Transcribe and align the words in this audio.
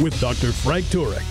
with 0.00 0.18
Dr. 0.20 0.52
Frank 0.52 0.86
Turek. 0.86 1.24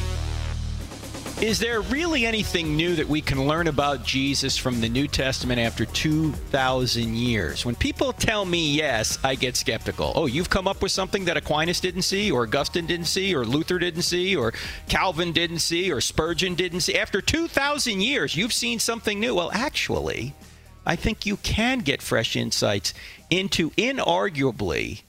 Is 1.41 1.59
there 1.59 1.81
really 1.81 2.25
anything 2.25 2.75
new 2.75 2.95
that 2.95 3.07
we 3.07 3.21
can 3.21 3.47
learn 3.47 3.67
about 3.67 4.03
Jesus 4.03 4.57
from 4.57 4.81
the 4.81 4.89
New 4.89 5.07
Testament 5.07 5.59
after 5.59 5.85
2,000 5.85 7.15
years? 7.15 7.63
When 7.63 7.75
people 7.75 8.11
tell 8.11 8.43
me 8.43 8.71
yes, 8.71 9.19
I 9.23 9.35
get 9.35 9.55
skeptical. 9.55 10.13
Oh, 10.15 10.25
you've 10.25 10.49
come 10.49 10.67
up 10.67 10.81
with 10.81 10.91
something 10.91 11.25
that 11.25 11.37
Aquinas 11.37 11.79
didn't 11.79 12.01
see, 12.01 12.31
or 12.31 12.41
Augustine 12.41 12.87
didn't 12.87 13.05
see, 13.05 13.35
or 13.35 13.45
Luther 13.45 13.77
didn't 13.77 14.01
see, 14.01 14.35
or 14.35 14.51
Calvin 14.89 15.31
didn't 15.31 15.59
see, 15.59 15.91
or 15.91 16.01
Spurgeon 16.01 16.55
didn't 16.55 16.81
see. 16.81 16.97
After 16.97 17.21
2,000 17.21 18.01
years, 18.01 18.35
you've 18.35 18.51
seen 18.51 18.79
something 18.79 19.19
new. 19.19 19.35
Well, 19.35 19.51
actually, 19.53 20.33
I 20.87 20.95
think 20.95 21.27
you 21.27 21.37
can 21.37 21.81
get 21.81 22.01
fresh 22.01 22.35
insights 22.35 22.95
into 23.29 23.69
inarguably 23.71 25.01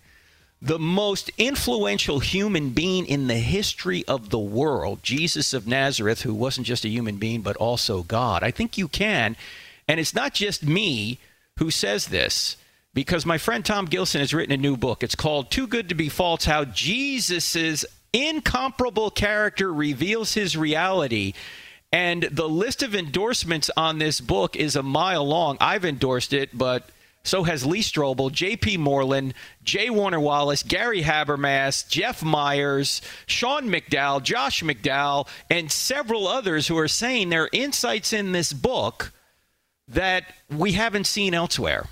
the 0.61 0.79
most 0.79 1.31
influential 1.39 2.19
human 2.19 2.71
being 2.71 3.07
in 3.07 3.29
the 3.29 3.35
history 3.35 4.05
of 4.07 4.31
the 4.31 4.39
world, 4.39 5.03
Jesus 5.03 5.53
of 5.53 5.69
Nazareth, 5.69 6.23
who 6.23 6.35
wasn't 6.35 6.67
just 6.67 6.85
a 6.85 6.89
human 6.89 7.17
being, 7.17 7.43
but 7.43 7.57
also 7.57 8.03
God. 8.03 8.43
I 8.43 8.51
think 8.51 8.77
you 8.77 8.89
can. 8.89 9.37
And 9.87 10.01
it's 10.01 10.15
not 10.15 10.35
just 10.35 10.65
me 10.65 11.19
who 11.59 11.71
says 11.71 12.07
this, 12.07 12.57
because 12.93 13.25
my 13.25 13.39
friend 13.39 13.65
Tom 13.65 13.87
Gilson 13.87 14.21
has 14.21 14.35
written 14.35 14.53
a 14.53 14.57
new 14.57 14.77
book. 14.77 15.03
It's 15.03 15.15
called 15.15 15.51
Too 15.51 15.67
Good 15.67 15.89
to 15.91 15.95
Be 15.95 16.09
False 16.09 16.45
How 16.45 16.65
Jesus' 16.65 17.85
Incomparable 18.13 19.11
Character 19.11 19.73
Reveals 19.73 20.35
His 20.35 20.57
Reality. 20.57 21.35
And 21.93 22.25
the 22.25 22.49
list 22.49 22.83
of 22.83 22.95
endorsements 22.95 23.71
on 23.77 23.99
this 23.99 24.21
book 24.21 24.57
is 24.57 24.75
a 24.75 24.83
mile 24.83 25.27
long. 25.27 25.57
I've 25.61 25.85
endorsed 25.85 26.33
it, 26.33 26.57
but 26.57 26.89
so 27.29 27.45
has 27.45 27.67
Lee 27.67 27.81
Strobel, 27.81 28.33
J.P. 28.33 28.79
Moreland, 28.79 29.35
J. 29.63 29.91
Warner 29.91 30.19
Wallace, 30.19 30.63
Gary 30.63 31.03
Habermas, 31.03 31.89
Jeff 31.89 32.23
Myers, 32.23 33.03
Sean 33.27 33.69
McDowell, 33.69 34.23
Josh 34.23 34.63
McDowell, 34.63 35.29
and 35.51 35.71
several 35.71 36.27
others 36.27 36.67
who 36.67 36.79
are 36.79 36.89
saying 36.89 37.29
there 37.29 37.45
are 37.45 37.51
insights 37.53 38.13
in 38.13 38.33
this 38.33 38.53
book 38.53 39.13
that 39.89 40.25
we 40.51 40.73
haven't 40.73 41.07
seen 41.07 41.35
elsewhere. 41.35 41.87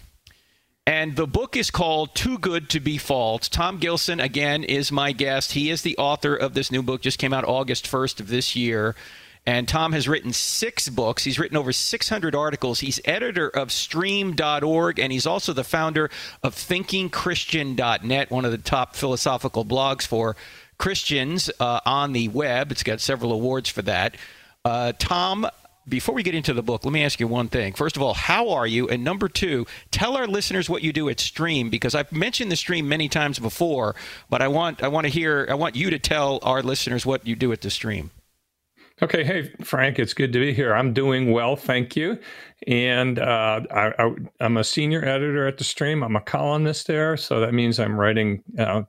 And 0.87 1.17
the 1.17 1.27
book 1.27 1.57
is 1.57 1.71
called 1.71 2.15
Too 2.15 2.39
Good 2.39 2.71
to 2.71 2.81
Be 2.81 2.97
False. 2.97 3.49
Tom 3.49 3.79
Gilson, 3.79 4.21
again, 4.21 4.63
is 4.63 4.93
my 4.93 5.11
guest. 5.11 5.53
He 5.53 5.69
is 5.69 5.83
the 5.83 5.99
author 5.99 6.35
of 6.37 6.55
this 6.55 6.71
new 6.71 6.83
book, 6.83 7.03
just 7.03 7.19
came 7.19 7.33
out 7.33 7.45
August 7.45 7.87
1st 7.87 8.21
of 8.21 8.29
this 8.29 8.55
year. 8.55 8.95
And 9.47 9.69
Tom 9.69 9.93
has 9.93 10.09
written 10.09 10.33
six 10.33 10.89
books. 10.89 11.23
He's 11.23 11.39
written 11.39 11.57
over 11.57 11.73
600 11.73 12.35
articles. 12.35 12.81
He's 12.81 13.01
editor 13.05 13.49
of 13.49 13.71
stream.org, 13.71 14.99
and 14.99 15.13
he's 15.13 15.27
also 15.27 15.53
the 15.53 15.63
founder 15.63 16.11
of 16.43 16.55
thinkingchristian.net, 16.57 18.31
one 18.31 18.45
of 18.45 18.51
the 18.51 18.59
top 18.59 18.97
philosophical 18.97 19.65
blogs 19.65 20.05
for 20.05 20.35
Christians 20.79 21.49
uh, 21.61 21.81
on 21.87 22.13
the 22.13 22.29
web. 22.29 22.73
It's 22.73 22.83
got 22.83 23.01
several 23.01 23.33
awards 23.33 23.69
for 23.69 23.83
that. 23.83 24.17
Uh, 24.65 24.93
Tom, 24.99 25.47
before 25.89 26.15
we 26.15 26.25
get 26.25 26.35
into 26.35 26.53
the 26.53 26.63
book, 26.63 26.85
let 26.85 26.93
me 26.93 27.05
ask 27.05 27.21
you 27.21 27.29
one 27.29 27.49
thing. 27.49 27.73
First 27.73 27.97
of 27.97 28.03
all, 28.03 28.15
how 28.15 28.51
are 28.51 28.67
you? 28.67 28.89
And 28.89 29.05
number 29.05 29.29
two, 29.29 29.67
tell 29.93 30.17
our 30.17 30.27
listeners 30.27 30.69
what 30.69 30.83
you 30.83 30.93
do 30.93 31.09
at 31.09 31.21
Stream 31.21 31.71
because 31.71 31.95
I've 31.95 32.11
mentioned 32.11 32.51
the 32.51 32.57
Stream 32.57 32.89
many 32.89 33.09
times 33.09 33.39
before, 33.39 33.95
but 34.29 34.43
I 34.43 34.49
want 34.49 34.83
I 34.83 34.89
want 34.89 35.05
to 35.07 35.11
hear 35.13 35.47
I 35.49 35.55
want 35.55 35.77
you 35.77 35.91
to 35.91 36.01
tell 36.01 36.41
our 36.43 36.63
listeners 36.63 37.07
what 37.07 37.27
you 37.27 37.37
do 37.37 37.53
at 37.53 37.61
the 37.61 37.71
Stream. 37.71 38.11
Okay, 39.03 39.25
hey 39.25 39.53
Frank, 39.63 39.99
it's 39.99 40.15
good 40.15 40.33
to 40.33 40.39
be 40.39 40.55
here. 40.55 40.75
I'm 40.75 40.95
doing 40.95 41.31
well, 41.31 41.55
thank 41.55 41.97
you. 41.97 42.19
And 42.67 43.19
uh, 43.19 43.61
I, 43.71 44.11
am 44.41 44.57
a 44.57 44.65
senior 44.65 45.05
editor 45.05 45.47
at 45.47 45.59
the 45.59 45.65
Stream. 45.65 46.03
I'm 46.03 46.17
a 46.17 46.21
columnist 46.23 46.87
there, 46.87 47.19
so 47.19 47.39
that 47.41 47.53
means 47.53 47.79
I'm 47.79 48.01
writing 48.01 48.43
uh, 48.59 48.85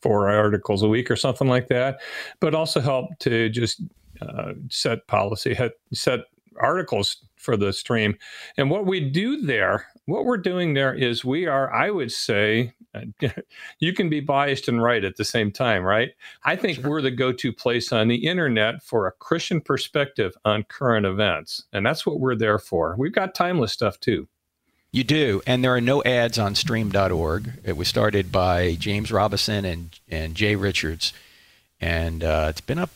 four 0.00 0.30
articles 0.30 0.82
a 0.82 0.88
week 0.88 1.10
or 1.10 1.16
something 1.16 1.48
like 1.48 1.68
that. 1.68 2.00
But 2.40 2.54
also 2.54 2.80
help 2.80 3.10
to 3.18 3.50
just 3.50 3.82
uh, 4.22 4.54
set 4.70 5.06
policy, 5.06 5.54
set 5.92 6.20
articles 6.58 7.18
for 7.36 7.58
the 7.58 7.74
Stream. 7.74 8.16
And 8.56 8.70
what 8.70 8.86
we 8.86 9.00
do 9.00 9.42
there, 9.42 9.86
what 10.10 10.24
we're 10.24 10.36
doing 10.36 10.74
there 10.74 10.94
is 10.94 11.24
we 11.24 11.46
are, 11.46 11.72
I 11.72 11.90
would 11.90 12.12
say, 12.12 12.74
you 13.78 13.92
can 13.92 14.08
be 14.08 14.20
biased 14.20 14.68
and 14.68 14.82
right 14.82 15.04
at 15.04 15.16
the 15.16 15.24
same 15.24 15.50
time, 15.52 15.82
right? 15.82 16.10
I 16.44 16.56
think 16.56 16.80
sure. 16.80 16.90
we're 16.90 17.02
the 17.02 17.10
go 17.10 17.32
to 17.32 17.52
place 17.52 17.92
on 17.92 18.08
the 18.08 18.26
internet 18.26 18.82
for 18.82 19.06
a 19.06 19.12
Christian 19.12 19.60
perspective 19.60 20.36
on 20.44 20.64
current 20.64 21.06
events. 21.06 21.64
And 21.72 21.86
that's 21.86 22.04
what 22.04 22.20
we're 22.20 22.36
there 22.36 22.58
for. 22.58 22.94
We've 22.98 23.12
got 23.12 23.34
timeless 23.34 23.72
stuff 23.72 24.00
too. 24.00 24.28
You 24.92 25.04
do, 25.04 25.40
and 25.46 25.62
there 25.62 25.72
are 25.72 25.80
no 25.80 26.02
ads 26.02 26.36
on 26.36 26.56
stream.org. 26.56 27.52
It 27.64 27.76
was 27.76 27.86
started 27.86 28.32
by 28.32 28.74
James 28.74 29.12
Robison 29.12 29.64
and, 29.64 29.96
and 30.08 30.34
Jay 30.34 30.56
Richards, 30.56 31.12
and 31.80 32.24
uh, 32.24 32.48
it's 32.50 32.60
been 32.60 32.80
up, 32.80 32.90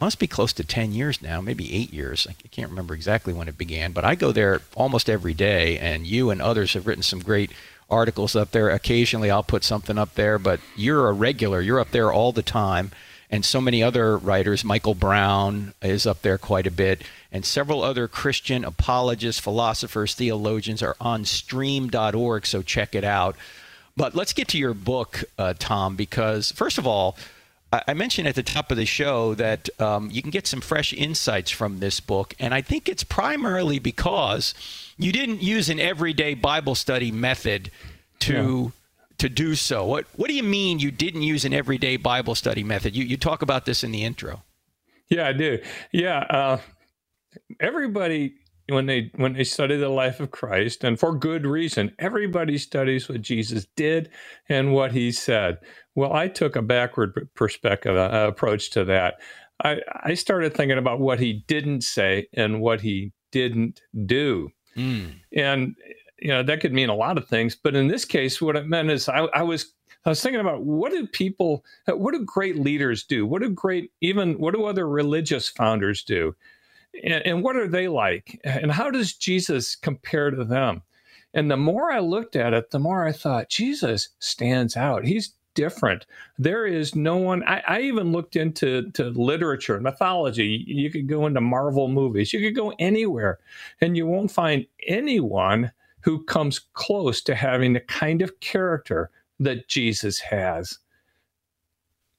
must 0.00 0.18
be 0.18 0.26
close 0.26 0.52
to 0.54 0.64
10 0.64 0.92
years 0.92 1.22
now, 1.22 1.40
maybe 1.40 1.74
eight 1.74 1.92
years. 1.92 2.26
I 2.28 2.34
can't 2.50 2.70
remember 2.70 2.94
exactly 2.94 3.32
when 3.32 3.48
it 3.48 3.58
began, 3.58 3.92
but 3.92 4.04
I 4.04 4.14
go 4.14 4.32
there 4.32 4.62
almost 4.74 5.08
every 5.08 5.34
day, 5.34 5.78
and 5.78 6.06
you 6.06 6.30
and 6.30 6.42
others 6.42 6.74
have 6.74 6.86
written 6.86 7.02
some 7.02 7.20
great 7.20 7.50
articles 7.90 8.36
up 8.36 8.50
there. 8.50 8.68
Occasionally 8.70 9.30
I'll 9.30 9.42
put 9.42 9.64
something 9.64 9.98
up 9.98 10.14
there, 10.14 10.38
but 10.38 10.60
you're 10.76 11.08
a 11.08 11.12
regular. 11.12 11.60
You're 11.60 11.80
up 11.80 11.90
there 11.90 12.12
all 12.12 12.32
the 12.32 12.42
time. 12.42 12.90
And 13.30 13.44
so 13.44 13.60
many 13.60 13.82
other 13.82 14.16
writers, 14.16 14.64
Michael 14.64 14.94
Brown 14.94 15.74
is 15.82 16.06
up 16.06 16.22
there 16.22 16.38
quite 16.38 16.66
a 16.66 16.70
bit, 16.70 17.02
and 17.30 17.44
several 17.44 17.82
other 17.82 18.08
Christian 18.08 18.64
apologists, 18.64 19.40
philosophers, 19.40 20.14
theologians 20.14 20.82
are 20.82 20.96
on 20.98 21.26
stream.org, 21.26 22.46
so 22.46 22.62
check 22.62 22.94
it 22.94 23.04
out. 23.04 23.36
But 23.98 24.14
let's 24.14 24.32
get 24.32 24.48
to 24.48 24.58
your 24.58 24.72
book, 24.72 25.24
uh, 25.36 25.54
Tom, 25.58 25.94
because 25.94 26.52
first 26.52 26.78
of 26.78 26.86
all, 26.86 27.18
I 27.70 27.92
mentioned 27.92 28.26
at 28.26 28.34
the 28.34 28.42
top 28.42 28.70
of 28.70 28.78
the 28.78 28.86
show 28.86 29.34
that 29.34 29.68
um, 29.78 30.10
you 30.10 30.22
can 30.22 30.30
get 30.30 30.46
some 30.46 30.62
fresh 30.62 30.94
insights 30.94 31.50
from 31.50 31.80
this 31.80 32.00
book, 32.00 32.34
and 32.38 32.54
I 32.54 32.62
think 32.62 32.88
it's 32.88 33.04
primarily 33.04 33.78
because 33.78 34.54
you 34.96 35.12
didn't 35.12 35.42
use 35.42 35.68
an 35.68 35.78
everyday 35.78 36.32
Bible 36.32 36.74
study 36.74 37.12
method 37.12 37.70
to 38.20 38.72
yeah. 38.72 39.16
to 39.18 39.28
do 39.28 39.54
so. 39.54 39.84
What 39.84 40.06
what 40.16 40.28
do 40.28 40.34
you 40.34 40.42
mean 40.42 40.78
you 40.78 40.90
didn't 40.90 41.22
use 41.22 41.44
an 41.44 41.52
everyday 41.52 41.98
Bible 41.98 42.34
study 42.34 42.64
method? 42.64 42.96
You 42.96 43.04
you 43.04 43.18
talk 43.18 43.42
about 43.42 43.66
this 43.66 43.84
in 43.84 43.92
the 43.92 44.02
intro. 44.02 44.42
Yeah, 45.10 45.28
I 45.28 45.32
do. 45.34 45.58
Yeah, 45.92 46.18
uh, 46.20 46.58
everybody 47.60 48.34
when 48.68 48.86
they 48.86 49.10
when 49.16 49.32
they 49.32 49.44
study 49.44 49.76
the 49.76 49.88
life 49.88 50.20
of 50.20 50.30
Christ, 50.30 50.84
and 50.84 50.98
for 50.98 51.14
good 51.14 51.46
reason, 51.46 51.94
everybody 51.98 52.58
studies 52.58 53.08
what 53.08 53.22
Jesus 53.22 53.66
did 53.76 54.10
and 54.48 54.72
what 54.72 54.92
He 54.92 55.10
said. 55.12 55.58
Well, 55.94 56.12
I 56.12 56.28
took 56.28 56.54
a 56.54 56.62
backward 56.62 57.28
perspective 57.34 57.96
uh, 57.96 58.26
approach 58.28 58.70
to 58.70 58.84
that. 58.84 59.20
I, 59.64 59.80
I 60.04 60.14
started 60.14 60.54
thinking 60.54 60.78
about 60.78 61.00
what 61.00 61.18
He 61.18 61.44
didn't 61.46 61.82
say 61.82 62.28
and 62.34 62.60
what 62.60 62.80
He 62.82 63.12
didn't 63.32 63.80
do. 64.06 64.50
Mm. 64.76 65.14
And 65.34 65.74
you 66.18 66.28
know 66.28 66.42
that 66.42 66.60
could 66.60 66.72
mean 66.72 66.90
a 66.90 66.94
lot 66.94 67.16
of 67.16 67.26
things, 67.26 67.56
but 67.56 67.74
in 67.74 67.88
this 67.88 68.04
case, 68.04 68.40
what 68.40 68.56
it 68.56 68.66
meant 68.66 68.90
is 68.90 69.08
I, 69.08 69.20
I 69.34 69.42
was 69.42 69.72
I 70.04 70.10
was 70.10 70.22
thinking 70.22 70.40
about 70.40 70.64
what 70.64 70.92
do 70.92 71.06
people, 71.06 71.64
what 71.86 72.12
do 72.12 72.24
great 72.24 72.56
leaders 72.56 73.04
do? 73.04 73.26
What 73.26 73.42
do 73.42 73.50
great 73.50 73.90
even 74.00 74.38
what 74.38 74.54
do 74.54 74.64
other 74.64 74.88
religious 74.88 75.48
founders 75.48 76.02
do? 76.02 76.34
And, 77.02 77.26
and 77.26 77.42
what 77.42 77.56
are 77.56 77.68
they 77.68 77.88
like? 77.88 78.40
And 78.44 78.72
how 78.72 78.90
does 78.90 79.14
Jesus 79.14 79.76
compare 79.76 80.30
to 80.30 80.44
them? 80.44 80.82
And 81.34 81.50
the 81.50 81.56
more 81.56 81.92
I 81.92 82.00
looked 82.00 82.36
at 82.36 82.54
it, 82.54 82.70
the 82.70 82.78
more 82.78 83.06
I 83.06 83.12
thought 83.12 83.50
Jesus 83.50 84.08
stands 84.18 84.76
out. 84.76 85.04
He's 85.04 85.34
different. 85.54 86.06
There 86.38 86.66
is 86.66 86.94
no 86.94 87.16
one. 87.16 87.42
I, 87.42 87.62
I, 87.66 87.80
even 87.80 88.12
looked 88.12 88.36
into 88.36 88.90
to 88.92 89.10
literature, 89.10 89.80
mythology. 89.80 90.64
You 90.66 90.88
could 90.88 91.08
go 91.08 91.26
into 91.26 91.40
Marvel 91.40 91.88
movies. 91.88 92.32
You 92.32 92.40
could 92.40 92.54
go 92.54 92.72
anywhere, 92.78 93.40
and 93.80 93.96
you 93.96 94.06
won't 94.06 94.30
find 94.30 94.66
anyone 94.86 95.72
who 96.00 96.22
comes 96.24 96.60
close 96.74 97.20
to 97.22 97.34
having 97.34 97.72
the 97.72 97.80
kind 97.80 98.22
of 98.22 98.38
character 98.38 99.10
that 99.40 99.66
Jesus 99.66 100.20
has. 100.20 100.78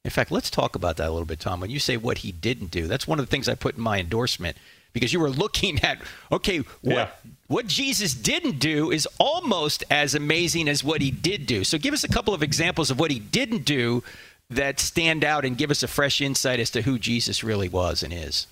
In 0.10 0.12
fact, 0.12 0.32
let's 0.32 0.50
talk 0.50 0.76
about 0.76 0.98
that 0.98 1.08
a 1.08 1.12
little 1.12 1.28
bit, 1.28 1.40
Tom. 1.40 1.60
When 1.60 1.70
you 1.70 1.78
say 1.78 1.96
what 1.96 2.18
he 2.18 2.32
didn't 2.32 2.72
do, 2.72 2.88
that's 2.88 3.08
one 3.08 3.20
of 3.20 3.26
the 3.28 3.30
things 3.30 3.48
I 3.48 3.54
put 3.54 3.78
in 3.78 3.84
my 3.84 4.00
endorsement 4.00 4.58
because 4.92 5.14
you 5.14 5.20
were 5.20 5.30
looking 5.30 5.80
at 5.84 6.00
okay, 6.32 6.58
what 6.82 6.96
yeah. 6.96 7.10
what 7.46 7.68
Jesus 7.68 8.16
didn't 8.16 8.58
do 8.58 8.90
is 8.90 9.08
almost 9.20 9.84
as 9.92 10.16
amazing 10.16 10.68
as 10.68 10.84
what 10.84 11.02
he 11.02 11.12
did 11.12 11.46
do. 11.46 11.64
So 11.64 11.78
give 11.78 11.94
us 11.94 12.04
a 12.04 12.08
couple 12.08 12.34
of 12.34 12.42
examples 12.42 12.90
of 12.90 13.00
what 13.00 13.12
he 13.12 13.20
didn't 13.20 13.66
do 13.66 14.04
that 14.50 14.80
stand 14.80 15.24
out 15.24 15.46
and 15.46 15.56
give 15.56 15.70
us 15.70 15.84
a 15.84 15.88
fresh 15.88 16.22
insight 16.22 16.60
as 16.60 16.72
to 16.72 16.82
who 16.82 16.98
Jesus 16.98 17.44
really 17.44 17.70
was 17.70 18.02
and 18.02 18.12
is. 18.12 18.48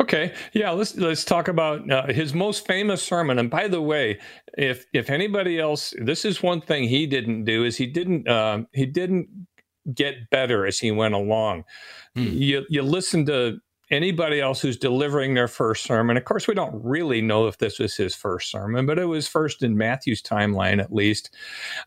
Okay, 0.00 0.32
yeah, 0.54 0.70
let's 0.70 0.96
let's 0.96 1.26
talk 1.26 1.48
about 1.48 1.90
uh, 1.90 2.06
his 2.06 2.32
most 2.32 2.66
famous 2.66 3.02
sermon. 3.02 3.38
And 3.38 3.50
by 3.50 3.68
the 3.68 3.82
way, 3.82 4.18
if 4.56 4.86
if 4.94 5.10
anybody 5.10 5.60
else, 5.60 5.92
this 6.00 6.24
is 6.24 6.42
one 6.42 6.62
thing 6.62 6.88
he 6.88 7.06
didn't 7.06 7.44
do 7.44 7.64
is 7.64 7.76
he 7.76 7.86
didn't 7.86 8.26
uh, 8.26 8.62
he 8.72 8.86
didn't 8.86 9.28
get 9.94 10.30
better 10.30 10.66
as 10.66 10.78
he 10.78 10.90
went 10.90 11.14
along. 11.14 11.64
Mm. 12.16 12.38
You 12.38 12.66
you 12.68 12.82
listen 12.82 13.26
to 13.26 13.60
anybody 13.90 14.40
else 14.40 14.60
who's 14.60 14.76
delivering 14.76 15.34
their 15.34 15.48
first 15.48 15.82
sermon. 15.82 16.16
Of 16.16 16.24
course, 16.24 16.46
we 16.46 16.54
don't 16.54 16.80
really 16.84 17.20
know 17.20 17.48
if 17.48 17.58
this 17.58 17.78
was 17.78 17.96
his 17.96 18.14
first 18.14 18.50
sermon, 18.50 18.86
but 18.86 18.98
it 18.98 19.06
was 19.06 19.26
first 19.26 19.62
in 19.62 19.76
Matthew's 19.76 20.22
timeline, 20.22 20.80
at 20.80 20.92
least. 20.92 21.34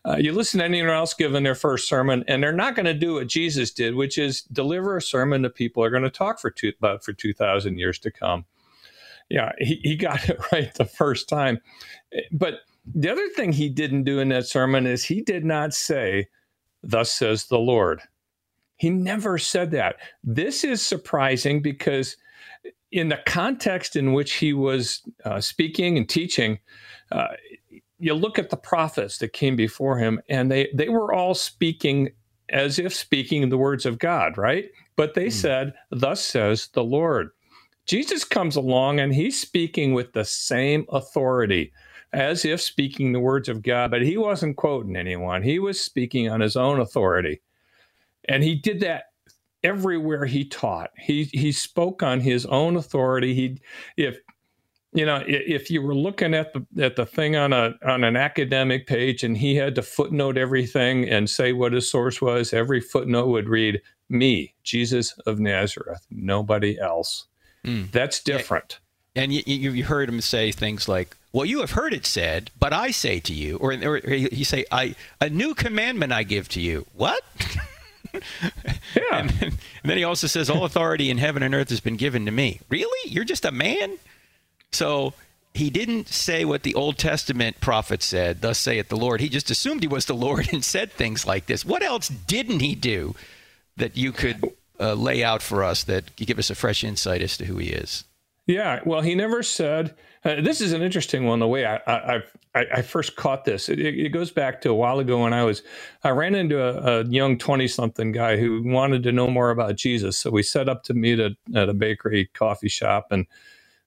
Uh, 0.06 0.16
you 0.16 0.32
listen 0.32 0.58
to 0.58 0.64
anyone 0.64 0.90
else 0.90 1.14
giving 1.14 1.44
their 1.44 1.54
first 1.54 1.88
sermon, 1.88 2.22
and 2.28 2.42
they're 2.42 2.52
not 2.52 2.76
going 2.76 2.86
to 2.86 2.94
do 2.94 3.14
what 3.14 3.28
Jesus 3.28 3.70
did, 3.70 3.94
which 3.94 4.18
is 4.18 4.42
deliver 4.42 4.96
a 4.96 5.02
sermon 5.02 5.42
that 5.42 5.54
people 5.54 5.82
are 5.82 5.90
going 5.90 6.02
to 6.02 6.10
talk 6.10 6.38
for 6.38 6.50
two, 6.50 6.72
about 6.78 7.02
for 7.02 7.12
2,000 7.12 7.78
years 7.78 7.98
to 8.00 8.10
come. 8.10 8.44
Yeah, 9.30 9.52
he, 9.58 9.80
he 9.82 9.96
got 9.96 10.28
it 10.28 10.38
right 10.52 10.72
the 10.74 10.84
first 10.84 11.28
time. 11.28 11.60
But 12.32 12.60
the 12.84 13.10
other 13.10 13.28
thing 13.30 13.52
he 13.52 13.70
didn't 13.70 14.04
do 14.04 14.18
in 14.20 14.28
that 14.28 14.46
sermon 14.46 14.86
is 14.86 15.04
he 15.04 15.22
did 15.22 15.44
not 15.44 15.72
say, 15.72 16.28
Thus 16.84 17.12
says 17.12 17.46
the 17.46 17.58
Lord. 17.58 18.00
He 18.76 18.90
never 18.90 19.38
said 19.38 19.70
that. 19.72 19.96
This 20.22 20.64
is 20.64 20.82
surprising 20.82 21.62
because, 21.62 22.16
in 22.92 23.08
the 23.08 23.20
context 23.26 23.96
in 23.96 24.12
which 24.12 24.34
he 24.34 24.52
was 24.52 25.02
uh, 25.24 25.40
speaking 25.40 25.96
and 25.96 26.08
teaching, 26.08 26.58
uh, 27.12 27.28
you 27.98 28.14
look 28.14 28.38
at 28.38 28.50
the 28.50 28.56
prophets 28.56 29.18
that 29.18 29.32
came 29.32 29.56
before 29.56 29.98
him, 29.98 30.20
and 30.28 30.50
they, 30.50 30.68
they 30.74 30.88
were 30.88 31.12
all 31.12 31.34
speaking 31.34 32.10
as 32.50 32.78
if 32.78 32.94
speaking 32.94 33.48
the 33.48 33.58
words 33.58 33.86
of 33.86 33.98
God, 33.98 34.36
right? 34.36 34.66
But 34.96 35.14
they 35.14 35.28
mm. 35.28 35.32
said, 35.32 35.74
Thus 35.90 36.24
says 36.24 36.68
the 36.74 36.84
Lord. 36.84 37.30
Jesus 37.86 38.24
comes 38.24 38.56
along 38.56 39.00
and 39.00 39.14
he's 39.14 39.38
speaking 39.38 39.92
with 39.92 40.12
the 40.12 40.24
same 40.24 40.86
authority 40.88 41.72
as 42.14 42.44
if 42.44 42.60
speaking 42.60 43.12
the 43.12 43.20
words 43.20 43.48
of 43.48 43.62
God, 43.62 43.90
but 43.90 44.02
he 44.02 44.16
wasn't 44.16 44.56
quoting 44.56 44.96
anyone. 44.96 45.42
He 45.42 45.58
was 45.58 45.80
speaking 45.80 46.30
on 46.30 46.40
his 46.40 46.56
own 46.56 46.80
authority. 46.80 47.40
And 48.28 48.42
he 48.42 48.54
did 48.54 48.80
that 48.80 49.06
everywhere 49.62 50.24
he 50.24 50.44
taught. 50.44 50.90
He 50.98 51.24
he 51.24 51.50
spoke 51.50 52.02
on 52.02 52.20
his 52.20 52.46
own 52.46 52.76
authority. 52.76 53.34
He 53.34 53.58
if 53.96 54.18
you 54.92 55.04
know 55.04 55.22
if 55.26 55.70
you 55.70 55.82
were 55.82 55.94
looking 55.94 56.34
at 56.34 56.52
the 56.52 56.64
at 56.82 56.96
the 56.96 57.04
thing 57.04 57.36
on 57.36 57.52
a 57.52 57.74
on 57.84 58.04
an 58.04 58.16
academic 58.16 58.86
page 58.86 59.24
and 59.24 59.36
he 59.36 59.56
had 59.56 59.74
to 59.74 59.82
footnote 59.82 60.38
everything 60.38 61.08
and 61.08 61.28
say 61.28 61.52
what 61.52 61.72
his 61.72 61.90
source 61.90 62.22
was, 62.22 62.52
every 62.52 62.80
footnote 62.80 63.26
would 63.26 63.48
read 63.48 63.82
me, 64.08 64.54
Jesus 64.62 65.12
of 65.26 65.40
Nazareth, 65.40 66.06
nobody 66.10 66.78
else. 66.78 67.26
Mm. 67.66 67.90
That's 67.90 68.22
different. 68.22 68.78
And 69.16 69.32
you, 69.32 69.42
you 69.46 69.84
heard 69.84 70.08
him 70.08 70.20
say 70.20 70.50
things 70.50 70.88
like, 70.88 71.16
"Well, 71.32 71.44
you 71.44 71.60
have 71.60 71.72
heard 71.72 71.94
it 71.94 72.04
said, 72.04 72.50
but 72.58 72.72
I 72.72 72.90
say 72.90 73.20
to 73.20 73.32
you," 73.32 73.58
or, 73.58 73.72
or 73.72 74.00
he 74.00 74.42
say, 74.42 74.64
"I 74.72 74.96
a 75.20 75.30
new 75.30 75.54
commandment 75.54 76.12
I 76.12 76.24
give 76.24 76.48
to 76.50 76.60
you." 76.60 76.86
What? 76.94 77.22
Yeah. 78.94 79.18
And 79.18 79.30
then, 79.30 79.48
and 79.48 79.90
then, 79.90 79.96
he 79.96 80.04
also 80.04 80.26
says, 80.28 80.48
All 80.48 80.64
authority 80.64 81.10
in 81.10 81.18
heaven 81.18 81.42
and 81.42 81.54
earth 81.54 81.70
has 81.70 81.80
been 81.80 81.96
given 81.96 82.26
to 82.26 82.30
me. 82.30 82.60
Really? 82.68 83.10
You're 83.10 83.24
just 83.24 83.44
a 83.44 83.50
man? 83.50 83.98
So 84.72 85.14
he 85.52 85.70
didn't 85.70 86.08
say 86.08 86.44
what 86.44 86.62
the 86.62 86.74
Old 86.74 86.98
Testament 86.98 87.60
prophet 87.60 88.02
said, 88.02 88.40
Thus 88.40 88.58
saith 88.58 88.88
the 88.88 88.96
Lord. 88.96 89.20
He 89.20 89.28
just 89.28 89.50
assumed 89.50 89.82
he 89.82 89.88
was 89.88 90.06
the 90.06 90.14
Lord 90.14 90.48
and 90.52 90.64
said 90.64 90.92
things 90.92 91.26
like 91.26 91.46
this. 91.46 91.64
What 91.64 91.82
else 91.82 92.08
didn't 92.08 92.60
he 92.60 92.74
do 92.74 93.14
that 93.76 93.96
you 93.96 94.12
could 94.12 94.52
uh, 94.78 94.94
lay 94.94 95.24
out 95.24 95.42
for 95.42 95.64
us 95.64 95.84
that 95.84 96.14
give 96.16 96.38
us 96.38 96.50
a 96.50 96.54
fresh 96.54 96.84
insight 96.84 97.22
as 97.22 97.36
to 97.38 97.46
who 97.46 97.58
he 97.58 97.70
is? 97.70 98.04
Yeah, 98.46 98.80
well, 98.84 99.00
he 99.00 99.14
never 99.14 99.42
said. 99.42 99.94
Uh, 100.22 100.40
this 100.40 100.60
is 100.60 100.72
an 100.72 100.82
interesting 100.82 101.24
one. 101.24 101.38
The 101.38 101.48
way 101.48 101.64
I 101.64 101.76
I, 101.86 102.22
I, 102.54 102.66
I 102.74 102.82
first 102.82 103.16
caught 103.16 103.44
this, 103.44 103.68
it, 103.70 103.78
it, 103.80 104.10
goes 104.10 104.30
back 104.30 104.60
to 104.62 104.70
a 104.70 104.74
while 104.74 104.98
ago 104.98 105.22
when 105.22 105.32
I 105.32 105.44
was 105.44 105.62
I 106.02 106.10
ran 106.10 106.34
into 106.34 106.62
a, 106.62 107.00
a 107.00 107.04
young 107.06 107.38
twenty 107.38 107.68
something 107.68 108.12
guy 108.12 108.36
who 108.36 108.62
wanted 108.62 109.02
to 109.04 109.12
know 109.12 109.28
more 109.28 109.50
about 109.50 109.76
Jesus. 109.76 110.18
So 110.18 110.30
we 110.30 110.42
set 110.42 110.68
up 110.68 110.82
to 110.84 110.94
meet 110.94 111.20
at, 111.20 111.32
at 111.54 111.70
a 111.70 111.74
bakery 111.74 112.30
coffee 112.34 112.68
shop, 112.68 113.06
and 113.10 113.26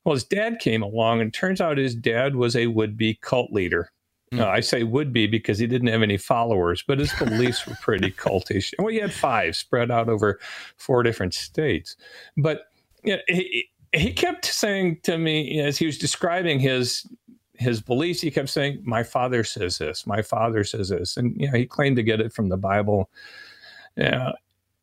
well, 0.04 0.15
his 0.15 0.24
dad 0.24 0.57
came 0.60 0.81
along, 0.81 1.21
and 1.21 1.31
turns 1.31 1.62
out 1.62 1.77
his 1.77 1.94
dad 1.94 2.36
was 2.36 2.56
a 2.56 2.65
would 2.65 2.98
be 2.98 3.13
cult 3.21 3.51
leader. 3.51 3.92
Mm. 4.33 4.42
Uh, 4.42 4.48
I 4.48 4.62
say 4.62 4.81
would 4.81 5.13
be 5.13 5.27
because 5.27 5.60
he 5.60 5.68
didn't 5.68 5.89
have 5.89 6.01
any 6.01 6.18
followers, 6.18 6.83
but 6.86 6.98
his 6.98 7.13
beliefs 7.13 7.68
were 7.68 7.77
pretty 7.80 8.12
cultish. 8.12 8.74
Well, 8.80 8.88
he 8.88 8.98
had 8.98 9.13
five 9.13 9.56
spread 9.56 9.92
out 9.92 10.10
over 10.10 10.39
four 10.77 11.03
different 11.03 11.36
states, 11.36 11.95
but. 12.36 12.63
Yeah, 13.03 13.18
he, 13.27 13.69
he 13.97 14.11
kept 14.11 14.45
saying 14.45 14.99
to 15.03 15.17
me 15.17 15.59
as 15.59 15.77
he 15.77 15.85
was 15.85 15.97
describing 15.97 16.59
his 16.59 17.05
his 17.53 17.81
beliefs, 17.81 18.21
he 18.21 18.31
kept 18.31 18.49
saying, 18.49 18.81
"My 18.83 19.03
father 19.03 19.44
says 19.44 19.77
this. 19.77 20.05
My 20.05 20.21
father 20.21 20.63
says 20.63 20.89
this," 20.89 21.17
and 21.17 21.35
you 21.39 21.47
know, 21.47 21.57
he 21.57 21.65
claimed 21.65 21.95
to 21.97 22.03
get 22.03 22.21
it 22.21 22.31
from 22.31 22.49
the 22.49 22.57
Bible. 22.57 23.09
Yeah, 23.95 24.33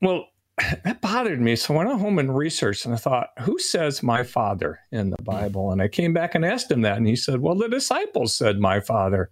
well, 0.03 0.27
that 0.85 1.01
bothered 1.01 1.41
me. 1.41 1.57
So 1.57 1.75
I 1.75 1.85
went 1.85 2.01
home 2.01 2.19
and 2.19 2.37
researched, 2.37 2.85
and 2.85 2.95
I 2.95 2.99
thought, 2.99 3.31
"Who 3.41 3.59
says 3.59 4.03
my 4.03 4.23
father 4.23 4.81
in 4.91 5.11
the 5.11 5.23
Bible?" 5.23 5.71
And 5.71 5.81
I 5.81 5.89
came 5.89 6.13
back 6.13 6.35
and 6.35 6.45
asked 6.45 6.71
him 6.71 6.83
that, 6.83 6.97
and 6.97 7.07
he 7.07 7.17
said, 7.17 7.41
"Well, 7.41 7.55
the 7.55 7.69
disciples 7.69 8.35
said 8.35 8.59
my 8.59 8.81
father." 8.81 9.31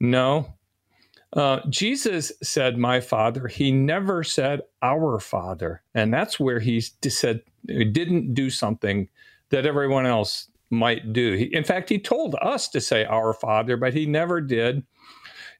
No, 0.00 0.54
uh, 1.36 1.60
Jesus 1.68 2.32
said, 2.42 2.78
My 2.78 3.00
Father. 3.00 3.46
He 3.46 3.70
never 3.70 4.24
said, 4.24 4.62
Our 4.82 5.20
Father. 5.20 5.82
And 5.94 6.12
that's 6.12 6.40
where 6.40 6.60
he 6.60 6.80
said, 6.80 7.42
he 7.68 7.84
didn't 7.84 8.34
do 8.34 8.48
something 8.48 9.08
that 9.50 9.66
everyone 9.66 10.06
else 10.06 10.48
might 10.70 11.12
do. 11.12 11.34
He, 11.34 11.44
in 11.54 11.62
fact, 11.62 11.90
he 11.90 11.98
told 11.98 12.34
us 12.40 12.68
to 12.70 12.80
say, 12.80 13.04
Our 13.04 13.34
Father, 13.34 13.76
but 13.76 13.92
he 13.92 14.06
never 14.06 14.40
did. 14.40 14.82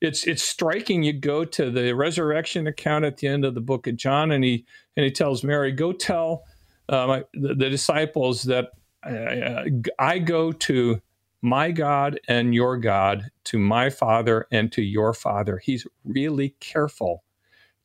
It's 0.00 0.26
it's 0.26 0.42
striking. 0.42 1.02
You 1.02 1.14
go 1.14 1.44
to 1.44 1.70
the 1.70 1.94
resurrection 1.94 2.66
account 2.66 3.04
at 3.04 3.16
the 3.18 3.28
end 3.28 3.44
of 3.44 3.54
the 3.54 3.62
book 3.62 3.86
of 3.86 3.96
John, 3.96 4.30
and 4.30 4.44
he 4.44 4.66
and 4.94 5.04
he 5.04 5.10
tells 5.10 5.42
Mary, 5.42 5.72
"Go 5.72 5.92
tell 5.92 6.44
uh, 6.90 7.06
my, 7.06 7.24
the, 7.32 7.54
the, 7.54 7.70
disciples 7.70 8.42
that 8.42 8.72
uh, 9.02 9.64
I 9.98 10.18
go 10.18 10.52
to 10.52 11.00
my 11.46 11.70
God 11.70 12.18
and 12.26 12.52
your 12.52 12.76
God, 12.76 13.30
to 13.44 13.58
my 13.58 13.88
Father 13.88 14.48
and 14.50 14.72
to 14.72 14.82
your 14.82 15.14
Father. 15.14 15.58
He's 15.58 15.86
really 16.04 16.56
careful 16.58 17.22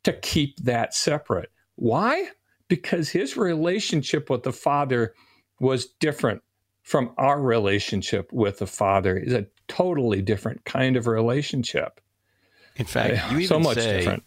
to 0.03 0.13
keep 0.13 0.57
that 0.61 0.95
separate. 0.95 1.51
Why? 1.75 2.29
Because 2.67 3.09
his 3.09 3.37
relationship 3.37 4.31
with 4.31 4.41
the 4.41 4.51
Father 4.51 5.13
was 5.59 5.85
different 5.99 6.41
from 6.81 7.13
our 7.19 7.39
relationship 7.39 8.33
with 8.33 8.57
the 8.57 8.67
Father. 8.67 9.15
It's 9.15 9.31
a 9.31 9.45
totally 9.67 10.23
different 10.23 10.65
kind 10.65 10.97
of 10.97 11.05
relationship. 11.05 12.01
In 12.77 12.85
fact, 12.87 13.13
uh, 13.13 13.27
you 13.29 13.37
even 13.41 13.47
so 13.47 13.59
much 13.59 13.77
say 13.77 13.99
different. 13.99 14.23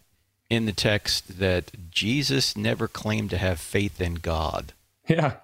in 0.49 0.67
the 0.67 0.73
text 0.73 1.41
that 1.41 1.91
Jesus 1.91 2.57
never 2.57 2.87
claimed 2.87 3.31
to 3.31 3.39
have 3.39 3.59
faith 3.59 4.01
in 4.01 4.15
God. 4.15 4.75
Yeah. 5.09 5.39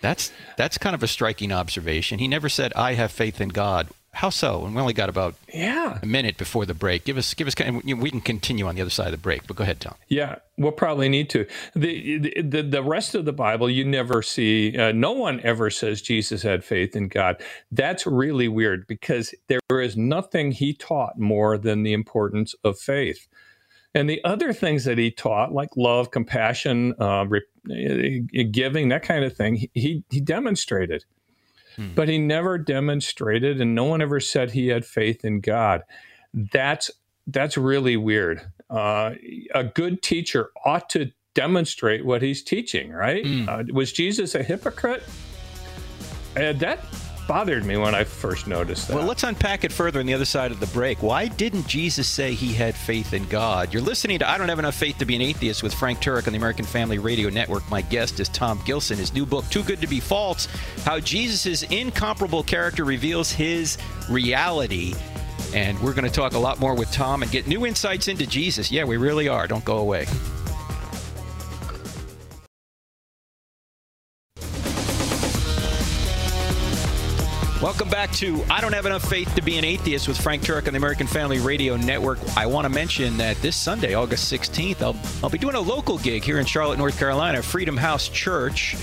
That's 0.00 0.32
that's 0.56 0.78
kind 0.78 0.94
of 0.94 1.02
a 1.02 1.06
striking 1.06 1.52
observation. 1.52 2.18
He 2.18 2.28
never 2.28 2.48
said, 2.48 2.72
"I 2.74 2.94
have 2.94 3.12
faith 3.12 3.40
in 3.40 3.50
God." 3.50 3.88
How 4.12 4.28
so? 4.30 4.64
And 4.64 4.74
we 4.74 4.80
only 4.80 4.92
got 4.92 5.08
about 5.08 5.36
yeah 5.54 6.00
a 6.02 6.06
minute 6.06 6.36
before 6.36 6.66
the 6.66 6.74
break. 6.74 7.04
Give 7.04 7.16
us 7.16 7.32
give 7.32 7.46
us. 7.46 7.54
We 7.84 8.10
can 8.10 8.20
continue 8.20 8.66
on 8.66 8.74
the 8.74 8.80
other 8.80 8.90
side 8.90 9.06
of 9.06 9.12
the 9.12 9.18
break, 9.18 9.46
but 9.46 9.56
go 9.56 9.62
ahead, 9.62 9.78
Tom. 9.80 9.94
Yeah, 10.08 10.36
we'll 10.58 10.72
probably 10.72 11.08
need 11.08 11.30
to. 11.30 11.46
the 11.76 12.18
the 12.42 12.62
The 12.62 12.82
rest 12.82 13.14
of 13.14 13.24
the 13.24 13.32
Bible, 13.32 13.70
you 13.70 13.84
never 13.84 14.20
see. 14.20 14.76
Uh, 14.76 14.90
no 14.90 15.12
one 15.12 15.40
ever 15.42 15.70
says 15.70 16.02
Jesus 16.02 16.42
had 16.42 16.64
faith 16.64 16.96
in 16.96 17.06
God. 17.06 17.40
That's 17.70 18.04
really 18.04 18.48
weird 18.48 18.86
because 18.88 19.32
there 19.46 19.60
is 19.80 19.96
nothing 19.96 20.50
he 20.52 20.74
taught 20.74 21.18
more 21.18 21.56
than 21.56 21.84
the 21.84 21.92
importance 21.92 22.54
of 22.64 22.80
faith. 22.80 23.28
And 23.94 24.08
the 24.08 24.22
other 24.24 24.52
things 24.52 24.84
that 24.84 24.98
he 24.98 25.10
taught, 25.10 25.52
like 25.52 25.70
love, 25.76 26.10
compassion, 26.10 26.94
uh, 27.00 27.26
re- 27.26 28.20
giving, 28.50 28.88
that 28.88 29.02
kind 29.02 29.24
of 29.24 29.36
thing, 29.36 29.68
he, 29.74 30.04
he 30.10 30.20
demonstrated. 30.20 31.04
Hmm. 31.76 31.94
But 31.94 32.08
he 32.08 32.18
never 32.18 32.58
demonstrated, 32.58 33.60
and 33.60 33.74
no 33.74 33.84
one 33.84 34.02
ever 34.02 34.20
said 34.20 34.50
he 34.50 34.68
had 34.68 34.84
faith 34.84 35.24
in 35.24 35.40
God. 35.40 35.82
That's 36.34 36.90
that's 37.26 37.56
really 37.56 37.96
weird. 37.96 38.42
Uh, 38.68 39.12
a 39.54 39.64
good 39.64 40.02
teacher 40.02 40.50
ought 40.64 40.88
to 40.90 41.10
demonstrate 41.34 42.04
what 42.04 42.22
he's 42.22 42.42
teaching, 42.42 42.90
right? 42.90 43.24
Hmm. 43.24 43.48
Uh, 43.48 43.62
was 43.72 43.92
Jesus 43.92 44.34
a 44.34 44.42
hypocrite? 44.42 45.02
Uh, 46.36 46.52
that 46.54 46.80
bothered 47.30 47.64
me 47.64 47.76
when 47.76 47.94
I 47.94 48.02
first 48.02 48.48
noticed 48.48 48.88
that. 48.88 48.96
Well, 48.96 49.06
let's 49.06 49.22
unpack 49.22 49.62
it 49.62 49.70
further 49.70 50.00
on 50.00 50.06
the 50.06 50.14
other 50.14 50.24
side 50.24 50.50
of 50.50 50.58
the 50.58 50.66
break. 50.66 51.00
Why 51.00 51.28
didn't 51.28 51.64
Jesus 51.68 52.08
say 52.08 52.34
he 52.34 52.52
had 52.52 52.74
faith 52.74 53.14
in 53.14 53.24
God? 53.28 53.72
You're 53.72 53.84
listening 53.84 54.18
to 54.18 54.28
I 54.28 54.36
Don't 54.36 54.48
Have 54.48 54.58
Enough 54.58 54.74
Faith 54.74 54.98
to 54.98 55.04
Be 55.04 55.14
an 55.14 55.22
Atheist 55.22 55.62
with 55.62 55.72
Frank 55.72 56.00
Turek 56.00 56.26
on 56.26 56.32
the 56.32 56.38
American 56.38 56.64
Family 56.64 56.98
Radio 56.98 57.30
Network. 57.30 57.70
My 57.70 57.82
guest 57.82 58.18
is 58.18 58.28
Tom 58.30 58.60
Gilson. 58.64 58.98
His 58.98 59.14
new 59.14 59.24
book, 59.24 59.48
Too 59.48 59.62
Good 59.62 59.80
to 59.80 59.86
Be 59.86 60.00
False 60.00 60.48
How 60.84 60.98
Jesus' 60.98 61.62
Incomparable 61.62 62.42
Character 62.42 62.84
Reveals 62.84 63.30
His 63.30 63.78
Reality. 64.10 64.94
And 65.54 65.78
we're 65.78 65.94
going 65.94 66.10
to 66.10 66.10
talk 66.10 66.32
a 66.32 66.38
lot 66.38 66.58
more 66.58 66.74
with 66.74 66.90
Tom 66.90 67.22
and 67.22 67.30
get 67.30 67.46
new 67.46 67.64
insights 67.64 68.08
into 68.08 68.26
Jesus. 68.26 68.72
Yeah, 68.72 68.82
we 68.82 68.96
really 68.96 69.28
are. 69.28 69.46
Don't 69.46 69.64
go 69.64 69.78
away. 69.78 70.06
Welcome 77.62 77.90
back 77.90 78.10
to 78.12 78.42
I 78.48 78.62
Don't 78.62 78.72
Have 78.72 78.86
Enough 78.86 79.06
Faith 79.06 79.34
to 79.34 79.42
Be 79.42 79.58
an 79.58 79.66
Atheist 79.66 80.08
with 80.08 80.18
Frank 80.18 80.42
Turek 80.42 80.66
on 80.66 80.72
the 80.72 80.78
American 80.78 81.06
Family 81.06 81.40
Radio 81.40 81.76
Network. 81.76 82.18
I 82.34 82.46
want 82.46 82.64
to 82.64 82.70
mention 82.70 83.18
that 83.18 83.36
this 83.42 83.54
Sunday, 83.54 83.92
August 83.92 84.32
16th, 84.32 84.80
I'll, 84.80 84.96
I'll 85.22 85.28
be 85.28 85.36
doing 85.36 85.54
a 85.54 85.60
local 85.60 85.98
gig 85.98 86.24
here 86.24 86.38
in 86.38 86.46
Charlotte, 86.46 86.78
North 86.78 86.98
Carolina, 86.98 87.42
Freedom 87.42 87.76
House 87.76 88.08
Church, 88.08 88.78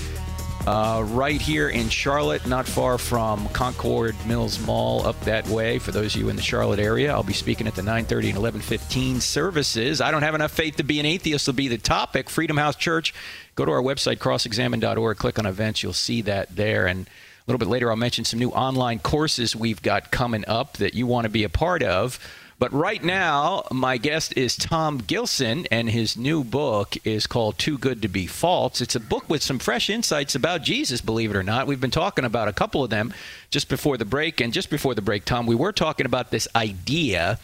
uh, 0.64 1.02
right 1.08 1.40
here 1.40 1.70
in 1.70 1.88
Charlotte, 1.88 2.46
not 2.46 2.68
far 2.68 2.98
from 2.98 3.48
Concord 3.48 4.14
Mills 4.28 4.64
Mall, 4.64 5.04
up 5.04 5.20
that 5.22 5.44
way. 5.48 5.80
For 5.80 5.90
those 5.90 6.14
of 6.14 6.20
you 6.20 6.28
in 6.28 6.36
the 6.36 6.42
Charlotte 6.42 6.78
area, 6.78 7.12
I'll 7.12 7.24
be 7.24 7.32
speaking 7.32 7.66
at 7.66 7.74
the 7.74 7.82
9:30 7.82 8.28
and 8.28 8.38
11:15 8.38 9.20
services. 9.20 10.00
I 10.00 10.12
don't 10.12 10.22
have 10.22 10.36
enough 10.36 10.52
faith 10.52 10.76
to 10.76 10.84
be 10.84 11.00
an 11.00 11.06
atheist. 11.06 11.48
Will 11.48 11.54
be 11.54 11.66
the 11.66 11.78
topic. 11.78 12.30
Freedom 12.30 12.56
House 12.56 12.76
Church. 12.76 13.12
Go 13.56 13.64
to 13.64 13.72
our 13.72 13.82
website, 13.82 14.18
crossexamine.org. 14.18 15.16
Click 15.16 15.40
on 15.40 15.46
events. 15.46 15.82
You'll 15.82 15.92
see 15.94 16.22
that 16.22 16.54
there 16.54 16.86
and 16.86 17.08
little 17.48 17.58
bit 17.58 17.68
later, 17.68 17.90
I'll 17.90 17.96
mention 17.96 18.26
some 18.26 18.38
new 18.38 18.50
online 18.50 18.98
courses 18.98 19.56
we've 19.56 19.80
got 19.80 20.10
coming 20.10 20.44
up 20.46 20.76
that 20.76 20.94
you 20.94 21.06
want 21.06 21.24
to 21.24 21.30
be 21.30 21.44
a 21.44 21.48
part 21.48 21.82
of. 21.82 22.18
But 22.58 22.72
right 22.72 23.02
now, 23.02 23.62
my 23.70 23.96
guest 23.96 24.36
is 24.36 24.56
Tom 24.56 24.98
Gilson, 24.98 25.66
and 25.70 25.88
his 25.88 26.16
new 26.16 26.44
book 26.44 26.96
is 27.04 27.26
called 27.26 27.56
Too 27.56 27.78
Good 27.78 28.02
to 28.02 28.08
Be 28.08 28.26
False. 28.26 28.80
It's 28.80 28.96
a 28.96 29.00
book 29.00 29.30
with 29.30 29.42
some 29.42 29.58
fresh 29.58 29.88
insights 29.88 30.34
about 30.34 30.62
Jesus, 30.62 31.00
believe 31.00 31.30
it 31.30 31.36
or 31.36 31.42
not. 31.42 31.66
We've 31.66 31.80
been 31.80 31.90
talking 31.90 32.24
about 32.24 32.48
a 32.48 32.52
couple 32.52 32.84
of 32.84 32.90
them 32.90 33.14
just 33.50 33.68
before 33.68 33.96
the 33.96 34.04
break. 34.04 34.40
And 34.40 34.52
just 34.52 34.70
before 34.70 34.94
the 34.94 35.02
break, 35.02 35.24
Tom, 35.24 35.46
we 35.46 35.54
were 35.54 35.72
talking 35.72 36.04
about 36.04 36.30
this 36.30 36.48
idea 36.54 37.38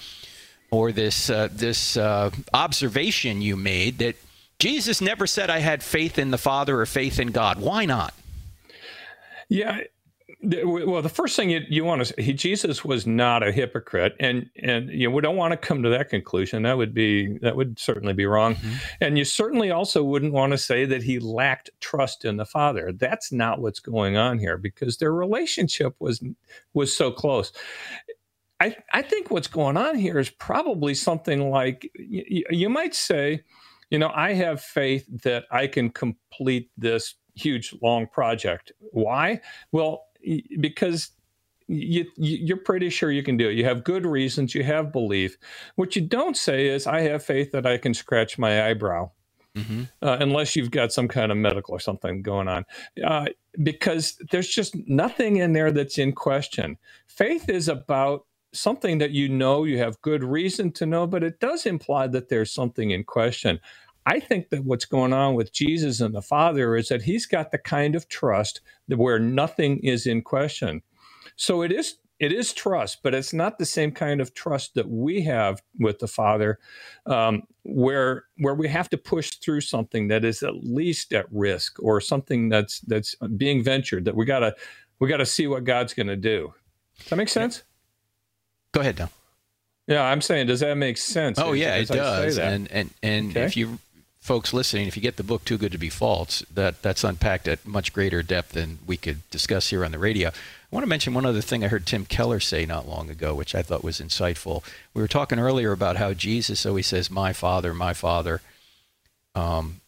or 0.70 0.92
this, 0.92 1.30
uh, 1.30 1.49
this 1.50 1.96
uh, 1.96 2.30
observation 2.52 3.40
you 3.40 3.56
made 3.56 3.99
that 3.99 4.16
Jesus 4.58 5.00
never 5.00 5.26
said, 5.26 5.49
I 5.49 5.61
had 5.61 5.82
faith 5.82 6.18
in 6.18 6.30
the 6.30 6.38
Father 6.38 6.80
or 6.80 6.87
faith 6.87 7.20
in 7.20 7.28
God. 7.28 7.61
Why 7.61 7.84
not? 7.87 8.12
Yeah, 9.49 9.82
well, 10.45 11.03
the 11.03 11.09
first 11.09 11.37
thing 11.37 11.51
you, 11.51 11.63
you 11.69 11.85
want 11.85 12.05
to 12.05 12.23
he, 12.23 12.33
Jesus 12.33 12.85
was 12.85 13.07
not 13.07 13.43
a 13.43 13.53
hypocrite, 13.53 14.15
and 14.21 14.49
and 14.63 14.91
you 14.91 15.09
know, 15.09 15.15
we 15.15 15.23
don't 15.23 15.37
want 15.37 15.53
to 15.53 15.57
come 15.57 15.83
to 15.83 15.89
that 15.91 16.09
conclusion. 16.09 16.63
That 16.63 16.77
would 16.77 16.95
be 16.95 17.39
that 17.39 17.57
would 17.57 17.79
certainly 17.79 18.15
be 18.15 18.27
wrong, 18.27 18.57
mm-hmm. 18.57 18.75
and 19.01 19.19
you 19.19 19.25
certainly 19.25 19.71
also 19.71 20.03
wouldn't 20.03 20.33
want 20.33 20.53
to 20.53 20.59
say 20.59 20.85
that 20.85 21.03
he 21.03 21.19
lacked 21.19 21.71
trust 21.81 22.25
in 22.25 22.37
the 22.37 22.45
Father. 22.45 22.93
That's 22.93 23.33
not 23.33 23.61
what's 23.61 23.81
going 23.81 24.17
on 24.17 24.39
here 24.39 24.59
because 24.59 24.99
their 24.99 25.13
relationship 25.13 25.95
was 25.99 26.23
was 26.73 26.97
so 26.97 27.11
close. 27.11 27.53
I 28.61 28.77
I 28.93 29.03
think 29.03 29.31
what's 29.31 29.49
going 29.49 29.77
on 29.77 29.97
here 29.97 30.19
is 30.19 30.31
probably 30.31 30.95
something 30.95 31.51
like 31.51 31.91
you, 31.95 32.45
you 32.51 32.69
might 32.69 32.95
say, 32.95 33.43
you 33.91 33.99
know, 33.99 34.11
I 34.15 34.35
have 34.35 34.61
faith 34.61 35.07
that 35.23 35.45
I 35.51 35.67
can 35.67 35.91
complete 35.91 36.71
this 36.77 37.15
huge 37.35 37.75
long 37.83 38.07
project. 38.07 38.73
Why? 38.93 39.41
Well, 39.73 40.07
because 40.61 41.11
you, 41.66 42.07
you're 42.16 42.59
pretty 42.59 42.90
sure 42.90 43.11
you 43.11 43.23
can 43.23 43.37
do 43.37 43.49
it. 43.49 43.54
You 43.54 43.64
have 43.64 43.85
good 43.85 44.04
reasons. 44.04 44.54
You 44.54 44.64
have 44.64 44.93
belief. 44.93 45.38
What 45.76 45.97
you 45.97 46.02
don't 46.02 46.37
say 46.37 46.69
is, 46.69 46.87
"I 46.87 47.00
have 47.02 47.25
faith 47.25 47.52
that 47.52 47.66
I 47.66 47.78
can 47.78 47.95
scratch 47.95 48.38
my 48.38 48.69
eyebrow," 48.69 49.11
mm-hmm. 49.57 49.85
uh, 50.02 50.19
unless 50.21 50.57
you've 50.57 50.71
got 50.71 50.93
some 50.93 51.09
kind 51.09 51.33
of 51.33 51.38
medical 51.38 51.75
or 51.75 51.81
something 51.81 52.23
going 52.23 52.49
on, 52.49 52.64
uh, 53.04 53.26
because 53.62 54.21
there's 54.31 54.49
just 54.49 54.76
nothing 54.87 55.37
in 55.37 55.52
there 55.52 55.73
that's 55.73 55.99
in 55.99 56.12
question. 56.12 56.76
Faith 57.07 57.49
is 57.49 57.69
about 57.69 58.26
something 58.54 58.99
that 58.99 59.11
you 59.11 59.28
know, 59.28 59.64
you 59.64 59.78
have 59.78 60.00
good 60.00 60.23
reason 60.23 60.71
to 60.73 60.87
know, 60.87 61.07
but 61.07 61.25
it 61.25 61.40
does 61.40 61.66
imply 61.66 62.07
that 62.07 62.28
there's 62.28 62.52
something 62.52 62.90
in 62.90 63.04
question. 63.04 63.61
I 64.06 64.20
think 64.20 64.50
that 64.50 64.64
what's 64.64 64.84
going 64.84 65.12
on 65.12 65.34
with 65.34 65.52
Jesus 65.52 66.00
and 66.00 66.14
the 66.14 66.23
Father 66.23 66.76
is 66.76 66.88
that 66.88 67.02
he's 67.02 67.26
got 67.26 67.50
the 67.50 67.58
kind 67.58 67.94
of 67.94 68.08
trust 68.08 68.61
that 68.88 68.99
where 68.99 69.18
nothing 69.18 69.78
is 69.78 70.06
in 70.06 70.23
question. 70.23 70.82
So 71.37 71.62
it 71.62 71.73
is 71.73 71.96
it 72.20 72.32
is 72.32 72.52
trust, 72.52 73.02
but 73.02 73.14
it's 73.14 73.32
not 73.32 73.58
the 73.58 73.66
same 73.66 73.90
kind 73.90 74.20
of 74.20 74.34
trust 74.34 74.75
that 74.75 74.88
we 74.88 75.23
have 75.23 75.62
with 75.80 75.99
the 75.99 76.06
Father, 76.06 76.58
um, 77.06 77.42
where 77.64 78.25
where 78.37 78.54
we 78.54 78.68
have 78.68 78.88
to 78.90 78.99
push 78.99 79.32
through 79.32 79.62
something 79.62 80.08
that 80.08 80.25
is 80.25 80.42
at 80.42 80.64
least 80.64 81.12
at 81.12 81.26
risk 81.32 81.82
or 81.82 82.00
something 82.00 82.49
that's 82.49 82.80
that's 82.80 83.14
being 83.37 83.64
ventured 83.64 84.04
that 84.04 84.14
we 84.14 84.25
gotta 84.25 84.54
we 85.00 85.08
gotta 85.08 85.26
see 85.26 85.46
what 85.46 85.64
God's 85.64 85.92
going 85.94 86.06
to 86.06 86.16
do. 86.16 86.54
Does 86.99 87.08
that 87.08 87.16
make 87.16 87.28
sense? 87.28 87.64
Go 88.73 88.80
ahead, 88.80 88.96
Don. 88.96 89.08
Yeah, 89.87 90.02
I'm 90.02 90.20
saying, 90.20 90.46
does 90.46 90.61
that 90.61 90.76
make 90.76 90.96
sense? 90.96 91.38
Oh 91.38 91.52
yeah, 91.52 91.75
it 91.76 91.88
does. 91.88 92.38
And 92.38 92.70
and 92.70 92.90
and 93.02 93.30
okay. 93.30 93.42
if 93.42 93.56
you 93.56 93.78
folks 94.25 94.54
listening, 94.54 94.88
if 94.88 94.97
you 94.97 95.02
get 95.02 95.19
the 95.19 95.23
book 95.23 95.45
Too 95.45 95.59
Good 95.59 95.73
to 95.73 95.78
Be 95.78 95.90
False, 95.90 96.43
that 96.52 96.81
that's 96.81 97.04
unpacked 97.04 97.47
at 97.47 97.66
much 97.66 97.93
greater 97.93 98.23
depth 98.23 98.52
than 98.52 98.78
we 98.87 98.97
could 98.97 99.28
discuss 99.31 99.69
here 99.69 99.85
on 99.85 99.93
the 99.93 99.99
radio. 99.99 100.31
I 100.31 100.33
want 100.71 100.83
to 100.83 100.88
mention 100.88 101.12
one 101.12 101.26
other 101.26 101.43
thing 101.43 101.62
I 101.62 101.69
heard 101.69 101.85
Tim 101.85 102.07
Keller 102.07 102.40
say 102.40 102.64
not 102.64 102.88
long 102.88 103.11
ago, 103.11 103.35
which 103.35 103.54
I 103.54 103.61
thought 103.61 103.85
was 103.85 104.00
insightful. 104.00 104.64
We 104.95 105.02
were 105.02 105.09
talking 105.09 105.38
earlier 105.38 105.73
about 105.73 105.97
how 105.97 106.14
Jesus 106.14 106.64
always 106.64 106.87
says, 106.87 107.11
"My 107.11 107.35
Father, 107.35 107.75
my 107.75 107.93
Father," 107.93 108.40
um, 109.35 109.83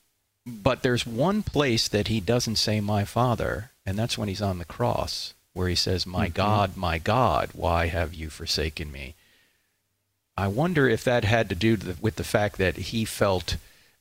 but 0.46 0.82
there's 0.82 1.06
one 1.06 1.42
place 1.42 1.88
that 1.88 2.08
he 2.08 2.20
doesn't 2.20 2.56
say 2.56 2.78
"my 2.80 3.06
Father," 3.06 3.70
and 3.86 3.98
that's 3.98 4.18
when 4.18 4.28
he's 4.28 4.42
on 4.42 4.58
the 4.58 4.66
cross, 4.66 5.32
where 5.54 5.68
he 5.68 5.74
says, 5.74 6.06
"My 6.06 6.26
mm-hmm. 6.26 6.34
God, 6.34 6.76
my 6.76 6.98
God, 6.98 7.50
why 7.54 7.86
have 7.86 8.12
you 8.12 8.28
forsaken 8.28 8.92
me?" 8.92 9.14
I 10.36 10.48
wonder 10.48 10.86
if 10.86 11.02
that 11.04 11.24
had 11.24 11.48
to 11.48 11.54
do 11.54 11.78
with 12.02 12.16
the 12.16 12.22
fact 12.22 12.58
that 12.58 12.76
he 12.76 13.06
felt 13.06 13.56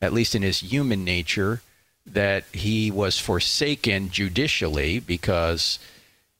at 0.05 0.13
least 0.13 0.35
in 0.35 0.41
his 0.41 0.59
human 0.59 1.03
nature, 1.03 1.61
that 2.05 2.43
he 2.53 2.91
was 2.91 3.19
forsaken 3.19 4.09
judicially 4.09 4.99
because 4.99 5.79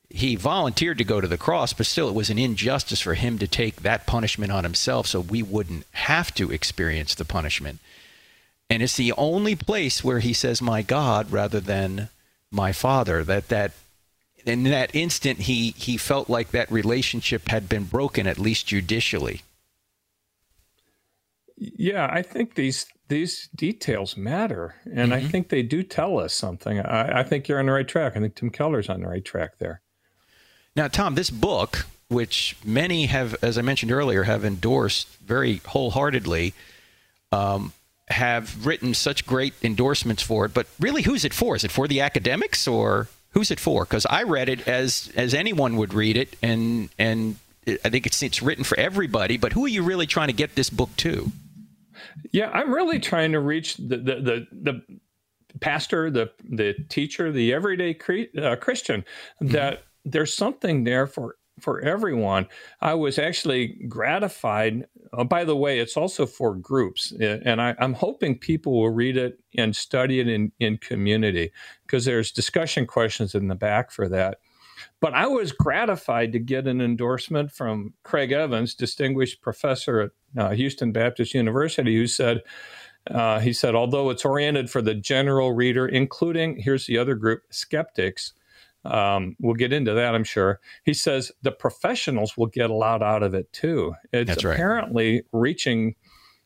he 0.10 0.36
volunteered 0.36 0.98
to 1.00 1.04
go 1.04 1.20
to 1.20 1.28
the 1.28 1.38
cross, 1.38 1.74
but 1.74 1.86
still 1.86 2.08
it 2.08 2.16
was 2.16 2.30
an 2.30 2.40
injustice 2.40 3.02
for 3.02 3.16
him 3.16 3.38
to 3.40 3.48
take 3.48 3.78
that 3.78 4.06
punishment 4.06 4.52
on 4.52 4.64
himself 4.64 5.08
so 5.08 5.20
we 5.20 5.44
wouldn't 5.44 5.86
have 5.92 6.34
to 6.36 6.52
experience 6.52 7.16
the 7.16 7.26
punishment. 7.26 7.80
And 8.70 8.82
it's 8.82 8.98
the 8.98 9.12
only 9.14 9.56
place 9.56 10.04
where 10.04 10.20
he 10.20 10.34
says, 10.34 10.62
My 10.62 10.82
God, 10.82 11.32
rather 11.32 11.60
than 11.60 12.10
my 12.52 12.72
Father. 12.72 13.24
That 13.24 13.50
that 13.50 13.74
in 14.46 14.64
that 14.64 14.96
instant 14.96 15.42
he 15.42 15.72
he 15.72 15.98
felt 15.98 16.30
like 16.30 16.52
that 16.52 16.72
relationship 16.72 17.50
had 17.50 17.70
been 17.70 17.84
broken, 17.84 18.26
at 18.26 18.40
least 18.40 18.68
judicially. 18.68 19.42
Yeah, 21.58 22.10
I 22.12 22.22
think 22.22 22.56
these 22.56 22.86
these 23.08 23.50
details 23.56 24.18
matter, 24.18 24.76
and 24.86 25.12
mm-hmm. 25.12 25.26
I 25.26 25.30
think 25.30 25.50
they 25.50 25.64
do 25.64 25.84
tell 25.84 26.20
us 26.20 26.34
something. 26.34 26.80
I, 26.80 27.20
I, 27.20 27.24
think 27.24 27.48
you're 27.48 27.60
on 27.60 27.68
the 27.68 27.72
right 27.72 27.88
track. 27.88 28.16
I 28.16 28.20
think 28.20 28.36
Tim 28.36 28.50
Keller's 28.50 28.90
on 28.90 29.02
the 29.02 29.08
right 29.08 29.24
track 29.24 29.58
there. 29.60 29.82
Now, 30.76 30.88
Tom, 30.88 31.16
this 31.16 31.30
book, 31.30 31.86
which 32.10 32.58
many 32.66 33.06
have, 33.06 33.36
as 33.44 33.58
I 33.58 33.62
mentioned 33.62 33.92
earlier, 33.92 34.24
have 34.24 34.44
endorsed 34.44 35.08
very 35.18 35.62
wholeheartedly, 35.66 36.54
um, 37.32 37.74
have 38.08 38.66
written 38.66 38.94
such 38.94 39.26
great 39.26 39.54
endorsements 39.64 40.22
for 40.22 40.46
it. 40.46 40.54
But 40.54 40.68
really, 40.80 41.04
who's 41.04 41.26
it 41.26 41.34
for? 41.34 41.56
Is 41.56 41.64
it 41.64 41.72
for 41.72 41.88
the 41.88 42.02
academics 42.02 42.68
or 42.68 43.08
who's 43.32 43.52
it 43.52 43.60
for? 43.60 43.86
Because 43.86 44.06
I 44.08 44.24
read 44.24 44.50
it 44.50 44.68
as 44.68 45.12
as 45.16 45.34
anyone 45.34 45.78
would 45.78 45.94
read 45.94 46.18
it, 46.18 46.36
and 46.42 46.90
and 46.98 47.38
I 47.68 47.90
think 47.90 48.06
it's 48.06 48.22
it's 48.22 48.42
written 48.42 48.64
for 48.64 48.78
everybody. 48.80 49.38
But 49.38 49.54
who 49.54 49.66
are 49.66 49.70
you 49.70 49.84
really 49.84 50.08
trying 50.08 50.28
to 50.28 50.34
get 50.34 50.56
this 50.56 50.70
book 50.70 50.90
to? 50.98 51.32
Yeah, 52.32 52.50
I'm 52.52 52.74
really 52.74 53.00
trying 53.00 53.32
to 53.32 53.40
reach 53.40 53.78
the 53.78 53.98
the 53.98 54.16
the, 54.16 54.48
the 54.52 55.00
pastor, 55.60 56.10
the 56.10 56.32
the 56.50 56.76
teacher, 56.90 57.32
the 57.32 57.54
everyday 57.54 57.94
cre- 57.94 58.38
uh, 58.42 58.56
Christian. 58.56 59.02
Mm-hmm. 59.42 59.54
That 59.54 59.84
there's 60.04 60.34
something 60.34 60.84
there 60.84 61.08
for 61.08 61.38
for 61.60 61.80
everyone. 61.82 62.48
I 62.82 62.94
was 62.94 63.18
actually 63.18 63.68
gratified. 63.88 64.86
Oh, 65.14 65.24
by 65.24 65.46
the 65.46 65.56
way, 65.56 65.80
it's 65.80 65.96
also 65.96 66.26
for 66.26 66.56
groups, 66.56 67.14
and 67.14 67.62
I, 67.62 67.76
am 67.80 67.94
hoping 67.94 68.38
people 68.38 68.74
will 68.74 68.90
read 68.90 69.18
it 69.18 69.40
and 69.58 69.76
study 69.76 70.20
it 70.20 70.28
in 70.28 70.52
in 70.60 70.78
community 70.78 71.52
because 71.86 72.06
there's 72.06 72.32
discussion 72.32 72.86
questions 72.86 73.36
in 73.36 73.48
the 73.48 73.56
back 73.56 73.92
for 73.92 74.10
that. 74.10 74.40
But 75.02 75.14
I 75.14 75.28
was 75.28 75.52
gratified 75.52 76.32
to 76.32 76.40
get 76.40 76.68
an 76.68 76.82
endorsement 76.82 77.52
from 77.52 77.94
Craig 78.04 78.32
Evans, 78.32 78.74
distinguished 78.74 79.42
professor 79.42 80.00
at 80.00 80.12
uh, 80.38 80.52
Houston 80.52 80.92
Baptist 80.92 81.34
University, 81.34 81.96
who 81.96 82.08
said, 82.08 82.42
uh, 83.12 83.40
he 83.40 83.54
said, 83.54 83.76
although 83.76 84.10
it's 84.10 84.26
oriented 84.26 84.70
for 84.70 84.82
the 84.82 84.96
general 84.96 85.54
reader, 85.54 85.88
including, 85.88 86.58
here's 86.58 86.88
the 86.88 86.98
other 86.98 87.14
group, 87.16 87.44
skeptics, 87.52 88.34
um, 88.86 89.36
we'll 89.40 89.56
get 89.56 89.74
into 89.74 89.94
that, 89.94 90.16
I'm 90.16 90.24
sure. 90.24 90.60
He 90.84 90.94
says 90.94 91.32
the 91.42 91.52
professionals 91.52 92.38
will 92.38 92.48
get 92.48 92.70
a 92.70 92.76
lot 92.76 93.04
out 93.04 93.24
of 93.24 93.34
it 93.34 93.52
too. 93.52 93.96
It's 94.14 94.30
That's 94.30 94.44
apparently 94.44 95.14
right. 95.14 95.26
reaching. 95.34 95.96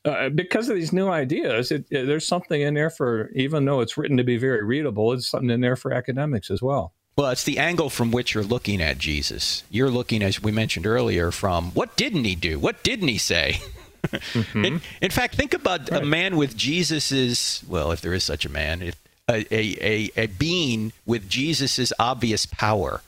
Uh, 0.05 0.29
because 0.29 0.69
of 0.69 0.75
these 0.75 0.93
new 0.93 1.09
ideas, 1.09 1.71
it, 1.71 1.85
it, 1.91 2.05
there's 2.07 2.25
something 2.25 2.61
in 2.61 2.73
there 2.73 2.89
for, 2.89 3.29
even 3.35 3.65
though 3.65 3.81
it's 3.81 3.97
written 3.97 4.15
to 4.17 4.23
be 4.23 4.37
very 4.37 4.63
readable, 4.63 5.11
it's 5.11 5.27
something 5.27 5.49
in 5.49 5.59
there 5.59 5.75
for 5.75 5.91
academics 5.93 6.49
as 6.49 6.61
well. 6.61 6.93
Well, 7.19 7.31
it's 7.31 7.43
the 7.43 7.59
angle 7.59 7.89
from 7.89 8.11
which 8.11 8.33
you're 8.33 8.45
looking 8.45 8.81
at 8.81 8.97
Jesus. 8.97 9.63
You're 9.69 9.89
looking, 9.89 10.23
as 10.23 10.41
we 10.41 10.53
mentioned 10.53 10.87
earlier, 10.87 11.31
from 11.31 11.71
what 11.71 11.97
didn't 11.97 12.23
he 12.23 12.33
do? 12.33 12.57
What 12.57 12.81
didn't 12.81 13.09
he 13.09 13.17
say? 13.17 13.59
mm-hmm. 14.07 14.63
in, 14.63 14.81
in, 15.01 15.11
fact, 15.11 15.35
think 15.35 15.53
about 15.53 15.91
right. 15.91 16.01
a 16.01 16.05
man 16.05 16.37
with 16.37 16.55
Jesus's, 16.55 17.61
well, 17.67 17.91
if 17.91 17.99
there 17.99 18.13
is 18.13 18.23
such 18.23 18.45
a 18.45 18.49
man, 18.49 18.81
if, 18.81 18.95
a, 19.27 19.45
a, 19.53 19.75
a, 19.81 20.11
a 20.15 20.27
being 20.27 20.93
with 21.05 21.27
Jesus's 21.27 21.91
obvious 21.99 22.45
power. 22.45 23.01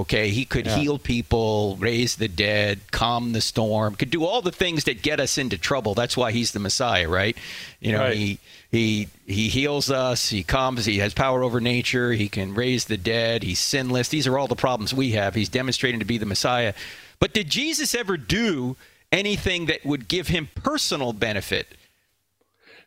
Okay, 0.00 0.30
he 0.30 0.46
could 0.46 0.64
yeah. 0.64 0.76
heal 0.76 0.98
people, 0.98 1.76
raise 1.76 2.16
the 2.16 2.26
dead, 2.26 2.80
calm 2.90 3.32
the 3.32 3.42
storm, 3.42 3.94
could 3.96 4.08
do 4.08 4.24
all 4.24 4.40
the 4.40 4.50
things 4.50 4.84
that 4.84 5.02
get 5.02 5.20
us 5.20 5.36
into 5.36 5.58
trouble. 5.58 5.92
That's 5.92 6.16
why 6.16 6.32
he's 6.32 6.52
the 6.52 6.58
Messiah, 6.58 7.06
right? 7.06 7.36
You 7.80 7.92
know, 7.92 8.04
right. 8.04 8.16
he 8.16 8.38
he 8.70 9.08
he 9.26 9.48
heals 9.48 9.90
us, 9.90 10.30
he 10.30 10.42
calms, 10.42 10.86
he 10.86 10.98
has 10.98 11.12
power 11.12 11.42
over 11.42 11.60
nature, 11.60 12.12
he 12.12 12.30
can 12.30 12.54
raise 12.54 12.86
the 12.86 12.96
dead, 12.96 13.42
he's 13.42 13.58
sinless. 13.58 14.08
These 14.08 14.26
are 14.26 14.38
all 14.38 14.48
the 14.48 14.56
problems 14.56 14.94
we 14.94 15.10
have. 15.10 15.34
He's 15.34 15.50
demonstrating 15.50 16.00
to 16.00 16.06
be 16.06 16.16
the 16.16 16.24
Messiah. 16.24 16.72
But 17.18 17.34
did 17.34 17.50
Jesus 17.50 17.94
ever 17.94 18.16
do 18.16 18.76
anything 19.12 19.66
that 19.66 19.84
would 19.84 20.08
give 20.08 20.28
him 20.28 20.48
personal 20.54 21.12
benefit? 21.12 21.66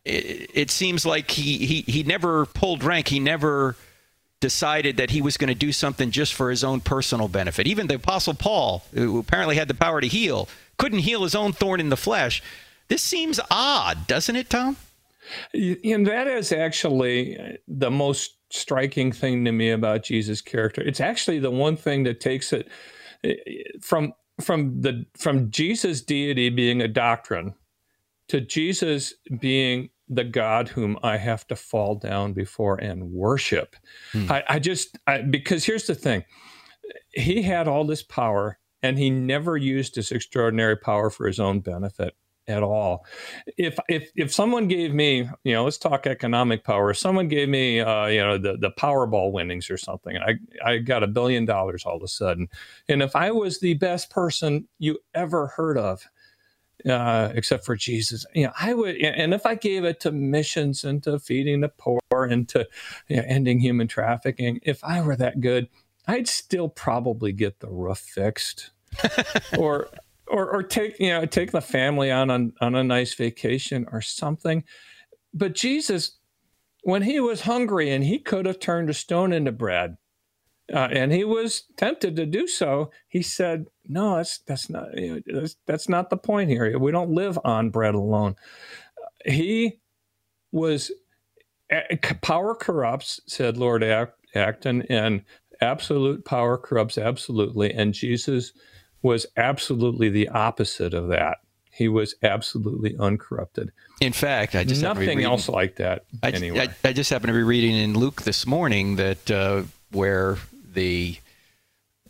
It, 0.04 0.50
it 0.54 0.72
seems 0.72 1.06
like 1.06 1.30
he, 1.30 1.66
he 1.66 1.82
he 1.82 2.02
never 2.02 2.48
pulled 2.48 2.84
rank. 2.84 3.10
He 3.10 3.20
never 3.20 3.76
decided 4.44 4.98
that 4.98 5.12
he 5.12 5.22
was 5.22 5.38
going 5.38 5.48
to 5.48 5.56
do 5.56 5.72
something 5.72 6.12
just 6.12 6.34
for 6.34 6.50
his 6.50 6.66
own 6.66 6.82
personal 6.82 7.30
benefit. 7.30 7.66
Even 7.66 7.88
the 7.88 7.96
Apostle 7.96 8.34
Paul, 8.34 8.84
who 8.94 9.18
apparently 9.18 9.56
had 9.56 9.70
the 9.70 9.74
power 9.74 10.02
to 10.02 10.08
heal, 10.08 10.50
couldn't 10.78 11.00
heal 11.00 11.24
his 11.24 11.34
own 11.34 11.54
thorn 11.54 11.80
in 11.80 11.88
the 11.88 11.96
flesh. 11.96 12.44
This 12.90 13.02
seems 13.02 13.40
odd, 13.50 14.06
doesn't 14.06 14.36
it, 14.36 14.50
Tom? 14.50 14.76
And 15.54 16.06
that 16.08 16.28
is 16.28 16.52
actually 16.52 17.58
the 17.70 17.90
most 17.90 18.36
striking 18.50 19.14
thing 19.14 19.46
to 19.46 19.54
me 19.54 19.72
about 19.72 20.04
Jesus' 20.04 20.42
character. 20.42 20.82
It's 20.82 21.00
actually 21.00 21.40
the 21.40 21.50
one 21.50 21.78
thing 21.78 22.04
that 22.04 22.20
takes 22.20 22.52
it 22.52 22.68
eh, 23.24 23.36
from 23.80 24.12
from 24.42 24.82
the 24.82 25.06
from 25.18 25.52
Jesus' 25.52 26.02
deity 26.02 26.50
being 26.50 26.82
a 26.82 26.90
doctrine 26.90 27.54
to 28.28 28.42
Jesus 28.42 29.14
being 29.40 29.90
the 30.10 30.24
God 30.24 30.70
whom 30.70 30.98
I 31.04 31.18
have 31.18 31.48
to 31.48 31.56
fall 31.56 31.96
down 31.96 32.34
before 32.34 32.76
and 32.76 33.12
worship. 33.12 33.76
Hmm. 34.12 34.32
I, 34.32 34.44
I, 34.50 34.60
just 34.60 34.98
I, 35.08 35.22
because 35.22 35.66
here's 35.66 35.88
the 35.88 35.96
thing, 35.96 36.24
he 37.12 37.42
had 37.42 37.68
all 37.68 37.86
this 37.86 38.04
power 38.04 38.60
and 38.82 38.98
he 38.98 39.10
never 39.10 39.56
used 39.56 39.96
this 39.96 40.12
extraordinary 40.12 40.78
power 40.78 41.10
for 41.10 41.26
his 41.26 41.40
own 41.40 41.62
benefit 41.62 42.16
at 42.48 42.64
all. 42.64 43.06
If 43.58 43.78
if 43.88 44.12
if 44.16 44.34
someone 44.34 44.68
gave 44.68 44.94
me, 44.94 45.30
you 45.44 45.54
know, 45.54 45.64
let's 45.64 45.78
talk 45.78 46.06
economic 46.06 46.64
power. 46.64 46.92
If 46.92 46.98
someone 46.98 47.28
gave 47.28 47.50
me, 47.50 47.80
uh, 47.80 48.08
you 48.08 48.20
know, 48.20 48.38
the 48.38 48.58
the 48.58 48.72
Powerball 48.72 49.32
winnings 49.32 49.70
or 49.70 49.78
something, 49.78 50.18
I 50.18 50.36
I 50.64 50.78
got 50.80 51.04
a 51.04 51.08
billion 51.08 51.46
dollars 51.46 51.86
all 51.86 51.96
of 51.96 52.04
a 52.04 52.08
sudden, 52.08 52.50
and 52.90 53.02
if 53.02 53.16
I 53.16 53.32
was 53.32 53.60
the 53.60 53.76
best 53.76 54.10
person 54.10 54.68
you 54.80 55.00
ever 55.14 55.48
heard 55.48 55.78
of, 55.78 56.06
uh, 56.88 57.32
except 57.34 57.66
for 57.66 57.76
Jesus. 57.76 58.26
You 58.34 58.48
know, 58.48 58.54
I 58.60 58.74
would, 58.74 58.98
and 58.98 59.34
if 59.34 59.46
I 59.46 59.56
gave 59.56 59.84
it 59.84 60.00
to 60.02 60.12
missions 60.12 60.84
and 60.84 61.02
to 61.04 61.20
feeding 61.20 61.62
the 61.62 61.70
poor 61.70 62.00
and 62.12 62.48
to 62.50 62.68
you 63.08 63.18
know, 63.18 63.24
ending 63.26 63.60
human 63.60 63.88
trafficking, 63.88 64.60
if 64.64 64.84
I 64.84 65.02
were 65.02 65.16
that 65.16 65.42
good, 65.42 65.70
I'd 66.08 66.28
still 66.28 66.70
probably 66.70 67.32
get 67.32 67.60
the 67.60 67.70
roof 67.70 68.00
fixed, 68.00 68.72
or, 69.58 69.88
or, 70.28 70.50
or 70.52 70.64
take 70.64 71.00
you 71.00 71.10
know 71.10 71.26
take 71.26 71.52
the 71.52 71.62
family 71.62 72.12
on, 72.12 72.30
on 72.30 72.54
on 72.60 72.76
a 72.76 72.84
nice 72.84 73.14
vacation 73.14 73.88
or 73.92 74.02
something. 74.02 74.64
But 75.34 75.56
Jesus, 75.56 76.18
when 76.84 77.04
he 77.04 77.20
was 77.20 77.42
hungry 77.42 77.90
and 77.90 78.04
he 78.04 78.20
could 78.20 78.46
have 78.46 78.60
turned 78.60 78.90
a 78.90 78.94
stone 78.94 79.32
into 79.32 79.52
bread, 79.52 79.98
uh, 80.72 80.88
and 80.92 81.12
he 81.12 81.24
was 81.24 81.64
tempted 81.78 82.16
to 82.16 82.26
do 82.26 82.48
so. 82.48 82.92
He 83.08 83.22
said, 83.22 83.66
"No, 83.86 84.18
that's 84.18 84.40
that's 84.40 84.70
not 84.70 84.98
you 84.98 85.16
know, 85.16 85.40
that's, 85.42 85.56
that's 85.68 85.90
not 85.90 86.10
the 86.10 86.18
point 86.18 86.50
here. 86.50 86.78
We 86.80 86.92
don't 86.92 87.12
live 87.12 87.38
on 87.44 87.70
bread 87.70 87.96
alone." 87.96 88.36
He 89.26 89.80
was 90.52 90.92
power 92.22 92.56
corrupts, 92.56 93.20
said 93.28 93.58
Lord 93.58 93.84
Acton, 93.84 94.84
and 94.84 95.24
absolute 95.62 96.26
power 96.26 96.58
corrupts 96.58 96.98
absolutely. 96.98 97.74
And 97.74 97.94
Jesus 97.94 98.54
was 99.02 99.26
absolutely 99.36 100.10
the 100.10 100.30
opposite 100.30 100.94
of 100.94 101.10
that. 101.10 101.40
He 101.72 101.88
was 101.88 102.14
absolutely 102.22 102.96
uncorrupted. 103.00 103.72
In 104.00 104.14
fact, 104.14 104.54
I 104.54 104.64
just 104.64 104.84
nothing 104.84 105.24
else 105.24 105.50
like 105.50 105.78
that. 105.78 106.06
I, 106.22 106.30
anyway. 106.30 106.68
I, 106.84 106.90
I, 106.90 106.94
just 106.94 107.10
happened 107.10 107.30
to 107.30 107.34
be 107.34 107.42
reading 107.42 107.76
in 107.76 107.96
Luke 107.96 108.22
this 108.22 108.46
morning 108.46 108.98
that 108.98 109.32
uh, 109.32 109.64
where 109.92 110.38
the 110.74 111.18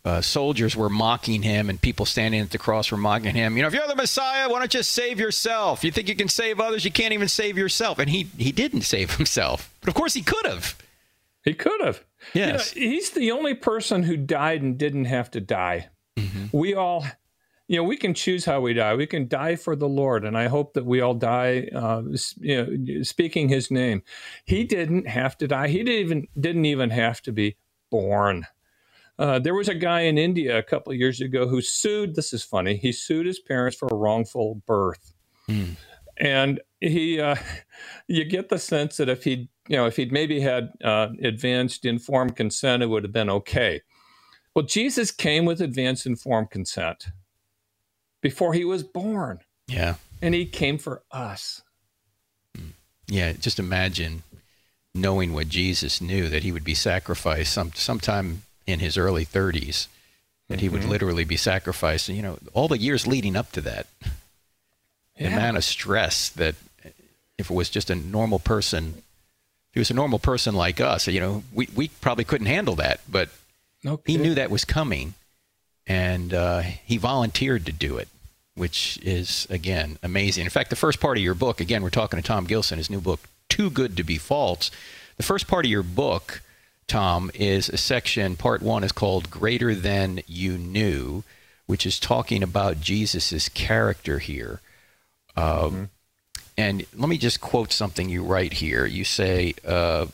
uh, 0.05 0.21
soldiers 0.21 0.75
were 0.75 0.89
mocking 0.89 1.43
him 1.43 1.69
and 1.69 1.81
people 1.81 2.05
standing 2.05 2.41
at 2.41 2.51
the 2.51 2.57
cross 2.57 2.91
were 2.91 2.97
mocking 2.97 3.35
him. 3.35 3.55
You 3.55 3.61
know, 3.61 3.67
if 3.67 3.73
you're 3.73 3.87
the 3.87 3.95
Messiah, 3.95 4.49
why 4.49 4.59
don't 4.59 4.73
you 4.73 4.83
save 4.83 5.19
yourself? 5.19 5.83
You 5.83 5.91
think 5.91 6.09
you 6.09 6.15
can 6.15 6.27
save 6.27 6.59
others? 6.59 6.83
You 6.83 6.91
can't 6.91 7.13
even 7.13 7.29
save 7.29 7.57
yourself. 7.57 7.99
And 7.99 8.09
he 8.09 8.27
he 8.37 8.51
didn't 8.51 8.81
save 8.81 9.11
himself. 9.17 9.73
But 9.79 9.89
of 9.89 9.95
course 9.95 10.13
he 10.13 10.21
could 10.21 10.45
have. 10.45 10.75
He 11.43 11.53
could 11.53 11.81
have. 11.81 12.03
Yes. 12.33 12.75
You 12.75 12.81
know, 12.81 12.91
he's 12.91 13.09
the 13.11 13.31
only 13.31 13.53
person 13.53 14.03
who 14.03 14.17
died 14.17 14.61
and 14.61 14.77
didn't 14.77 15.05
have 15.05 15.31
to 15.31 15.41
die. 15.41 15.89
Mm-hmm. 16.17 16.57
We 16.57 16.73
all 16.73 17.05
you 17.67 17.77
know, 17.77 17.83
we 17.83 17.95
can 17.95 18.13
choose 18.13 18.43
how 18.43 18.59
we 18.59 18.73
die. 18.73 18.93
We 18.95 19.07
can 19.07 19.27
die 19.27 19.55
for 19.55 19.75
the 19.75 19.87
Lord, 19.87 20.25
and 20.25 20.37
I 20.37 20.47
hope 20.47 20.73
that 20.73 20.85
we 20.85 20.99
all 20.99 21.13
die, 21.13 21.69
uh, 21.73 22.03
you 22.39 22.57
know, 22.57 23.03
speaking 23.03 23.47
His 23.47 23.71
name. 23.71 24.03
He 24.45 24.65
didn't 24.65 25.07
have 25.07 25.37
to 25.37 25.47
die. 25.47 25.69
He 25.69 25.77
didn't 25.77 25.93
even 25.93 26.27
didn't 26.39 26.65
even 26.65 26.89
have 26.89 27.21
to 27.21 27.31
be 27.31 27.55
born. 27.93 28.47
Uh, 29.19 29.37
there 29.37 29.53
was 29.53 29.69
a 29.69 29.75
guy 29.75 30.01
in 30.01 30.17
India 30.17 30.57
a 30.57 30.63
couple 30.63 30.91
of 30.91 30.97
years 30.97 31.21
ago 31.21 31.47
who 31.47 31.61
sued. 31.61 32.15
This 32.15 32.33
is 32.33 32.43
funny. 32.43 32.75
He 32.75 32.91
sued 32.91 33.27
his 33.27 33.39
parents 33.39 33.77
for 33.77 33.87
a 33.91 33.95
wrongful 33.95 34.63
birth, 34.65 35.13
mm. 35.47 35.75
and 36.17 36.59
he, 36.81 37.21
uh, 37.21 37.35
you 38.07 38.25
get 38.25 38.49
the 38.49 38.57
sense 38.57 38.97
that 38.97 39.09
if 39.09 39.23
he, 39.23 39.47
you 39.67 39.77
know, 39.77 39.85
if 39.85 39.95
he'd 39.95 40.11
maybe 40.11 40.39
had 40.39 40.71
uh, 40.83 41.09
advanced 41.21 41.85
informed 41.85 42.35
consent, 42.35 42.81
it 42.81 42.87
would 42.87 43.03
have 43.03 43.13
been 43.13 43.29
okay. 43.29 43.81
Well, 44.55 44.65
Jesus 44.65 45.11
came 45.11 45.45
with 45.45 45.61
advanced 45.61 46.07
informed 46.07 46.49
consent 46.49 47.07
before 48.21 48.53
he 48.53 48.65
was 48.65 48.81
born. 48.81 49.41
Yeah, 49.67 49.95
and 50.23 50.33
he 50.33 50.47
came 50.47 50.79
for 50.79 51.03
us. 51.11 51.61
Hmm. 52.57 52.69
Yeah, 53.05 53.33
just 53.33 53.59
imagine 53.59 54.23
knowing 54.95 55.33
what 55.33 55.49
Jesus 55.49 56.01
knew 56.01 56.29
that 56.29 56.43
he 56.43 56.51
would 56.51 56.63
be 56.63 56.75
sacrificed 56.75 57.53
some 57.53 57.71
sometime 57.73 58.43
in 58.65 58.79
his 58.79 58.97
early 58.97 59.25
30s 59.25 59.87
that 60.49 60.59
he 60.59 60.69
would 60.69 60.81
mm-hmm. 60.81 60.91
literally 60.91 61.23
be 61.23 61.37
sacrificed. 61.37 62.09
You 62.09 62.21
know, 62.21 62.37
all 62.53 62.67
the 62.67 62.77
years 62.77 63.07
leading 63.07 63.35
up 63.35 63.51
to 63.53 63.61
that, 63.61 63.87
yeah. 65.17 65.29
the 65.29 65.35
amount 65.35 65.57
of 65.57 65.63
stress 65.63 66.29
that 66.29 66.55
if 67.37 67.49
it 67.49 67.53
was 67.53 67.69
just 67.69 67.89
a 67.89 67.95
normal 67.95 68.39
person, 68.39 68.95
if 68.97 69.73
he 69.73 69.79
was 69.79 69.89
a 69.89 69.95
normal 69.95 70.19
person 70.19 70.53
like 70.53 70.79
us, 70.79 71.07
you 71.07 71.19
know, 71.19 71.43
we, 71.53 71.67
we 71.75 71.87
probably 71.87 72.23
couldn't 72.23 72.47
handle 72.47 72.75
that. 72.75 73.01
But 73.09 73.29
he 74.05 74.17
knew 74.17 74.35
that 74.35 74.51
was 74.51 74.65
coming, 74.65 75.13
and 75.87 76.33
uh, 76.33 76.61
he 76.61 76.97
volunteered 76.97 77.65
to 77.65 77.71
do 77.71 77.97
it, 77.97 78.07
which 78.55 78.99
is 79.01 79.47
again 79.49 79.97
amazing. 80.03 80.43
In 80.43 80.51
fact, 80.51 80.69
the 80.69 80.75
first 80.75 80.99
part 80.99 81.17
of 81.17 81.23
your 81.23 81.33
book, 81.33 81.59
again, 81.59 81.83
we're 81.83 81.89
talking 81.89 82.21
to 82.21 82.25
Tom 82.25 82.45
Gilson, 82.45 82.77
his 82.77 82.89
new 82.89 83.01
book, 83.01 83.21
"Too 83.53 83.69
Good 83.69 83.95
to 83.97 84.03
Be 84.03 84.17
False." 84.17 84.71
The 85.17 85.23
first 85.23 85.47
part 85.47 85.65
of 85.65 85.71
your 85.71 85.83
book 85.83 86.41
Tom, 86.87 87.31
is 87.33 87.69
a 87.69 87.77
section, 87.77 88.35
part 88.35 88.61
one 88.61 88.83
is 88.83 88.91
called 88.91 89.29
Greater 89.29 89.73
Than 89.73 90.21
You 90.27 90.57
Knew, 90.57 91.23
which 91.65 91.85
is 91.85 91.99
talking 91.99 92.43
about 92.43 92.81
Jesus' 92.81 93.49
character 93.49 94.19
here. 94.19 94.61
Um, 95.35 95.45
mm-hmm. 95.45 95.83
And 96.57 96.85
let 96.95 97.09
me 97.09 97.17
just 97.17 97.41
quote 97.41 97.71
something 97.71 98.09
you 98.09 98.23
write 98.23 98.53
here. 98.53 98.85
You 98.85 99.05
say, 99.05 99.55
uh, 99.67 100.07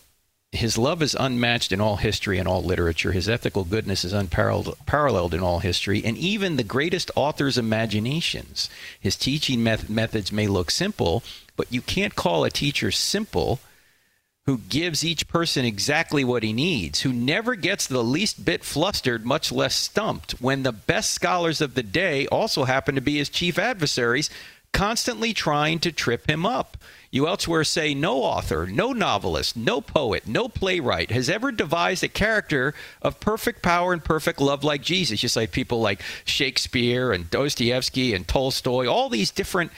his 0.52 0.78
love 0.78 1.02
is 1.04 1.16
unmatched 1.20 1.72
in 1.72 1.82
all 1.82 1.98
history 1.98 2.40
and 2.40 2.48
all 2.48 2.64
literature. 2.64 3.12
His 3.12 3.28
ethical 3.28 3.66
goodness 3.66 4.06
is 4.06 4.14
unparalleled 4.14 5.34
in 5.34 5.42
all 5.42 5.60
history 5.60 6.04
and 6.04 6.18
even 6.18 6.56
the 6.56 6.64
greatest 6.64 7.12
author's 7.16 7.58
imaginations. 7.58 8.70
His 9.00 9.16
teaching 9.16 9.64
met- 9.64 9.90
methods 9.90 10.32
may 10.32 10.48
look 10.48 10.72
simple, 10.72 11.24
but 11.60 11.74
you 11.74 11.82
can't 11.82 12.16
call 12.16 12.46
a 12.46 12.50
teacher 12.50 12.90
simple 12.90 13.60
who 14.46 14.60
gives 14.70 15.04
each 15.04 15.28
person 15.28 15.66
exactly 15.66 16.24
what 16.24 16.42
he 16.42 16.54
needs, 16.54 17.02
who 17.02 17.12
never 17.12 17.54
gets 17.54 17.86
the 17.86 18.02
least 18.02 18.46
bit 18.46 18.64
flustered, 18.64 19.26
much 19.26 19.52
less 19.52 19.76
stumped, 19.76 20.32
when 20.40 20.64
the 20.64 20.72
best 20.72 21.12
scholars 21.12 21.60
of 21.60 21.74
the 21.74 21.84
day 21.84 22.26
also 22.28 22.64
happen 22.64 22.96
to 22.96 23.02
be 23.02 23.18
his 23.18 23.28
chief 23.28 23.60
adversaries, 23.60 24.30
constantly 24.72 25.34
trying 25.34 25.80
to 25.80 25.92
trip 25.92 26.30
him 26.30 26.46
up. 26.46 26.78
You 27.12 27.28
elsewhere 27.28 27.66
say 27.66 27.94
no 27.94 28.24
author, 28.24 28.66
no 28.66 28.94
novelist, 28.94 29.58
no 29.58 29.82
poet, 29.82 30.30
no 30.30 30.48
playwright 30.48 31.12
has 31.12 31.30
ever 31.30 31.52
devised 31.52 32.06
a 32.06 32.08
character 32.08 32.74
of 33.02 33.20
perfect 33.20 33.62
power 33.62 33.92
and 33.92 34.02
perfect 34.02 34.40
love 34.40 34.64
like 34.64 34.82
Jesus. 34.82 35.22
You 35.22 35.28
cite 35.28 35.52
people 35.52 35.82
like 35.82 36.02
Shakespeare 36.24 37.12
and 37.12 37.30
Dostoevsky 37.30 38.14
and 38.14 38.26
Tolstoy, 38.26 38.88
all 38.88 39.10
these 39.10 39.30
different 39.30 39.74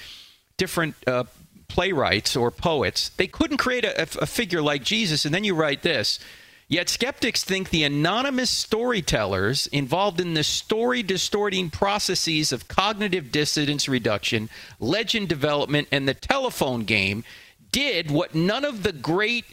different 0.58 0.94
uh, 1.08 1.24
playwrights 1.72 2.36
or 2.36 2.52
poets, 2.52 3.10
they 3.18 3.28
couldn't 3.28 3.58
create 3.58 3.86
a, 3.86 4.02
a, 4.02 4.26
figure 4.26 4.62
like 4.62 4.84
Jesus. 4.84 5.26
And 5.26 5.34
then 5.34 5.44
you 5.44 5.56
write 5.56 5.82
this 5.82 6.20
Yet 6.68 6.88
skeptics 6.88 7.44
think 7.44 7.70
the 7.70 7.84
anonymous 7.84 8.50
storytellers 8.50 9.68
involved 9.68 10.22
in 10.22 10.36
the 10.36 10.44
story 10.44 11.04
distorting 11.04 11.70
processes 11.70 12.54
of 12.54 12.70
cognitive 12.70 13.30
dissonance 13.30 13.90
reduction, 13.90 14.50
legend 14.80 15.28
development, 15.28 15.90
and 15.92 16.08
the 16.08 16.14
telephone 16.14 16.86
game 16.86 17.26
did 17.74 18.10
what 18.10 18.36
none 18.36 18.64
of 18.64 18.84
the 18.84 18.94
great 18.94 19.44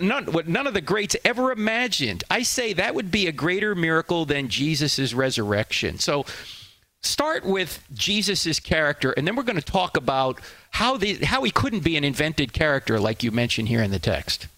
none, 0.00 0.24
what 0.32 0.48
none 0.48 0.66
of 0.66 0.72
the 0.72 0.80
greats 0.80 1.16
ever 1.22 1.52
imagined. 1.52 2.24
I 2.30 2.42
say 2.42 2.72
that 2.72 2.94
would 2.94 3.10
be 3.10 3.26
a 3.26 3.32
greater 3.32 3.74
miracle 3.74 4.24
than 4.24 4.48
Jesus' 4.48 5.12
resurrection. 5.12 5.98
So 5.98 6.24
start 7.04 7.44
with 7.44 7.84
Jesus' 7.92 8.58
character, 8.60 9.12
and 9.12 9.26
then 9.26 9.36
we're 9.36 9.42
going 9.42 9.56
to 9.56 9.62
talk 9.62 9.96
about 9.96 10.40
how 10.70 10.96
the 10.96 11.24
how 11.24 11.42
he 11.42 11.50
couldn't 11.50 11.84
be 11.84 11.96
an 11.96 12.04
invented 12.04 12.52
character 12.52 12.98
like 12.98 13.22
you 13.22 13.30
mentioned 13.30 13.68
here 13.68 13.82
in 13.82 13.90
the 13.90 13.98
text. 13.98 14.48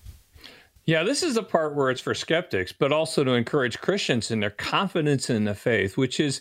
Yeah, 0.85 1.02
this 1.02 1.22
is 1.22 1.35
the 1.35 1.42
part 1.42 1.74
where 1.74 1.90
it's 1.90 2.00
for 2.00 2.14
skeptics, 2.14 2.72
but 2.72 2.92
also 2.92 3.24
to 3.24 3.32
encourage 3.32 3.80
Christians 3.80 4.30
in 4.30 4.38
their 4.38 4.50
confidence 4.50 5.28
in 5.28 5.44
the 5.44 5.54
faith, 5.54 5.96
which 5.96 6.20
is 6.20 6.40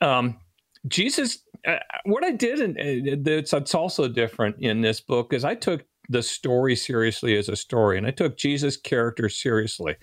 um, 0.00 0.38
Jesus. 0.86 1.38
Uh, 1.66 1.76
what 2.04 2.24
I 2.24 2.30
did, 2.30 2.60
and 2.60 2.76
it's, 2.78 3.52
it's 3.52 3.74
also 3.74 4.08
different 4.08 4.56
in 4.60 4.80
this 4.80 5.00
book, 5.00 5.32
is 5.32 5.44
I 5.44 5.54
took 5.54 5.84
the 6.08 6.22
story 6.22 6.74
seriously 6.74 7.36
as 7.36 7.48
a 7.48 7.56
story, 7.56 7.96
and 7.96 8.06
I 8.06 8.10
took 8.10 8.36
Jesus' 8.36 8.76
character 8.76 9.28
seriously. 9.28 9.96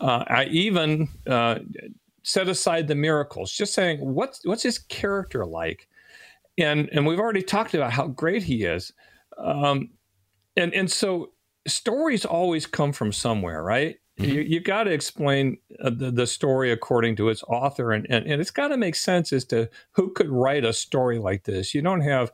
Uh, 0.00 0.24
I 0.26 0.44
even 0.44 1.08
uh, 1.26 1.60
set 2.28 2.46
aside 2.46 2.86
the 2.86 2.94
miracles, 2.94 3.50
just 3.50 3.72
saying, 3.72 3.98
what's 4.00 4.44
what's 4.44 4.62
his 4.62 4.78
character 4.78 5.46
like? 5.46 5.88
And 6.58 6.90
and 6.92 7.06
we've 7.06 7.18
already 7.18 7.42
talked 7.42 7.72
about 7.72 7.90
how 7.90 8.08
great 8.08 8.42
he 8.42 8.64
is, 8.64 8.92
um, 9.38 9.88
and 10.56 10.74
and 10.74 10.90
so 10.90 11.32
stories 11.66 12.26
always 12.26 12.66
come 12.66 12.92
from 12.92 13.12
somewhere, 13.12 13.62
right? 13.62 13.96
Mm-hmm. 14.18 14.30
You, 14.30 14.40
you 14.42 14.60
got 14.60 14.84
to 14.84 14.90
explain 14.90 15.56
uh, 15.82 15.90
the, 15.90 16.10
the 16.10 16.26
story 16.26 16.70
according 16.70 17.16
to 17.16 17.30
its 17.30 17.42
author, 17.44 17.92
and, 17.92 18.06
and, 18.10 18.26
and 18.26 18.40
it's 18.42 18.50
got 18.50 18.68
to 18.68 18.76
make 18.76 18.94
sense 18.96 19.32
as 19.32 19.44
to 19.46 19.70
who 19.92 20.12
could 20.12 20.28
write 20.28 20.64
a 20.64 20.72
story 20.72 21.18
like 21.18 21.44
this. 21.44 21.72
You 21.72 21.82
don't 21.82 22.00
have, 22.00 22.32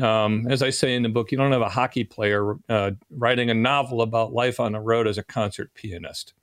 um, 0.00 0.46
as 0.48 0.62
I 0.62 0.70
say 0.70 0.94
in 0.94 1.02
the 1.02 1.08
book, 1.08 1.32
you 1.32 1.38
don't 1.38 1.52
have 1.52 1.60
a 1.60 1.68
hockey 1.68 2.04
player 2.04 2.54
uh, 2.68 2.92
writing 3.10 3.50
a 3.50 3.54
novel 3.54 4.00
about 4.00 4.32
life 4.32 4.60
on 4.60 4.72
the 4.72 4.80
road 4.80 5.06
as 5.08 5.18
a 5.18 5.24
concert 5.24 5.74
pianist. 5.74 6.34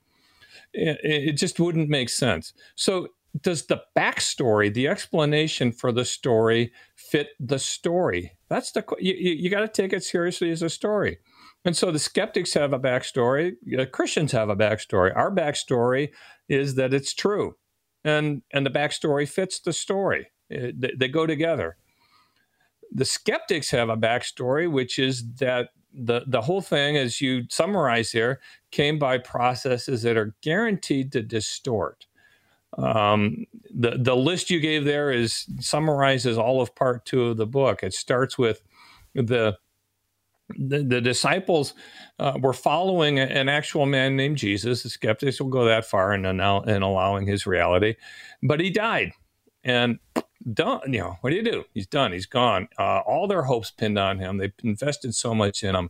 It, 0.76 1.34
just 1.34 1.60
wouldn't 1.60 1.90
make 1.90 2.10
sense. 2.10 2.54
So, 2.76 3.10
does 3.42 3.66
the 3.66 3.82
backstory, 3.98 4.74
the 4.74 4.88
explanation 4.88 5.72
for 5.72 5.92
the 5.92 6.06
story, 6.06 6.72
fit 6.96 7.30
the 7.40 7.60
story? 7.60 8.38
That's 8.50 8.72
the 8.72 8.86
you, 9.00 9.14
you 9.14 9.50
got 9.50 9.62
to 9.62 9.68
take 9.68 9.94
it 9.94 10.04
seriously 10.04 10.52
as 10.52 10.62
a 10.62 10.70
story. 10.70 11.18
And 11.66 11.76
so 11.76 11.92
the 11.92 12.00
skeptics 12.00 12.54
have 12.54 12.74
a 12.74 12.80
backstory. 12.80 13.54
Christians 13.92 14.32
have 14.32 14.50
a 14.50 14.56
backstory. 14.56 15.12
Our 15.16 15.34
backstory 15.34 16.10
is 16.48 16.76
that 16.76 16.94
it's 16.94 17.14
true, 17.14 17.56
and 18.04 18.44
and 18.54 18.66
the 18.66 18.70
backstory 18.70 19.28
fits 19.28 19.60
the 19.60 19.74
story. 19.74 20.28
They, 20.50 20.94
they 20.98 21.08
go 21.08 21.26
together. 21.26 21.78
The 22.92 23.06
skeptics 23.06 23.72
have 23.72 23.90
a 23.90 23.98
backstory, 23.98 24.72
which 24.72 25.00
is 25.00 25.26
that 25.40 25.70
the 25.92 26.22
the 26.28 26.42
whole 26.42 26.62
thing, 26.62 26.98
as 26.98 27.20
you 27.20 27.44
summarize 27.50 28.12
here, 28.12 28.40
came 28.76 29.00
by 29.00 29.18
processes 29.18 30.02
that 30.02 30.18
are 30.18 30.36
guaranteed 30.42 31.10
to 31.14 31.22
distort. 31.22 32.08
Um, 32.78 33.46
the 33.74 33.98
the 33.98 34.16
list 34.16 34.50
you 34.50 34.60
gave 34.60 34.84
there 34.84 35.12
is 35.12 35.46
summarizes 35.62 36.38
all 36.38 36.62
of 36.62 36.76
part 36.76 37.06
two 37.06 37.28
of 37.28 37.38
the 37.38 37.48
book. 37.48 37.84
It 37.84 37.94
starts 37.94 38.38
with 38.38 38.62
the 39.14 39.58
the, 40.50 40.84
the 40.84 41.00
disciples 41.00 41.74
uh, 42.20 42.38
were 42.40 42.54
following 42.54 43.18
an 43.18 43.48
actual 43.48 43.86
man 43.86 44.18
named 44.18 44.38
Jesus. 44.38 44.84
The 44.84 44.90
skeptics 44.90 45.40
will 45.40 45.50
go 45.50 45.64
that 45.66 45.86
far 45.86 46.14
in, 46.14 46.26
in 46.26 46.40
allowing 46.84 47.26
his 47.26 47.48
reality, 47.48 47.96
but 48.44 48.60
he 48.60 48.70
died, 48.70 49.14
and 49.64 50.00
done. 50.54 50.82
You 50.92 51.00
know 51.00 51.18
what 51.22 51.30
do 51.30 51.38
you 51.38 51.44
do? 51.44 51.64
He's 51.74 51.88
done. 51.88 52.12
He's 52.12 52.26
gone. 52.26 52.68
Uh, 52.78 53.00
all 53.08 53.26
their 53.26 53.44
hopes 53.44 53.72
pinned 53.72 53.98
on 53.98 54.20
him. 54.20 54.38
They 54.38 54.52
invested 54.64 55.16
so 55.16 55.34
much 55.34 55.64
in 55.64 55.76
him. 55.76 55.90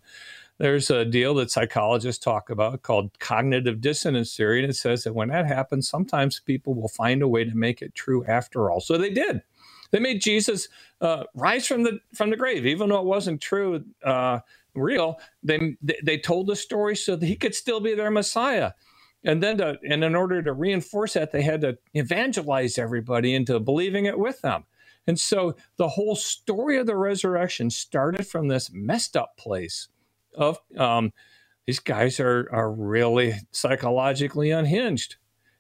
There's 0.58 0.90
a 0.90 1.04
deal 1.04 1.34
that 1.36 1.52
psychologists 1.52 2.24
talk 2.24 2.50
about 2.50 2.82
called 2.82 3.20
cognitive 3.20 3.82
dissonance 3.82 4.36
theory, 4.36 4.62
and 4.62 4.70
it 4.70 4.76
says 4.76 5.04
that 5.04 5.14
when 5.14 5.28
that 5.30 5.46
happens, 5.46 5.90
sometimes 5.90 6.40
people 6.40 6.74
will 6.74 6.88
find 6.88 7.22
a 7.22 7.28
way 7.28 7.44
to 7.44 7.56
make 7.56 7.82
it 7.82 7.94
true 7.94 8.24
after 8.26 8.72
all. 8.72 8.80
So 8.80 8.98
they 8.98 9.10
did. 9.10 9.42
They 9.92 10.00
made 10.00 10.22
Jesus 10.22 10.70
uh, 11.02 11.24
rise 11.34 11.68
from 11.68 11.84
the 11.84 12.00
from 12.14 12.30
the 12.30 12.38
grave, 12.38 12.66
even 12.66 12.90
though 12.90 13.00
it 13.00 13.06
wasn't 13.06 13.42
true, 13.42 13.84
uh, 14.04 14.40
real. 14.74 15.20
They 15.44 15.78
they 16.04 16.18
told 16.18 16.48
the 16.48 16.56
story 16.56 16.96
so 16.96 17.16
that 17.16 17.26
he 17.26 17.36
could 17.36 17.56
still 17.56 17.80
be 17.80 17.94
their 17.94 18.12
Messiah. 18.12 18.72
And 19.26 19.42
then, 19.42 19.58
to, 19.58 19.78
and 19.90 20.04
in 20.04 20.16
order 20.16 20.42
to 20.44 20.54
reinforce 20.54 21.14
that, 21.14 21.32
they 21.32 21.42
had 21.42 21.62
to 21.62 21.78
evangelize 21.96 22.78
everybody 22.78 23.34
into 23.34 23.60
believing 23.60 24.06
it 24.06 24.20
with 24.20 24.42
them. 24.42 24.66
And 25.08 25.20
so 25.20 25.56
the 25.78 25.90
whole 25.90 26.16
story 26.16 26.78
of 26.78 26.86
the 26.86 26.96
resurrection 26.96 27.70
started 27.70 28.28
from 28.28 28.48
this 28.48 28.72
messed 28.72 29.18
up 29.18 29.36
place 29.38 29.88
of 30.38 30.60
um, 30.78 31.12
these 31.68 31.80
guys 31.80 32.20
are 32.20 32.48
are 32.52 32.72
really 32.72 33.36
psychologically 33.52 34.52
unhinged. 34.52 35.16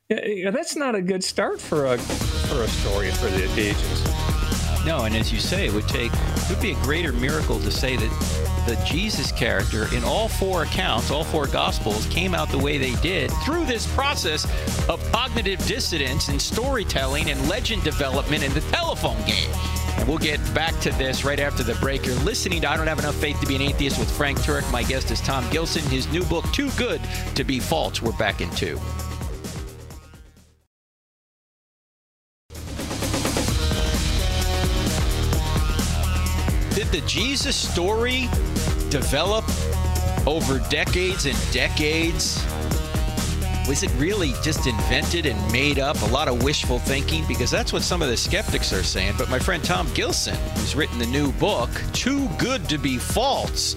Yeah, 0.10 0.52
that's 0.52 0.76
not 0.76 0.94
a 0.94 1.02
good 1.02 1.24
start 1.24 1.60
for 1.60 1.86
a 1.88 1.98
for 1.98 2.62
a 2.62 2.68
story 2.68 3.10
for 3.12 3.28
the 3.28 3.44
ages. 3.60 4.86
No, 4.86 5.06
and 5.06 5.16
as 5.16 5.34
you 5.34 5.40
say, 5.40 5.66
it 5.66 5.74
would 5.74 5.88
take 5.88 6.12
it 6.14 6.50
would 6.50 6.62
be 6.62 6.72
a 6.72 6.82
greater 6.84 7.12
miracle 7.12 7.60
to 7.60 7.72
say 7.72 7.96
that 7.96 8.46
the 8.68 8.76
Jesus 8.86 9.32
character 9.32 9.94
in 9.96 10.04
all 10.04 10.28
four 10.28 10.64
accounts, 10.64 11.12
all 11.12 11.24
four 11.24 11.48
gospels, 11.48 12.06
came 12.08 12.34
out 12.36 12.50
the 12.50 12.58
way 12.58 12.78
they 12.78 12.94
did 12.96 13.32
through 13.44 13.66
this 13.66 13.92
process 13.96 14.46
of 14.90 15.04
cognitive 15.12 15.64
dissonance 15.66 16.30
and 16.30 16.42
storytelling 16.42 17.32
and 17.32 17.50
legend 17.50 17.84
development 17.84 18.44
in 18.44 18.54
the 18.54 18.62
telephone 18.62 19.24
game. 19.26 19.52
And 19.97 20.08
we'll 20.08 20.17
get 20.17 20.39
back 20.53 20.77
to 20.81 20.91
this 20.91 21.23
right 21.23 21.39
after 21.39 21.63
the 21.63 21.75
break. 21.75 22.05
You're 22.05 22.15
listening 22.15 22.62
to 22.62 22.69
I 22.69 22.77
Don't 22.77 22.88
Have 22.88 22.99
Enough 22.99 23.15
Faith 23.15 23.39
to 23.41 23.47
Be 23.47 23.55
an 23.55 23.62
Atheist 23.62 23.97
with 23.97 24.12
Frank 24.12 24.39
Turek. 24.39 24.69
My 24.71 24.84
guest 24.84 25.12
is 25.12 25.21
Tom 25.21 25.49
Gilson. 25.49 25.84
His 25.89 26.12
new 26.12 26.23
book, 26.25 26.45
Too 26.51 26.69
Good 26.71 27.01
to 27.36 27.43
Be 27.43 27.60
False. 27.60 28.01
We're 28.01 28.12
back 28.13 28.41
in 28.41 28.49
two. 28.51 28.79
Did 36.75 36.88
the 36.88 37.01
Jesus 37.08 37.55
story 37.55 38.27
develop 38.89 39.45
over 40.27 40.60
decades 40.69 41.25
and 41.25 41.38
decades? 41.53 42.43
Was 43.67 43.82
it 43.82 43.91
really 43.97 44.34
just 44.43 44.67
invented 44.67 45.25
and 45.25 45.51
made 45.51 45.80
up? 45.80 45.99
A 46.04 46.06
lot 46.06 46.28
of 46.28 46.43
wishful 46.43 46.78
thinking? 46.78 47.25
Because 47.28 47.49
that's 47.49 47.73
what 47.73 47.82
some 47.82 48.04
of 48.04 48.10
the 48.10 48.17
skeptics 48.17 48.71
are 48.71 48.84
saying. 48.84 49.15
But 49.17 49.28
my 49.28 49.39
friend 49.39 49.63
Tom 49.63 49.91
Gilson, 49.95 50.36
who's 50.54 50.75
written 50.75 50.99
the 50.99 51.08
new 51.08 51.32
book, 51.34 51.71
Too 51.91 52.30
Good 52.38 52.69
to 52.69 52.78
Be 52.78 52.99
False, 52.99 53.75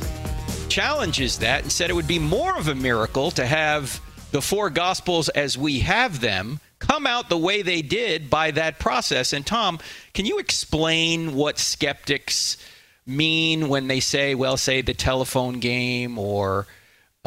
challenges 0.68 1.38
that 1.38 1.62
and 1.62 1.72
said 1.72 1.88
it 1.88 1.94
would 1.94 2.06
be 2.06 2.18
more 2.18 2.54
of 2.58 2.68
a 2.68 2.74
miracle 2.74 3.30
to 3.30 3.46
have 3.46 3.98
the 4.30 4.42
four 4.42 4.68
gospels 4.68 5.30
as 5.30 5.56
we 5.56 5.78
have 5.78 6.20
them 6.20 6.60
come 6.80 7.06
out 7.06 7.30
the 7.30 7.38
way 7.38 7.62
they 7.62 7.80
did 7.80 8.28
by 8.28 8.50
that 8.50 8.78
process. 8.78 9.32
And 9.32 9.46
Tom, 9.46 9.78
can 10.12 10.26
you 10.26 10.38
explain 10.38 11.34
what 11.34 11.58
skeptics 11.58 12.58
mean 13.06 13.70
when 13.70 13.88
they 13.88 14.00
say, 14.00 14.34
well, 14.34 14.58
say 14.58 14.82
the 14.82 14.92
telephone 14.92 15.60
game 15.60 16.18
or 16.18 16.66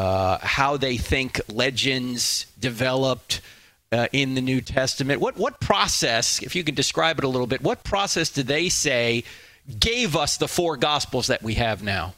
uh, 0.01 0.39
how 0.41 0.77
they 0.77 0.97
think 0.97 1.39
legends 1.47 2.47
developed 2.59 3.39
uh, 3.91 4.07
in 4.11 4.33
the 4.33 4.41
New 4.41 4.59
Testament? 4.59 5.21
What 5.21 5.37
what 5.37 5.59
process, 5.59 6.41
if 6.41 6.55
you 6.55 6.63
can 6.63 6.73
describe 6.73 7.19
it 7.19 7.23
a 7.23 7.27
little 7.27 7.45
bit, 7.45 7.61
what 7.61 7.83
process 7.83 8.31
did 8.31 8.47
they 8.47 8.67
say 8.67 9.23
gave 9.79 10.15
us 10.15 10.37
the 10.37 10.47
four 10.47 10.75
gospels 10.75 11.27
that 11.27 11.43
we 11.43 11.53
have 11.53 11.83
now? 11.83 12.15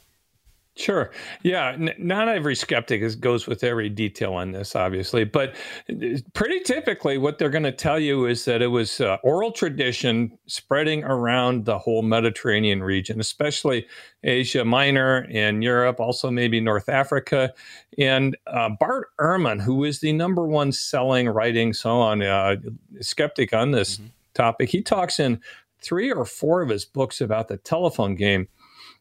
Sure. 0.76 1.12
Yeah. 1.44 1.74
N- 1.74 1.94
not 2.00 2.28
every 2.28 2.56
skeptic 2.56 3.02
is, 3.02 3.16
goes 3.16 3.46
with 3.46 3.64
every 3.64 3.90
detail 3.90 4.34
on 4.34 4.52
this, 4.52 4.76
obviously, 4.76 5.24
but 5.24 5.54
uh, 5.88 6.18
pretty 6.34 6.62
typically, 6.62 7.20
what 7.20 7.38
they're 7.38 7.52
going 7.52 7.64
to 7.64 7.72
tell 7.72 8.00
you 8.00 8.26
is 8.26 8.46
that 8.46 8.64
it 8.64 8.68
was 8.68 9.00
uh, 9.00 9.18
oral 9.24 9.52
tradition 9.52 10.36
spreading 10.48 11.04
around 11.04 11.66
the 11.66 11.78
whole 11.78 12.02
Mediterranean 12.02 12.82
region, 12.82 13.20
especially 13.20 13.86
Asia 14.24 14.66
Minor 14.66 15.28
and 15.30 15.64
Europe, 15.64 16.00
also 16.00 16.32
maybe 16.32 16.60
North 16.60 16.90
Africa. 16.90 17.54
And 18.00 18.36
uh, 18.48 18.70
Bart 18.80 19.10
Ehrman, 19.20 19.62
who 19.62 19.84
is 19.84 20.00
the 20.00 20.12
number 20.12 20.48
one 20.48 20.72
selling 20.72 21.30
writing 21.30 21.74
so 21.74 22.00
on 22.00 22.24
uh, 22.24 22.56
skeptic 23.00 23.54
on 23.54 23.72
this 23.72 23.98
mm-hmm. 23.98 24.08
topic, 24.34 24.70
he 24.70 24.82
talks 24.82 25.20
in 25.20 25.40
three 25.82 26.12
or 26.12 26.26
four 26.26 26.64
of 26.64 26.70
his 26.70 26.84
books 26.84 27.22
about 27.22 27.48
the 27.48 27.58
telephone 27.58 28.16
game, 28.16 28.48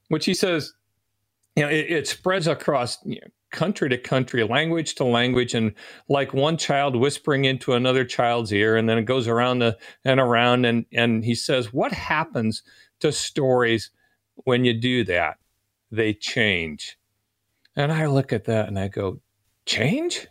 which 0.08 0.26
he 0.26 0.35
says 0.35 0.74
you 1.57 1.62
know, 1.62 1.69
it, 1.69 1.91
it 1.91 2.09
spreads 2.09 2.47
across 2.47 2.99
you 3.05 3.21
know, 3.21 3.27
country 3.51 3.88
to 3.88 3.99
country, 3.99 4.43
language 4.45 4.95
to 4.97 5.05
language, 5.05 5.55
and 5.55 5.75
like 6.09 6.33
one 6.33 6.57
child 6.57 6.97
whispering 6.97 7.45
into 7.45 7.75
another 7.75 8.05
child's 8.05 8.53
ear, 8.53 8.77
and 8.77 8.88
then 8.88 8.99
it 8.99 9.05
goes 9.05 9.29
around 9.29 9.59
the, 9.59 9.77
and 10.05 10.21
around. 10.21 10.65
And 10.65 10.87
and 10.93 11.25
he 11.25 11.35
says, 11.35 11.73
what 11.73 11.93
happens 11.93 12.62
to 13.01 13.12
stories 13.12 13.91
when 14.45 14.65
you 14.65 14.73
do 14.73 15.05
that? 15.05 15.38
They 15.91 16.15
change. 16.15 16.99
And 17.77 17.93
I 17.93 18.07
look 18.07 18.33
at 18.33 18.45
that 18.45 18.69
and 18.69 18.79
I 18.79 18.88
go, 18.88 19.21
change? 19.67 20.27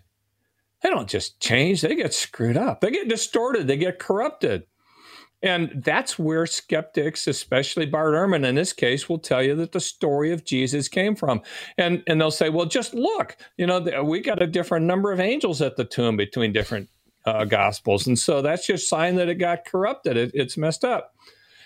they 0.82 0.90
don't 0.90 1.10
just 1.10 1.40
change, 1.40 1.82
they 1.82 1.96
get 1.96 2.14
screwed 2.14 2.58
up. 2.58 2.82
They 2.82 2.92
get 2.92 3.08
distorted, 3.08 3.68
they 3.68 3.78
get 3.78 4.00
corrupted. 4.00 4.64
And 5.44 5.82
that's 5.84 6.20
where 6.20 6.46
skeptics, 6.46 7.28
especially 7.28 7.86
Bart 7.86 8.14
Ehrman 8.14 8.46
in 8.46 8.56
this 8.56 8.74
case, 8.74 9.10
will 9.10 9.20
tell 9.20 9.42
you 9.42 9.56
that 9.56 9.72
the 9.72 9.80
story 9.80 10.32
of 10.32 10.46
Jesus 10.46 10.88
came 10.88 11.16
from. 11.16 11.42
And, 11.78 12.04
and 12.08 12.22
they'll 12.22 12.30
say, 12.30 12.50
well, 12.50 12.68
just 12.68 12.94
look, 12.94 13.38
you 13.58 13.66
know, 13.66 13.80
we 14.04 14.22
got 14.22 14.42
a 14.42 14.48
different 14.48 14.86
number 14.86 15.12
of 15.12 15.20
angels 15.20 15.62
at 15.62 15.78
the 15.78 15.86
tomb 15.86 16.16
between 16.16 16.54
different 16.54 16.90
uh, 17.26 17.46
gospels. 17.46 18.08
And 18.08 18.18
so 18.18 18.42
that's 18.42 18.68
just 18.68 18.88
sign 18.90 19.16
that 19.16 19.30
it 19.30 19.36
got 19.36 19.66
corrupted. 19.66 20.18
It, 20.18 20.32
it's 20.34 20.58
messed 20.58 20.84
up. 20.84 21.16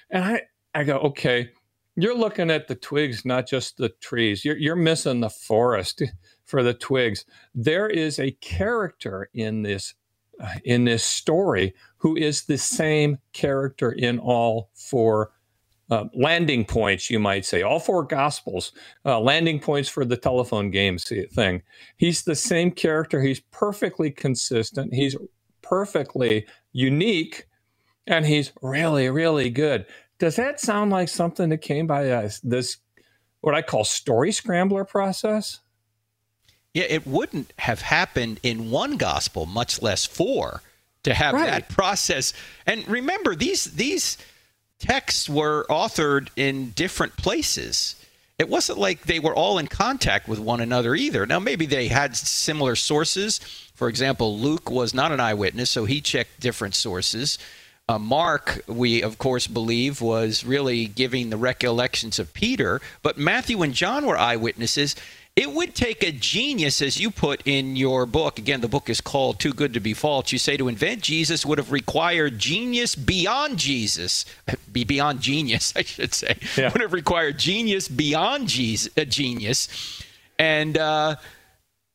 And 0.10 0.24
I, 0.24 0.42
I 0.74 0.84
go, 0.84 0.98
okay, 1.00 1.50
you're 1.96 2.18
looking 2.18 2.52
at 2.52 2.68
the 2.68 2.76
twigs, 2.76 3.26
not 3.26 3.48
just 3.48 3.78
the 3.78 3.90
trees. 3.90 4.44
You're, 4.44 4.58
you're 4.58 4.76
missing 4.76 5.20
the 5.20 5.30
forest 5.30 6.02
for 6.46 6.64
the 6.64 6.74
twigs. 6.74 7.26
There 7.54 7.88
is 7.88 8.20
a 8.20 8.32
character 8.32 9.30
in 9.34 9.64
this 9.64 9.96
in 10.64 10.86
this 10.86 11.04
story 11.04 11.74
who 11.98 12.16
is 12.16 12.44
the 12.44 12.58
same 12.58 13.18
character 13.34 13.92
in 13.92 14.20
all 14.20 14.70
four 14.74 15.32
uh, 15.90 16.06
landing 16.16 16.66
points, 16.66 17.10
you 17.10 17.20
might 17.20 17.46
say, 17.46 17.62
all 17.62 17.80
four 17.80 18.04
gospels, 18.04 18.72
uh, 19.06 19.20
landing 19.20 19.60
points 19.60 19.88
for 19.88 20.04
the 20.04 20.18
telephone 20.18 20.72
game 20.72 20.98
thing. 20.98 21.62
He's 21.98 22.24
the 22.24 22.36
same 22.36 22.72
character. 22.72 23.22
He's 23.22 23.40
perfectly 23.52 24.10
consistent. 24.10 24.94
He's 24.94 25.16
perfectly 25.62 26.48
unique, 26.72 27.48
and 28.08 28.26
he's 28.26 28.52
really, 28.62 29.10
really 29.10 29.50
good. 29.50 29.86
Does 30.18 30.36
that 30.38 30.60
sound 30.60 30.92
like 30.92 31.10
something 31.10 31.50
that 31.50 31.60
came 31.60 31.88
by 31.88 32.10
uh, 32.10 32.30
this, 32.44 32.78
what 33.42 33.54
I 33.54 33.62
call 33.62 33.84
story 33.84 34.32
scrambler 34.32 34.86
process? 34.86 35.60
Yeah, 36.76 36.84
it 36.90 37.08
wouldn't 37.08 37.54
have 37.58 37.82
happened 37.82 38.42
in 38.44 38.70
one 38.70 38.98
gospel, 38.98 39.46
much 39.46 39.82
less 39.82 40.04
four, 40.04 40.62
to 41.04 41.14
have 41.14 41.34
right. 41.34 41.46
that 41.46 41.70
process. 41.70 42.34
And 42.68 42.86
remember, 42.86 43.34
these 43.34 43.64
these 43.64 44.18
texts 44.78 45.30
were 45.30 45.66
authored 45.70 46.28
in 46.36 46.72
different 46.72 47.16
places. 47.16 47.96
It 48.38 48.50
wasn't 48.50 48.78
like 48.78 49.04
they 49.04 49.20
were 49.20 49.34
all 49.34 49.58
in 49.58 49.68
contact 49.68 50.28
with 50.28 50.38
one 50.38 50.60
another 50.60 50.96
either. 50.96 51.26
Now, 51.26 51.40
maybe 51.40 51.66
they 51.66 51.88
had 51.88 52.18
similar 52.18 52.76
sources. 52.76 53.40
For 53.74 53.88
example, 53.88 54.38
Luke 54.38 54.70
was 54.70 54.94
not 54.94 55.14
an 55.14 55.22
eyewitness, 55.22 55.70
so 55.70 55.86
he 55.86 56.02
checked 56.02 56.42
different 56.42 56.76
sources. 56.76 57.40
Uh, 57.88 58.00
Mark, 58.00 58.62
we 58.68 59.02
of 59.02 59.18
course 59.18 59.48
believe, 59.48 60.02
was 60.02 60.44
really 60.44 60.88
giving 60.88 61.30
the 61.30 61.38
recollections 61.38 62.20
of 62.20 62.34
Peter, 62.34 62.82
but 63.02 63.18
Matthew 63.18 63.62
and 63.62 63.74
John 63.74 64.06
were 64.06 64.18
eyewitnesses. 64.18 64.98
It 65.36 65.52
would 65.52 65.76
take 65.76 66.02
a 66.02 66.14
genius, 66.14 66.82
as 66.82 66.98
you 66.98 67.12
put 67.12 67.42
in 67.46 67.76
your 67.76 68.06
book. 68.06 68.40
Again, 68.40 68.62
the 68.62 68.70
book 68.70 68.90
is 68.90 69.02
called 69.02 69.38
Too 69.38 69.52
Good 69.52 69.74
to 69.74 69.82
Be 69.82 69.94
False. 69.94 70.32
You 70.32 70.38
say 70.38 70.56
to 70.56 70.70
invent 70.70 71.02
Jesus 71.02 71.46
would 71.46 71.58
have 71.58 71.74
required 71.74 72.40
genius 72.40 72.96
beyond 72.96 73.58
Jesus, 73.58 74.26
be 74.72 74.86
beyond 74.86 75.20
genius, 75.20 75.74
I 75.76 75.84
should 75.84 76.14
say. 76.14 76.38
Yeah. 76.56 76.72
Would 76.72 76.82
have 76.82 76.94
required 76.94 77.38
genius 77.38 77.90
beyond 77.90 78.48
Jesus, 78.48 78.94
uh, 78.98 79.04
genius, 79.04 80.02
and 80.40 80.78
uh, 80.78 81.18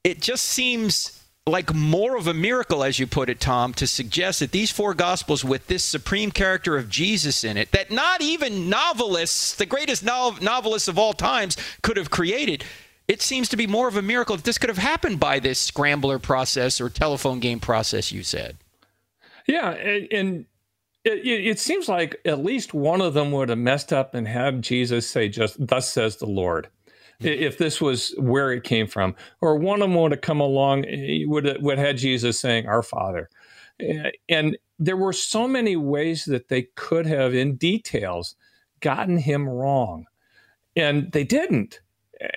it 0.04 0.20
just 0.20 0.44
seems 0.44 1.22
like 1.46 1.74
more 1.74 2.18
of 2.18 2.26
a 2.26 2.34
miracle, 2.34 2.84
as 2.84 2.98
you 2.98 3.06
put 3.06 3.30
it, 3.30 3.40
Tom, 3.40 3.72
to 3.74 3.86
suggest 3.86 4.40
that 4.40 4.52
these 4.52 4.70
four 4.70 4.92
gospels 4.92 5.42
with 5.42 5.66
this 5.66 5.82
supreme 5.82 6.30
character 6.30 6.76
of 6.76 6.90
Jesus 6.90 7.42
in 7.42 7.56
it, 7.56 7.72
that 7.72 7.90
not 7.90 8.20
even 8.20 8.68
novelists, 8.68 9.54
the 9.54 9.64
greatest 9.64 10.04
novelists 10.04 10.88
of 10.88 10.98
all 10.98 11.14
times, 11.14 11.56
could 11.82 11.96
have 11.96 12.10
created 12.10 12.64
it 13.10 13.20
seems 13.20 13.48
to 13.48 13.56
be 13.56 13.66
more 13.66 13.88
of 13.88 13.96
a 13.96 14.02
miracle 14.02 14.36
that 14.36 14.44
this 14.44 14.56
could 14.56 14.68
have 14.68 14.78
happened 14.78 15.18
by 15.18 15.40
this 15.40 15.58
scrambler 15.58 16.20
process 16.20 16.80
or 16.80 16.88
telephone 16.88 17.40
game 17.40 17.58
process 17.58 18.12
you 18.12 18.22
said. 18.22 18.56
Yeah, 19.48 19.70
and 19.70 20.46
it, 21.04 21.26
it, 21.26 21.58
seems 21.58 21.88
like 21.88 22.20
at 22.24 22.44
least 22.44 22.72
one 22.72 23.00
of 23.00 23.14
them 23.14 23.32
would 23.32 23.48
have 23.48 23.58
messed 23.58 23.92
up 23.92 24.14
and 24.14 24.28
had 24.28 24.62
Jesus 24.62 25.10
say, 25.10 25.28
"Just 25.28 25.66
thus 25.66 25.90
says 25.90 26.18
the 26.18 26.26
Lord." 26.26 26.68
Mm-hmm. 27.20 27.42
If 27.42 27.58
this 27.58 27.80
was 27.80 28.14
where 28.16 28.52
it 28.52 28.62
came 28.62 28.86
from, 28.86 29.16
or 29.40 29.56
one 29.56 29.82
of 29.82 29.90
them 29.90 29.98
would 30.00 30.12
have 30.12 30.20
come 30.20 30.40
along, 30.40 30.84
would 31.26 31.46
have, 31.46 31.60
would 31.62 31.78
have 31.78 31.86
had 31.88 31.96
Jesus 31.96 32.38
saying, 32.38 32.68
"Our 32.68 32.82
Father," 32.82 33.28
and 34.28 34.56
there 34.78 34.96
were 34.96 35.12
so 35.12 35.48
many 35.48 35.74
ways 35.74 36.26
that 36.26 36.46
they 36.46 36.68
could 36.76 37.06
have, 37.06 37.34
in 37.34 37.56
details, 37.56 38.36
gotten 38.78 39.18
him 39.18 39.48
wrong, 39.48 40.06
and 40.76 41.10
they 41.10 41.24
didn't. 41.24 41.80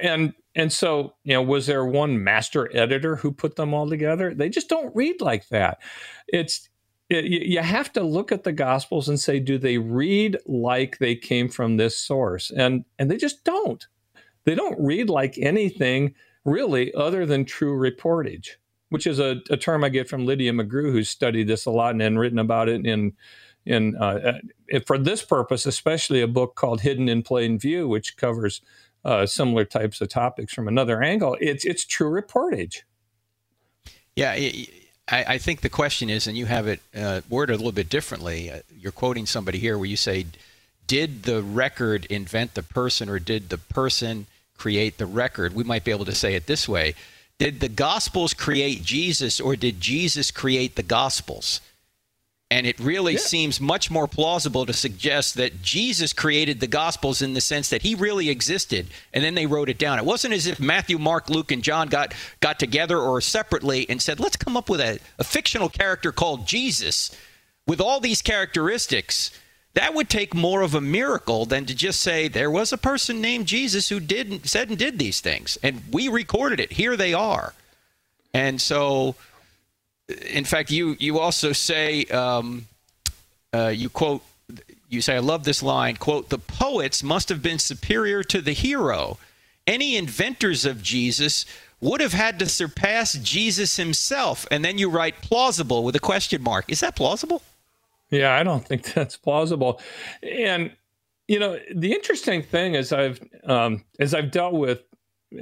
And 0.02 0.34
and 0.56 0.72
so, 0.72 1.16
you 1.24 1.34
know, 1.34 1.42
was 1.42 1.66
there 1.66 1.86
one 1.86 2.24
master 2.24 2.70
editor 2.76 3.16
who 3.16 3.32
put 3.32 3.56
them 3.56 3.74
all 3.74 3.89
together? 3.89 4.34
They 4.34 4.50
just 4.50 4.70
don't 4.70 4.96
read 4.96 5.20
like 5.20 5.48
that. 5.50 5.82
It's 6.28 6.70
it, 7.10 7.26
you 7.26 7.60
have 7.60 7.92
to 7.94 8.04
look 8.04 8.32
at 8.32 8.44
the 8.44 8.52
gospels 8.52 9.10
and 9.10 9.20
say 9.20 9.39
do 9.39 9.58
they 9.58 9.78
read 9.78 10.38
like 10.46 10.98
they 10.98 11.16
came 11.16 11.50
from 11.50 11.78
this 11.78 11.98
source 11.98 12.52
and 12.52 12.86
and 12.98 13.10
they 13.12 13.18
just 13.18 13.44
don't 13.44 13.88
they 14.46 14.56
don't 14.56 14.80
read 14.80 15.10
like 15.10 15.38
anything 15.38 16.16
really 16.46 16.94
other 16.94 17.26
than 17.26 17.46
true 17.46 17.78
reportage 17.78 18.52
which 18.89 19.06
is 19.06 19.20
a, 19.20 19.42
a 19.50 19.58
term 19.58 19.84
i 19.84 19.89
get 19.89 20.08
from 20.08 20.26
lydia 20.26 20.52
mcgrew 20.52 20.92
who's 20.92 21.10
studied 21.10 21.48
this 21.48 21.66
a 21.66 21.72
lot 21.72 21.92
and, 21.92 22.02
and 22.02 22.20
written 22.20 22.39
about 22.39 22.70
it 22.70 22.86
in 22.86 23.13
in 23.66 23.96
uh, 23.98 24.39
uh 24.74 24.80
for 24.86 24.98
this 24.98 25.24
purpose 25.24 25.66
especially 25.66 26.22
a 26.22 26.28
book 26.28 26.56
called 26.56 26.82
hidden 26.82 27.10
in 27.10 27.22
plain 27.22 27.60
view 27.60 27.88
which 27.88 28.18
covers 28.18 28.62
uh, 29.06 29.26
similar 29.26 29.66
types 29.66 30.02
of 30.02 30.10
topics 30.10 30.54
from 30.54 30.68
another 30.68 31.02
angle. 31.02 31.38
It's 31.39 31.66
it's 31.66 31.86
true 31.86 32.10
reportage. 32.10 32.82
Yeah, 34.16 34.32
I, 34.32 34.68
I 35.08 35.38
think 35.38 35.62
the 35.62 35.70
question 35.70 36.10
is, 36.10 36.28
and 36.28 36.38
you 36.38 36.46
have 36.46 36.68
it 36.68 36.80
uh, 36.96 37.22
worded 37.30 37.56
a 37.56 37.58
little 37.58 37.72
bit 37.72 37.89
differently. 37.89 38.52
Uh, 38.52 38.60
you're 38.78 38.92
quoting 38.92 39.26
somebody 39.26 39.60
here 39.60 39.78
where 39.78 39.88
you 39.88 39.98
say, 39.98 40.26
"Did 40.88 41.24
the 41.24 41.42
record 41.42 42.06
invent 42.06 42.54
the 42.54 42.63
person, 42.63 43.10
or 43.10 43.20
did 43.20 43.50
the 43.50 43.58
person 43.58 44.28
create 44.58 44.98
the 44.98 45.06
record?" 45.06 45.54
We 45.54 45.63
might 45.63 45.84
be 45.84 45.92
able 45.92 46.06
to 46.06 46.16
say 46.16 46.36
it 46.36 46.48
this 46.48 46.70
way: 46.70 46.96
Did 47.39 47.60
the 47.60 47.70
Gospels 47.70 48.34
create 48.34 48.84
Jesus, 48.84 49.39
or 49.42 49.56
did 49.56 49.82
Jesus 49.82 50.32
create 50.32 50.76
the 50.76 50.84
Gospels? 50.84 51.60
And 52.54 52.68
it 52.68 52.80
really 52.80 53.13
yeah. 53.13 53.20
seems 53.20 53.60
much 53.60 53.89
more 53.89 54.08
plausible 54.08 54.68
to 54.68 54.74
suggest 54.74 55.34
that 55.38 55.63
Jesus 55.63 56.13
created 56.13 56.60
the 56.60 56.68
Gospels 56.68 57.24
in 57.24 57.34
the 57.34 57.42
sense 57.42 57.72
that 57.72 57.82
he 57.82 57.96
really 57.96 58.30
existed, 58.30 58.89
and 59.12 59.24
then 59.24 59.34
they 59.34 59.48
wrote 59.48 59.70
it 59.70 59.80
down. 59.80 59.98
It 59.98 60.06
wasn't 60.06 60.36
as 60.36 60.46
if 60.46 60.60
Matthew, 60.60 61.00
Mark, 61.00 61.32
Luke, 61.32 61.52
and 61.52 61.63
John 61.63 61.88
got 61.88 62.13
got 62.42 62.60
together 62.60 63.00
or 63.00 63.22
separately 63.22 63.89
and 63.89 64.00
said, 64.00 64.20
"Let's 64.20 64.36
come 64.36 64.56
up 64.56 64.70
with 64.70 64.82
a, 64.82 65.00
a 65.18 65.24
fictional 65.24 65.68
character 65.68 66.12
called 66.12 66.46
Jesus 66.46 67.18
with 67.66 67.82
all 67.82 68.00
these 68.00 68.22
characteristics." 68.22 69.32
That 69.74 69.96
would 69.96 70.08
take 70.08 70.36
more 70.36 70.62
of 70.62 70.76
a 70.76 70.82
miracle 70.82 71.48
than 71.48 71.66
to 71.66 71.74
just 71.74 72.02
say 72.02 72.28
there 72.28 72.52
was 72.52 72.72
a 72.72 72.78
person 72.78 73.20
named 73.20 73.48
Jesus 73.48 73.89
who 73.89 74.00
did 74.00 74.48
said 74.48 74.70
and 74.70 74.78
did 74.78 75.00
these 75.00 75.22
things, 75.22 75.58
and 75.63 75.82
we 75.92 76.08
recorded 76.08 76.60
it. 76.60 76.74
Here 76.74 76.96
they 76.96 77.16
are, 77.16 77.56
and 78.32 78.62
so 78.62 79.16
in 80.08 80.46
fact, 80.46 80.72
you 80.72 80.96
you 81.00 81.20
also 81.20 81.54
say 81.54 82.06
um, 82.06 82.68
uh, 83.54 83.68
you 83.68 83.89
quote 83.89 84.22
you 84.89 85.02
say 85.02 85.16
I 85.16 85.20
love 85.20 85.44
this 85.44 85.63
line 85.63 85.96
quote 85.96 86.30
the 86.30 86.38
poets 86.38 87.02
must 87.04 87.30
have 87.30 87.42
been 87.42 87.60
superior 87.60 88.24
to 88.24 88.42
the 88.42 88.54
hero. 88.54 89.18
Any 89.66 89.96
inventors 89.96 90.66
of 90.66 90.84
Jesus 90.84 91.46
would 91.80 92.02
have 92.02 92.13
had 92.13 92.39
to 92.39 92.48
surpass 92.48 93.13
Jesus 93.13 93.78
himself, 93.78 94.46
and 94.52 94.63
then 94.63 94.78
you 94.78 94.89
write 94.89 95.22
plausible 95.22 95.84
with 95.84 95.96
a 95.96 96.00
question 96.00 96.42
mark. 96.42 96.66
Is 96.70 96.82
that 96.82 96.96
plausible? 96.96 97.42
Yeah, 98.10 98.36
I 98.36 98.44
don't 98.44 98.66
think 98.66 98.84
that's 98.94 99.18
plausible. 99.18 99.82
And 100.22 100.72
you 101.28 101.39
know, 101.39 101.58
the 101.74 101.94
interesting 101.94 102.44
thing 102.44 102.76
is 102.76 102.92
I've 102.92 103.20
um, 103.46 103.86
as 104.00 104.13
I've 104.13 104.32
dealt 104.32 104.54
with 104.54 104.84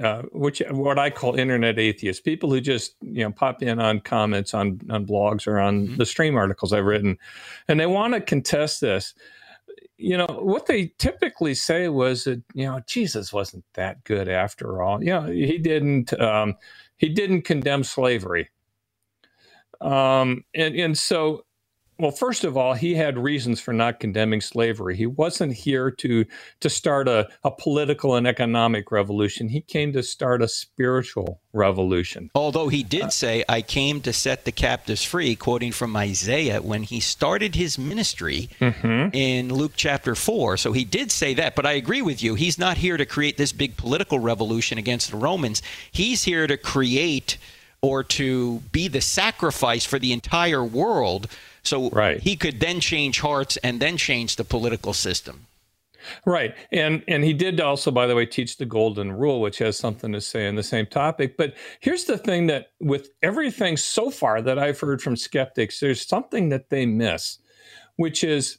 uh, 0.02 0.24
which 0.32 0.62
what 0.70 1.00
I 1.00 1.10
call 1.10 1.36
internet 1.36 1.80
atheists, 1.80 2.22
people 2.22 2.50
who 2.50 2.62
just 2.62 2.96
you 3.02 3.24
know 3.24 3.32
pop 3.32 3.62
in 3.62 3.80
on 3.80 4.00
comments 4.00 4.54
on 4.54 4.80
on 4.90 5.06
blogs 5.06 5.48
or 5.48 5.60
on 5.60 5.88
mm-hmm. 5.88 5.98
the 5.98 6.06
stream 6.06 6.36
articles 6.36 6.74
I've 6.74 6.86
written, 6.86 7.18
and 7.68 7.80
they 7.80 7.86
want 7.86 8.14
to 8.14 8.22
contest 8.22 8.82
this. 8.82 9.14
You 9.98 10.18
know 10.18 10.28
what 10.28 10.66
they 10.66 10.94
typically 10.98 11.54
say 11.54 11.88
was 11.90 12.24
that 12.24 12.42
you 12.54 12.66
know 12.66 12.82
Jesus 12.88 13.34
wasn't 13.34 13.66
that 13.74 14.04
good 14.04 14.28
after 14.28 14.82
all. 14.82 15.04
You 15.04 15.12
know 15.12 15.26
he 15.28 15.58
didn't 15.58 16.20
um, 16.20 16.56
he 16.98 17.10
didn't 17.10 17.44
condemn 17.44 17.84
slavery, 17.84 18.50
um, 19.80 20.44
and 20.54 20.76
and 20.76 20.98
so 20.98 21.46
well, 22.02 22.12
first 22.12 22.44
of 22.44 22.58
all, 22.58 22.74
he 22.74 22.96
had 22.96 23.16
reasons 23.16 23.60
for 23.60 23.74
not 23.74 24.00
condemning 24.00 24.42
slavery. 24.42 24.98
He 24.98 25.06
wasn't 25.06 25.54
here 25.54 25.92
to 25.92 26.26
to 26.60 26.70
start 26.70 27.08
a, 27.08 27.30
a 27.44 27.52
political 27.52 28.16
and 28.16 28.26
economic 28.28 28.92
revolution. 28.92 29.50
He 29.50 29.62
came 29.62 29.94
to 29.94 30.02
start 30.02 30.42
a 30.42 30.48
spiritual 30.48 31.40
revolution. 31.54 32.32
Although 32.34 32.70
he 32.70 32.82
did 32.82 33.04
uh, 33.04 33.10
say, 33.10 33.44
I 33.48 33.62
came 33.62 34.02
to 34.02 34.14
set 34.14 34.46
the 34.46 34.52
captives 34.52 35.04
free, 35.04 35.36
quoting 35.36 35.72
from 35.72 35.96
Isaiah 35.96 36.60
when 36.60 36.82
he 36.82 37.00
started 37.00 37.54
his 37.54 37.78
ministry 37.78 38.50
mm-hmm. 38.60 39.16
in 39.16 39.54
Luke 39.54 39.74
chapter 39.76 40.16
4. 40.16 40.58
So 40.58 40.72
he 40.72 40.84
did 40.84 41.12
say 41.12 41.36
that. 41.36 41.56
But 41.56 41.68
I 41.68 41.74
agree 41.74 42.02
with 42.02 42.24
you. 42.24 42.34
He's 42.34 42.58
not 42.58 42.78
here 42.78 42.98
to 42.98 43.06
create 43.06 43.38
this 43.38 43.52
big 43.52 43.78
political 43.78 44.18
revolution 44.18 44.80
against 44.80 45.12
the 45.12 45.18
Romans. 45.18 45.62
He's 45.92 46.24
here 46.24 46.48
to 46.48 46.58
create 46.58 47.38
or 47.84 48.04
to 48.04 48.60
be 48.72 48.88
the 48.88 49.02
sacrifice 49.02 49.86
for 49.86 50.00
the 50.00 50.14
entire 50.14 50.64
world 50.64 51.28
so 51.64 51.90
right. 51.90 52.20
he 52.22 52.36
could 52.36 52.60
then 52.60 52.80
change 52.80 53.20
hearts 53.20 53.58
and 53.58 53.80
then 53.80 53.98
change 53.98 54.36
the 54.36 54.44
political 54.44 54.94
system. 54.94 55.48
Right. 56.26 56.56
And 56.72 57.04
and 57.08 57.24
he 57.24 57.34
did 57.34 57.60
also 57.62 57.92
by 57.92 58.08
the 58.08 58.16
way 58.16 58.26
teach 58.26 58.58
the 58.58 58.66
golden 58.66 59.12
rule 59.12 59.42
which 59.42 59.60
has 59.60 59.78
something 59.78 60.12
to 60.14 60.22
say 60.22 60.48
in 60.48 60.56
the 60.56 60.64
same 60.64 60.86
topic. 60.86 61.38
But 61.38 61.56
here's 61.80 62.06
the 62.06 62.18
thing 62.18 62.48
that 62.48 62.72
with 62.80 63.10
everything 63.22 63.78
so 63.78 64.10
far 64.10 64.42
that 64.42 64.58
I've 64.58 64.80
heard 64.80 65.02
from 65.02 65.16
skeptics 65.16 65.80
there's 65.80 66.08
something 66.08 66.50
that 66.50 66.70
they 66.70 66.86
miss 66.86 67.38
which 67.98 68.24
is 68.24 68.58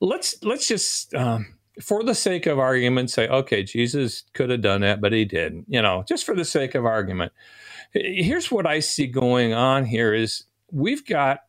let's 0.00 0.42
let's 0.44 0.68
just 0.68 1.14
um, 1.14 1.54
for 1.82 2.04
the 2.04 2.14
sake 2.14 2.46
of 2.46 2.58
argument 2.58 3.10
say 3.10 3.28
okay 3.28 3.62
Jesus 3.62 4.24
could 4.32 4.50
have 4.50 4.62
done 4.62 4.82
that 4.82 5.00
but 5.00 5.12
he 5.12 5.24
didn't. 5.24 5.66
You 5.68 5.82
know, 5.82 6.04
just 6.08 6.24
for 6.24 6.34
the 6.34 6.44
sake 6.44 6.74
of 6.74 6.86
argument. 6.86 7.32
Here's 7.92 8.50
what 8.50 8.66
I 8.66 8.80
see 8.80 9.06
going 9.06 9.54
on 9.54 9.86
here 9.86 10.12
is 10.12 10.44
we've 10.70 11.06
got 11.06 11.40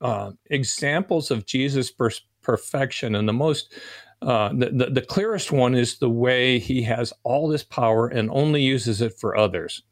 uh, 0.00 0.32
examples 0.50 1.30
of 1.30 1.46
Jesus' 1.46 1.90
per- 1.90 2.10
perfection, 2.42 3.14
and 3.14 3.28
the 3.28 3.32
most 3.32 3.74
uh, 4.22 4.50
the, 4.52 4.70
the, 4.70 4.90
the 4.90 5.02
clearest 5.02 5.50
one 5.50 5.74
is 5.74 5.98
the 5.98 6.10
way 6.10 6.58
he 6.58 6.82
has 6.82 7.12
all 7.22 7.48
this 7.48 7.64
power 7.64 8.08
and 8.08 8.30
only 8.30 8.62
uses 8.62 9.00
it 9.00 9.18
for 9.18 9.34
others, 9.36 9.82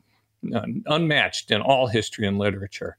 uh, 0.54 0.66
unmatched 0.86 1.50
in 1.50 1.62
all 1.62 1.86
history 1.86 2.26
and 2.26 2.38
literature. 2.38 2.98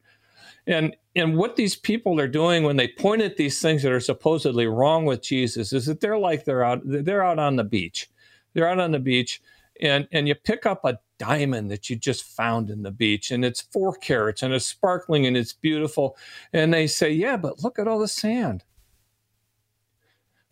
And 0.65 0.95
and 1.15 1.37
what 1.37 1.55
these 1.55 1.75
people 1.75 2.19
are 2.19 2.27
doing 2.27 2.63
when 2.63 2.77
they 2.77 2.87
point 2.87 3.21
at 3.21 3.37
these 3.37 3.61
things 3.61 3.83
that 3.83 3.91
are 3.91 3.99
supposedly 3.99 4.67
wrong 4.67 5.05
with 5.05 5.21
Jesus 5.21 5.73
is 5.73 5.85
that 5.85 5.99
they're 5.99 6.17
like 6.17 6.45
they're 6.45 6.63
out 6.63 6.81
they're 6.83 7.23
out 7.23 7.39
on 7.39 7.55
the 7.55 7.63
beach, 7.63 8.09
they're 8.53 8.67
out 8.67 8.79
on 8.79 8.91
the 8.91 8.99
beach, 8.99 9.41
and 9.81 10.07
and 10.11 10.27
you 10.27 10.35
pick 10.35 10.65
up 10.65 10.85
a 10.85 10.99
diamond 11.19 11.71
that 11.71 11.89
you 11.89 11.97
just 11.97 12.23
found 12.23 12.71
in 12.71 12.84
the 12.84 12.91
beach 12.91 13.32
and 13.32 13.45
it's 13.45 13.62
four 13.62 13.95
carats 13.95 14.43
and 14.43 14.53
it's 14.53 14.65
sparkling 14.65 15.27
and 15.27 15.38
it's 15.38 15.53
beautiful. 15.53 16.17
And 16.53 16.73
they 16.73 16.88
say 16.88 17.12
yeah 17.12 17.38
but 17.38 17.63
look 17.63 17.79
at 17.79 17.88
all 17.88 17.99
the 17.99 18.08
sand. 18.10 18.63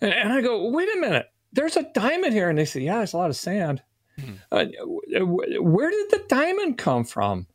And, 0.01 0.13
and 0.13 0.33
i 0.33 0.41
go 0.41 0.69
wait 0.69 0.89
a 0.95 0.99
minute. 0.99 1.27
There's 1.53 1.77
a 1.77 1.91
diamond 1.93 2.33
here. 2.33 2.49
And 2.49 2.57
they 2.59 2.65
say 2.65 2.81
yeah 2.81 2.97
there's 2.97 3.13
a 3.13 3.17
lot 3.17 3.31
of 3.31 3.37
sand. 3.37 3.83
Mm-hmm. 4.19 4.35
uh, 4.51 4.65
where 5.61 5.91
did 5.91 6.09
the 6.11 6.25
diamond 6.29 6.77
come 6.77 7.05
from? 7.05 7.47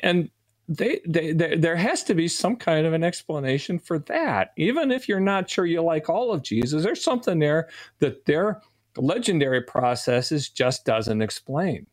And 0.00 0.30
they, 0.68 1.00
they, 1.06 1.32
they, 1.32 1.56
there 1.56 1.76
has 1.76 2.04
to 2.04 2.14
be 2.14 2.28
some 2.28 2.56
kind 2.56 2.86
of 2.86 2.92
an 2.92 3.04
explanation 3.04 3.78
for 3.78 3.98
that. 4.00 4.52
Even 4.56 4.90
if 4.90 5.08
you're 5.08 5.20
not 5.20 5.50
sure 5.50 5.66
you 5.66 5.82
like 5.82 6.08
all 6.08 6.32
of 6.32 6.42
Jesus, 6.42 6.82
there's 6.84 7.02
something 7.04 7.38
there 7.38 7.68
that 8.00 8.24
they're 8.26 8.60
legendary 8.96 9.62
processes 9.62 10.48
just 10.48 10.84
doesn't 10.84 11.22
explain. 11.22 11.86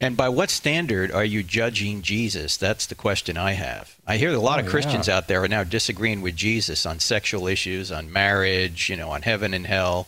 And 0.00 0.16
by 0.16 0.28
what 0.28 0.50
standard 0.50 1.10
are 1.10 1.24
you 1.24 1.42
judging 1.42 2.02
Jesus? 2.02 2.56
That's 2.56 2.86
the 2.86 2.94
question 2.94 3.38
I 3.38 3.52
have. 3.52 3.96
I 4.06 4.18
hear 4.18 4.30
a 4.32 4.38
lot 4.38 4.58
oh, 4.60 4.62
of 4.62 4.68
Christians 4.68 5.08
yeah. 5.08 5.16
out 5.16 5.26
there 5.28 5.42
are 5.42 5.48
now 5.48 5.64
disagreeing 5.64 6.20
with 6.20 6.36
Jesus 6.36 6.84
on 6.84 6.98
sexual 6.98 7.46
issues, 7.46 7.90
on 7.90 8.12
marriage, 8.12 8.90
you 8.90 8.96
know, 8.96 9.10
on 9.10 9.22
heaven 9.22 9.54
and 9.54 9.66
hell. 9.66 10.06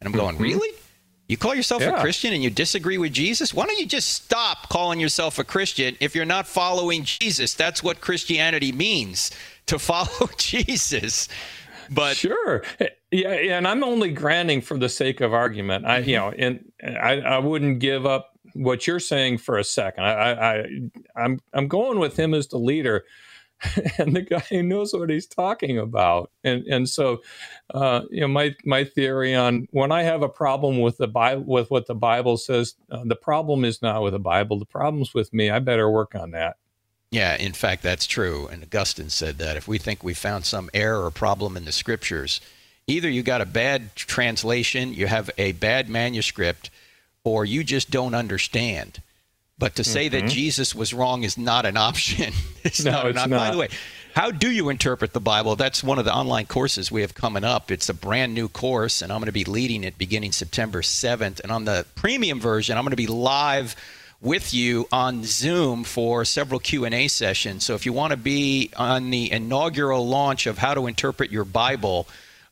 And 0.00 0.08
I'm 0.08 0.12
going, 0.12 0.34
mm-hmm. 0.34 0.42
really? 0.42 0.76
You 1.28 1.36
call 1.36 1.54
yourself 1.54 1.82
yeah. 1.82 1.96
a 1.96 2.00
Christian 2.00 2.32
and 2.32 2.42
you 2.42 2.50
disagree 2.50 2.98
with 2.98 3.12
Jesus? 3.12 3.54
Why 3.54 3.64
don't 3.66 3.78
you 3.78 3.86
just 3.86 4.12
stop 4.14 4.68
calling 4.68 4.98
yourself 4.98 5.38
a 5.38 5.44
Christian 5.44 5.96
if 6.00 6.16
you're 6.16 6.24
not 6.24 6.48
following 6.48 7.04
Jesus? 7.04 7.54
That's 7.54 7.84
what 7.84 8.00
Christianity 8.00 8.72
means 8.72 9.30
to 9.66 9.78
follow 9.78 10.28
Jesus. 10.38 11.28
But 11.90 12.16
sure, 12.16 12.62
yeah, 13.10 13.30
and 13.30 13.66
I'm 13.66 13.82
only 13.82 14.12
granting 14.12 14.60
for 14.60 14.78
the 14.78 14.88
sake 14.88 15.20
of 15.20 15.34
argument. 15.34 15.86
I, 15.86 15.98
you 15.98 16.16
mm-hmm. 16.16 16.40
know, 16.40 16.46
and 16.46 16.98
I, 16.98 17.20
I 17.20 17.38
wouldn't 17.38 17.80
give 17.80 18.06
up 18.06 18.38
what 18.54 18.86
you're 18.86 19.00
saying 19.00 19.38
for 19.38 19.58
a 19.58 19.64
second. 19.64 20.04
I, 20.04 20.32
I, 20.32 20.66
I'm, 21.16 21.40
I'm 21.52 21.68
going 21.68 21.98
with 21.98 22.16
him 22.16 22.34
as 22.34 22.48
the 22.48 22.58
leader, 22.58 23.04
and 23.98 24.16
the 24.16 24.22
guy 24.22 24.40
who 24.48 24.62
knows 24.62 24.92
what 24.92 25.10
he's 25.10 25.26
talking 25.26 25.78
about. 25.78 26.30
And, 26.44 26.64
and 26.66 26.88
so, 26.88 27.22
uh, 27.74 28.02
you 28.10 28.20
know, 28.20 28.28
my, 28.28 28.54
my 28.64 28.84
theory 28.84 29.34
on 29.34 29.68
when 29.70 29.92
I 29.92 30.02
have 30.02 30.22
a 30.22 30.28
problem 30.28 30.80
with 30.80 30.96
the 30.96 31.08
Bible, 31.08 31.44
with 31.46 31.70
what 31.70 31.86
the 31.86 31.94
Bible 31.94 32.36
says, 32.36 32.74
uh, 32.90 33.02
the 33.04 33.16
problem 33.16 33.64
is 33.64 33.82
not 33.82 34.02
with 34.02 34.12
the 34.12 34.18
Bible. 34.18 34.58
The 34.58 34.66
problem's 34.66 35.14
with 35.14 35.32
me. 35.32 35.50
I 35.50 35.58
better 35.58 35.90
work 35.90 36.14
on 36.14 36.30
that. 36.30 36.56
Yeah, 37.10 37.36
in 37.36 37.52
fact, 37.52 37.82
that's 37.82 38.06
true. 38.06 38.46
And 38.46 38.62
Augustine 38.62 39.10
said 39.10 39.38
that 39.38 39.56
if 39.56 39.66
we 39.66 39.78
think 39.78 40.04
we 40.04 40.14
found 40.14 40.44
some 40.44 40.70
error 40.72 41.04
or 41.04 41.10
problem 41.10 41.56
in 41.56 41.64
the 41.64 41.72
scriptures, 41.72 42.40
either 42.86 43.08
you 43.08 43.22
got 43.22 43.40
a 43.40 43.46
bad 43.46 43.96
translation, 43.96 44.94
you 44.94 45.08
have 45.08 45.30
a 45.36 45.52
bad 45.52 45.88
manuscript, 45.88 46.70
or 47.24 47.44
you 47.44 47.64
just 47.64 47.90
don't 47.90 48.14
understand. 48.14 49.02
But 49.58 49.76
to 49.76 49.84
say 49.84 50.08
mm-hmm. 50.08 50.26
that 50.26 50.32
Jesus 50.32 50.74
was 50.74 50.94
wrong 50.94 51.22
is 51.24 51.36
not 51.36 51.66
an 51.66 51.76
option. 51.76 52.32
it's 52.64 52.84
no, 52.84 52.92
not 52.92 53.06
it's 53.06 53.16
not. 53.16 53.28
not. 53.28 53.38
By 53.38 53.50
the 53.50 53.58
way, 53.58 53.68
how 54.14 54.30
do 54.30 54.50
you 54.50 54.68
interpret 54.68 55.12
the 55.12 55.20
Bible? 55.20 55.56
That's 55.56 55.84
one 55.84 55.98
of 55.98 56.04
the 56.04 56.14
online 56.14 56.46
courses 56.46 56.90
we 56.90 57.02
have 57.02 57.14
coming 57.14 57.44
up. 57.44 57.70
It's 57.70 57.88
a 57.88 57.94
brand 57.94 58.34
new 58.34 58.48
course, 58.48 59.02
and 59.02 59.12
I'm 59.12 59.18
going 59.18 59.26
to 59.26 59.32
be 59.32 59.44
leading 59.44 59.84
it 59.84 59.98
beginning 59.98 60.32
September 60.32 60.80
7th. 60.80 61.40
And 61.40 61.52
on 61.52 61.64
the 61.64 61.86
premium 61.94 62.40
version, 62.40 62.78
I'm 62.78 62.84
going 62.84 62.90
to 62.90 62.96
be 62.96 63.06
live 63.06 63.76
with 64.20 64.52
you 64.52 64.86
on 64.92 65.24
Zoom 65.24 65.84
for 65.84 66.24
several 66.24 66.60
Q&A 66.60 67.08
sessions. 67.08 67.64
So 67.64 67.74
if 67.74 67.86
you 67.86 67.92
want 67.92 68.10
to 68.10 68.16
be 68.16 68.70
on 68.76 69.10
the 69.10 69.32
inaugural 69.32 70.06
launch 70.06 70.46
of 70.46 70.58
how 70.58 70.74
to 70.74 70.86
interpret 70.86 71.30
your 71.30 71.44
Bible, 71.44 72.06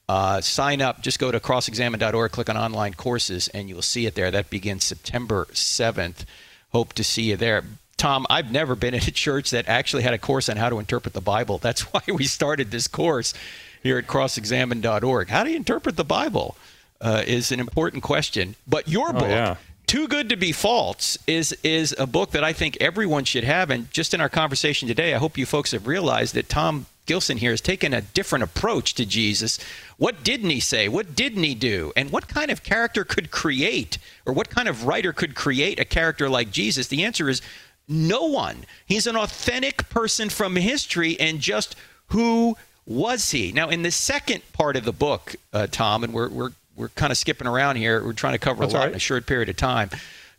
uh, 0.08 0.40
sign 0.40 0.80
up. 0.80 1.02
Just 1.02 1.18
go 1.18 1.30
to 1.30 1.38
crossexamine.org, 1.38 2.32
click 2.32 2.48
on 2.48 2.56
online 2.56 2.94
courses, 2.94 3.48
and 3.48 3.68
you'll 3.68 3.82
see 3.82 4.06
it 4.06 4.14
there. 4.14 4.30
That 4.30 4.48
begins 4.48 4.84
September 4.84 5.46
7th. 5.52 6.24
Hope 6.72 6.94
to 6.94 7.04
see 7.04 7.24
you 7.24 7.36
there. 7.36 7.64
Tom, 7.98 8.26
I've 8.30 8.50
never 8.50 8.74
been 8.74 8.94
in 8.94 9.02
a 9.02 9.10
church 9.10 9.50
that 9.50 9.68
actually 9.68 10.04
had 10.04 10.14
a 10.14 10.18
course 10.18 10.48
on 10.48 10.56
how 10.56 10.70
to 10.70 10.78
interpret 10.78 11.12
the 11.12 11.20
Bible. 11.20 11.58
That's 11.58 11.82
why 11.92 12.02
we 12.06 12.24
started 12.24 12.70
this 12.70 12.88
course 12.88 13.34
here 13.82 13.98
at 13.98 14.06
crossexamine.org. 14.06 15.28
How 15.28 15.44
do 15.44 15.50
you 15.50 15.56
interpret 15.56 15.96
the 15.96 16.04
Bible? 16.04 16.56
Uh, 17.00 17.22
is 17.24 17.52
an 17.52 17.60
important 17.60 18.02
question. 18.02 18.56
But 18.66 18.88
your 18.88 19.12
book, 19.12 19.22
oh, 19.22 19.28
yeah. 19.28 19.56
Too 19.88 20.06
Good 20.06 20.28
to 20.28 20.36
Be 20.36 20.52
False 20.52 21.16
is 21.26 21.56
is 21.64 21.96
a 21.98 22.06
book 22.06 22.32
that 22.32 22.44
I 22.44 22.52
think 22.52 22.76
everyone 22.78 23.24
should 23.24 23.44
have. 23.44 23.70
And 23.70 23.90
just 23.90 24.12
in 24.12 24.20
our 24.20 24.28
conversation 24.28 24.86
today, 24.86 25.14
I 25.14 25.18
hope 25.18 25.38
you 25.38 25.46
folks 25.46 25.70
have 25.70 25.86
realized 25.86 26.34
that 26.34 26.50
Tom 26.50 26.84
Gilson 27.06 27.38
here 27.38 27.52
has 27.52 27.62
taken 27.62 27.94
a 27.94 28.02
different 28.02 28.42
approach 28.42 28.92
to 28.96 29.06
Jesus. 29.06 29.58
What 29.96 30.22
didn't 30.22 30.50
he 30.50 30.60
say? 30.60 30.88
What 30.88 31.16
didn't 31.16 31.42
he 31.42 31.54
do? 31.54 31.90
And 31.96 32.12
what 32.12 32.28
kind 32.28 32.50
of 32.50 32.62
character 32.62 33.02
could 33.02 33.30
create, 33.30 33.96
or 34.26 34.34
what 34.34 34.50
kind 34.50 34.68
of 34.68 34.86
writer 34.86 35.14
could 35.14 35.34
create 35.34 35.80
a 35.80 35.86
character 35.86 36.28
like 36.28 36.50
Jesus? 36.50 36.88
The 36.88 37.02
answer 37.02 37.30
is 37.30 37.40
no 37.88 38.26
one. 38.26 38.66
He's 38.84 39.06
an 39.06 39.16
authentic 39.16 39.88
person 39.88 40.28
from 40.28 40.54
history, 40.56 41.18
and 41.18 41.40
just 41.40 41.76
who 42.08 42.58
was 42.84 43.30
he? 43.30 43.52
Now, 43.52 43.70
in 43.70 43.80
the 43.84 43.90
second 43.90 44.42
part 44.52 44.76
of 44.76 44.84
the 44.84 44.92
book, 44.92 45.36
uh, 45.54 45.66
Tom, 45.66 46.04
and 46.04 46.12
we're, 46.12 46.28
we're 46.28 46.52
we're 46.78 46.88
kind 46.90 47.10
of 47.10 47.18
skipping 47.18 47.48
around 47.48 47.76
here. 47.76 48.02
We're 48.04 48.12
trying 48.12 48.34
to 48.34 48.38
cover 48.38 48.60
That's 48.60 48.72
a 48.72 48.76
lot 48.76 48.82
right. 48.84 48.90
in 48.90 48.96
a 48.96 49.00
short 49.00 49.26
period 49.26 49.48
of 49.48 49.56
time. 49.56 49.90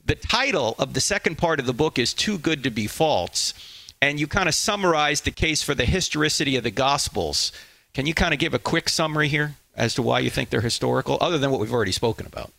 The 0.05 0.15
title 0.15 0.75
of 0.79 0.93
the 0.93 1.01
second 1.01 1.37
part 1.37 1.59
of 1.59 1.65
the 1.65 1.73
book 1.73 1.99
is 1.99 2.13
Too 2.13 2.37
Good 2.39 2.63
to 2.63 2.71
Be 2.71 2.87
False. 2.87 3.53
And 4.01 4.19
you 4.19 4.27
kind 4.27 4.47
of 4.47 4.55
summarize 4.55 5.21
the 5.21 5.31
case 5.31 5.61
for 5.61 5.75
the 5.75 5.85
historicity 5.85 6.55
of 6.55 6.63
the 6.63 6.71
Gospels. 6.71 7.51
Can 7.93 8.05
you 8.05 8.13
kind 8.13 8.33
of 8.33 8.39
give 8.39 8.53
a 8.53 8.59
quick 8.59 8.87
summary 8.87 9.27
here 9.27 9.55
as 9.75 9.93
to 9.95 10.01
why 10.01 10.19
you 10.19 10.29
think 10.29 10.49
they're 10.49 10.61
historical, 10.61 11.17
other 11.19 11.37
than 11.37 11.51
what 11.51 11.59
we've 11.59 11.73
already 11.73 11.91
spoken 11.91 12.25
about? 12.25 12.51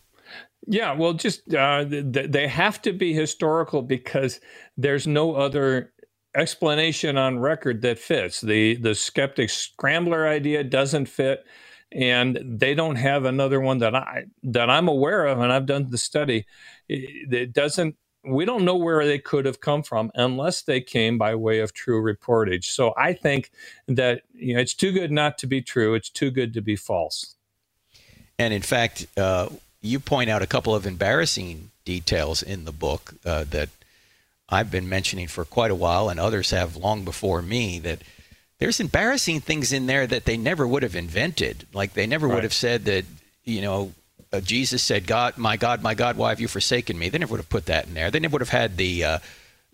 Yeah, 0.67 0.93
well, 0.93 1.13
just 1.13 1.51
uh, 1.53 1.85
they 1.87 2.47
have 2.47 2.81
to 2.83 2.93
be 2.93 3.13
historical 3.13 3.81
because 3.81 4.39
there's 4.77 5.07
no 5.07 5.33
other 5.35 5.91
explanation 6.35 7.17
on 7.17 7.39
record 7.39 7.81
that 7.81 7.97
fits. 7.97 8.41
The 8.41 8.75
the 8.75 8.93
skeptic 8.93 9.49
scrambler 9.49 10.27
idea 10.27 10.63
doesn't 10.63 11.07
fit 11.07 11.43
and 11.91 12.39
they 12.43 12.73
don't 12.73 12.95
have 12.95 13.25
another 13.25 13.59
one 13.59 13.79
that 13.79 13.95
I 13.95 14.25
that 14.43 14.69
I'm 14.69 14.87
aware 14.87 15.25
of, 15.25 15.39
and 15.39 15.51
I've 15.51 15.65
done 15.65 15.89
the 15.89 15.97
study. 15.97 16.45
It, 16.87 17.33
it 17.33 17.53
doesn't. 17.53 17.95
We 18.23 18.45
don't 18.45 18.65
know 18.65 18.75
where 18.75 19.05
they 19.05 19.17
could 19.17 19.45
have 19.45 19.61
come 19.61 19.81
from 19.81 20.11
unless 20.13 20.61
they 20.61 20.79
came 20.79 21.17
by 21.17 21.33
way 21.33 21.59
of 21.59 21.73
true 21.73 22.01
reportage. 22.01 22.65
So 22.65 22.93
I 22.95 23.13
think 23.13 23.51
that 23.87 24.23
you 24.33 24.53
know 24.53 24.61
it's 24.61 24.75
too 24.75 24.91
good 24.91 25.11
not 25.11 25.37
to 25.39 25.47
be 25.47 25.61
true. 25.61 25.93
It's 25.95 26.09
too 26.09 26.31
good 26.31 26.53
to 26.53 26.61
be 26.61 26.75
false. 26.75 27.35
And 28.39 28.53
in 28.53 28.61
fact, 28.61 29.07
uh, 29.17 29.49
you 29.81 29.99
point 29.99 30.29
out 30.29 30.41
a 30.41 30.47
couple 30.47 30.73
of 30.73 30.85
embarrassing 30.85 31.71
details 31.83 32.41
in 32.41 32.65
the 32.65 32.71
book 32.71 33.15
uh, 33.25 33.45
that 33.49 33.69
I've 34.49 34.71
been 34.71 34.87
mentioning 34.87 35.27
for 35.27 35.45
quite 35.45 35.71
a 35.71 35.75
while, 35.75 36.09
and 36.09 36.19
others 36.19 36.51
have 36.51 36.75
long 36.75 37.03
before 37.03 37.41
me. 37.41 37.79
That 37.79 38.01
there's 38.61 38.79
embarrassing 38.79 39.41
things 39.41 39.73
in 39.73 39.87
there 39.87 40.05
that 40.05 40.25
they 40.25 40.37
never 40.37 40.67
would 40.67 40.83
have 40.83 40.95
invented. 40.95 41.65
Like 41.73 41.93
they 41.93 42.05
never 42.05 42.27
right. 42.27 42.35
would 42.35 42.43
have 42.43 42.53
said 42.53 42.85
that, 42.85 43.05
you 43.43 43.59
know, 43.59 43.91
uh, 44.31 44.39
Jesus 44.39 44.83
said, 44.83 45.07
"God, 45.07 45.35
my 45.37 45.57
God, 45.57 45.81
my 45.81 45.95
God, 45.95 46.15
why 46.15 46.29
have 46.29 46.39
you 46.39 46.47
forsaken 46.47 46.97
me?" 46.97 47.09
They 47.09 47.17
never 47.17 47.31
would 47.31 47.39
have 47.39 47.49
put 47.49 47.65
that 47.65 47.87
in 47.87 47.95
there. 47.95 48.11
They 48.11 48.19
never 48.19 48.33
would 48.33 48.41
have 48.41 48.49
had 48.49 48.77
the 48.77 49.03
uh, 49.03 49.19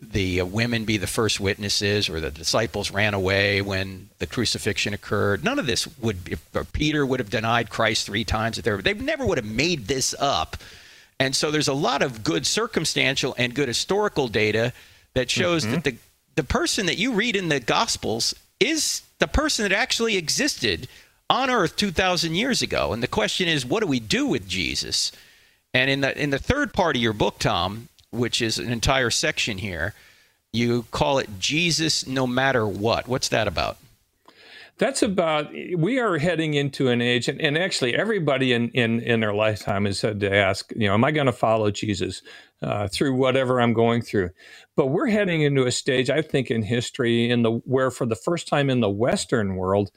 the 0.01 0.39
uh, 0.39 0.45
women 0.45 0.85
be 0.85 0.95
the 0.95 1.05
first 1.05 1.41
witnesses, 1.41 2.07
or 2.07 2.21
the 2.21 2.31
disciples 2.31 2.89
ran 2.89 3.13
away 3.13 3.61
when 3.61 4.07
the 4.19 4.25
crucifixion 4.25 4.93
occurred. 4.93 5.43
None 5.43 5.59
of 5.59 5.67
this 5.67 5.85
would. 5.99 6.23
Be, 6.23 6.35
Peter 6.71 7.05
would 7.05 7.19
have 7.19 7.29
denied 7.29 7.69
Christ 7.69 8.05
three 8.05 8.23
times. 8.23 8.57
If 8.57 8.63
they 8.83 8.93
never 8.93 9.25
would 9.25 9.37
have 9.37 9.45
made 9.45 9.87
this 9.87 10.15
up 10.17 10.55
And 11.19 11.35
so 11.35 11.51
there's 11.51 11.67
a 11.67 11.73
lot 11.73 12.01
of 12.01 12.23
good 12.23 12.45
circumstantial 12.45 13.35
and 13.37 13.53
good 13.53 13.67
historical 13.67 14.27
data 14.27 14.71
that 15.13 15.29
shows 15.29 15.63
mm-hmm. 15.63 15.73
that 15.73 15.83
the 15.83 15.95
the 16.35 16.43
person 16.43 16.85
that 16.85 16.97
you 16.97 17.13
read 17.13 17.35
in 17.35 17.49
the 17.49 17.59
Gospels 17.59 18.35
is 18.59 19.03
the 19.19 19.27
person 19.27 19.63
that 19.63 19.71
actually 19.71 20.17
existed 20.17 20.87
on 21.29 21.49
earth 21.49 21.75
2000 21.75 22.35
years 22.35 22.61
ago. 22.61 22.93
And 22.93 23.03
the 23.03 23.07
question 23.07 23.47
is 23.47 23.65
what 23.65 23.81
do 23.81 23.87
we 23.87 23.99
do 23.99 24.27
with 24.27 24.47
Jesus? 24.47 25.11
And 25.73 25.89
in 25.89 26.01
the 26.01 26.19
in 26.19 26.29
the 26.29 26.39
third 26.39 26.73
part 26.73 26.95
of 26.95 27.01
your 27.01 27.13
book, 27.13 27.39
Tom, 27.39 27.89
which 28.11 28.41
is 28.41 28.57
an 28.57 28.71
entire 28.71 29.09
section 29.09 29.57
here, 29.57 29.93
you 30.53 30.83
call 30.91 31.19
it 31.19 31.39
Jesus 31.39 32.07
no 32.07 32.25
matter 32.25 32.65
what. 32.65 33.07
What's 33.07 33.29
that 33.29 33.47
about? 33.47 33.77
that's 34.77 35.01
about 35.01 35.51
we 35.75 35.99
are 35.99 36.17
heading 36.17 36.53
into 36.53 36.89
an 36.89 37.01
age 37.01 37.27
and, 37.27 37.41
and 37.41 37.57
actually 37.57 37.95
everybody 37.95 38.53
in, 38.53 38.69
in 38.69 38.99
in 39.01 39.19
their 39.19 39.33
lifetime 39.33 39.85
has 39.85 39.99
said 39.99 40.19
to 40.19 40.33
ask 40.33 40.71
you 40.75 40.87
know 40.87 40.93
am 40.93 41.03
i 41.03 41.11
going 41.11 41.25
to 41.25 41.31
follow 41.31 41.71
jesus 41.71 42.21
uh, 42.61 42.87
through 42.87 43.13
whatever 43.13 43.61
i'm 43.61 43.73
going 43.73 44.01
through 44.01 44.29
but 44.75 44.87
we're 44.87 45.07
heading 45.07 45.41
into 45.41 45.65
a 45.65 45.71
stage 45.71 46.09
i 46.09 46.21
think 46.21 46.49
in 46.49 46.63
history 46.63 47.29
in 47.29 47.43
the 47.43 47.51
where 47.65 47.91
for 47.91 48.05
the 48.05 48.15
first 48.15 48.47
time 48.47 48.69
in 48.69 48.79
the 48.79 48.89
western 48.89 49.55
world 49.55 49.91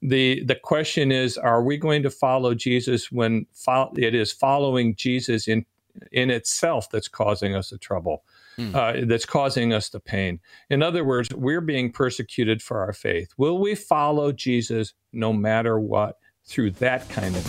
the 0.00 0.42
the 0.44 0.54
question 0.54 1.12
is 1.12 1.36
are 1.36 1.62
we 1.62 1.76
going 1.76 2.02
to 2.02 2.10
follow 2.10 2.54
jesus 2.54 3.12
when 3.12 3.46
fo- 3.52 3.92
it 3.96 4.14
is 4.14 4.32
following 4.32 4.94
jesus 4.94 5.46
in 5.46 5.64
in 6.12 6.30
itself 6.30 6.90
that's 6.90 7.08
causing 7.08 7.54
us 7.54 7.70
the 7.70 7.78
trouble 7.78 8.22
mm. 8.58 8.74
uh, 8.74 9.04
that's 9.06 9.26
causing 9.26 9.72
us 9.72 9.88
the 9.88 10.00
pain. 10.00 10.40
In 10.70 10.82
other 10.82 11.04
words, 11.04 11.28
we're 11.34 11.60
being 11.60 11.92
persecuted 11.92 12.62
for 12.62 12.80
our 12.80 12.92
faith. 12.92 13.30
Will 13.36 13.58
we 13.58 13.74
follow 13.74 14.32
Jesus 14.32 14.94
no 15.12 15.32
matter 15.32 15.78
what 15.78 16.16
through 16.44 16.72
that 16.72 17.08
kind 17.08 17.34
of 17.34 17.46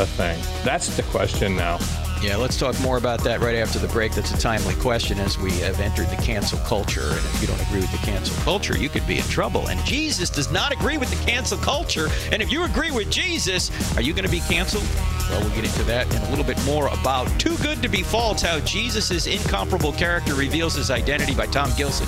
a 0.00 0.06
thing? 0.06 0.40
That's 0.64 0.96
the 0.96 1.02
question 1.04 1.56
now. 1.56 1.78
Yeah, 2.22 2.36
let's 2.36 2.58
talk 2.58 2.78
more 2.82 2.98
about 2.98 3.24
that 3.24 3.40
right 3.40 3.56
after 3.56 3.78
the 3.78 3.88
break. 3.88 4.12
That's 4.12 4.30
a 4.30 4.38
timely 4.38 4.74
question 4.74 5.18
as 5.18 5.38
we 5.38 5.52
have 5.60 5.80
entered 5.80 6.08
the 6.08 6.16
cancel 6.16 6.58
culture. 6.60 7.00
And 7.00 7.16
if 7.16 7.40
you 7.40 7.46
don't 7.46 7.60
agree 7.62 7.80
with 7.80 7.90
the 7.92 8.06
cancel 8.06 8.36
culture, 8.44 8.76
you 8.76 8.90
could 8.90 9.06
be 9.06 9.16
in 9.16 9.24
trouble. 9.24 9.68
And 9.68 9.82
Jesus 9.86 10.28
does 10.28 10.52
not 10.52 10.70
agree 10.70 10.98
with 10.98 11.08
the 11.08 11.24
cancel 11.24 11.56
culture. 11.56 12.08
And 12.30 12.42
if 12.42 12.52
you 12.52 12.64
agree 12.64 12.90
with 12.90 13.10
Jesus, 13.10 13.70
are 13.96 14.02
you 14.02 14.12
going 14.12 14.26
to 14.26 14.30
be 14.30 14.40
canceled? 14.40 14.84
Well, 15.30 15.40
we'll 15.40 15.54
get 15.54 15.64
into 15.64 15.82
that 15.84 16.14
and 16.14 16.22
a 16.24 16.28
little 16.28 16.44
bit 16.44 16.62
more 16.66 16.88
about 16.88 17.26
Too 17.40 17.56
Good 17.58 17.80
to 17.82 17.88
Be 17.88 18.02
False 18.02 18.42
How 18.42 18.60
Jesus' 18.60 19.26
Incomparable 19.26 19.92
Character 19.92 20.34
Reveals 20.34 20.74
His 20.74 20.90
Identity 20.90 21.34
by 21.34 21.46
Tom 21.46 21.72
Gilson. 21.74 22.06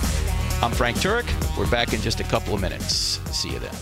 I'm 0.60 0.72
Frank 0.72 0.98
Turek. 0.98 1.26
We're 1.56 1.70
back 1.70 1.94
in 1.94 2.02
just 2.02 2.20
a 2.20 2.24
couple 2.24 2.54
of 2.54 2.60
minutes. 2.60 3.18
See 3.34 3.50
you 3.50 3.58
then. 3.58 3.74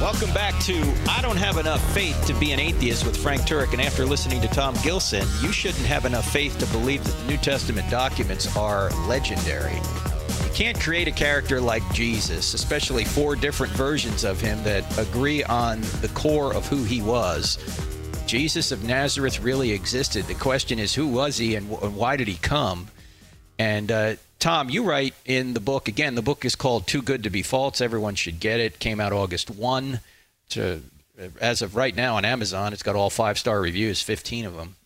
Welcome 0.00 0.32
back 0.32 0.58
to 0.60 0.80
I 1.10 1.20
Don't 1.20 1.36
Have 1.36 1.58
Enough 1.58 1.92
Faith 1.92 2.26
to 2.26 2.32
Be 2.32 2.52
an 2.52 2.58
Atheist 2.58 3.04
with 3.04 3.14
Frank 3.14 3.42
Turek. 3.42 3.74
And 3.74 3.82
after 3.82 4.06
listening 4.06 4.40
to 4.40 4.48
Tom 4.48 4.74
Gilson, 4.82 5.28
you 5.42 5.52
shouldn't 5.52 5.84
have 5.84 6.06
enough 6.06 6.26
faith 6.32 6.58
to 6.58 6.66
believe 6.68 7.04
that 7.04 7.12
the 7.18 7.26
New 7.26 7.36
Testament 7.36 7.90
documents 7.90 8.56
are 8.56 8.88
legendary. 9.06 9.74
You 9.74 10.50
can't 10.54 10.80
create 10.80 11.06
a 11.06 11.10
character 11.10 11.60
like 11.60 11.82
Jesus, 11.92 12.54
especially 12.54 13.04
four 13.04 13.36
different 13.36 13.74
versions 13.74 14.24
of 14.24 14.40
him 14.40 14.62
that 14.64 14.98
agree 14.98 15.44
on 15.44 15.82
the 16.00 16.10
core 16.14 16.54
of 16.54 16.66
who 16.66 16.82
he 16.82 17.02
was. 17.02 17.58
Jesus 18.26 18.72
of 18.72 18.82
Nazareth 18.82 19.40
really 19.40 19.70
existed. 19.70 20.24
The 20.24 20.34
question 20.34 20.78
is, 20.78 20.94
who 20.94 21.08
was 21.08 21.36
he 21.36 21.56
and, 21.56 21.68
why 21.68 22.16
did 22.16 22.26
he 22.26 22.36
come? 22.36 22.88
And 23.58 23.92
uh, 23.92 24.14
Tom, 24.40 24.70
you 24.70 24.84
write 24.84 25.14
in 25.26 25.52
the 25.52 25.60
book 25.60 25.86
again. 25.86 26.14
The 26.14 26.22
book 26.22 26.46
is 26.46 26.56
called 26.56 26.86
"Too 26.86 27.02
Good 27.02 27.22
to 27.24 27.30
Be 27.30 27.42
False." 27.42 27.82
Everyone 27.82 28.14
should 28.14 28.40
get 28.40 28.58
it. 28.58 28.78
Came 28.78 28.98
out 28.98 29.12
August 29.12 29.50
one. 29.50 30.00
To 30.50 30.82
as 31.40 31.60
of 31.60 31.76
right 31.76 31.94
now 31.94 32.16
on 32.16 32.24
Amazon, 32.24 32.72
it's 32.72 32.82
got 32.82 32.96
all 32.96 33.10
five 33.10 33.38
star 33.38 33.60
reviews, 33.60 34.00
fifteen 34.00 34.46
of 34.46 34.56
them, 34.56 34.76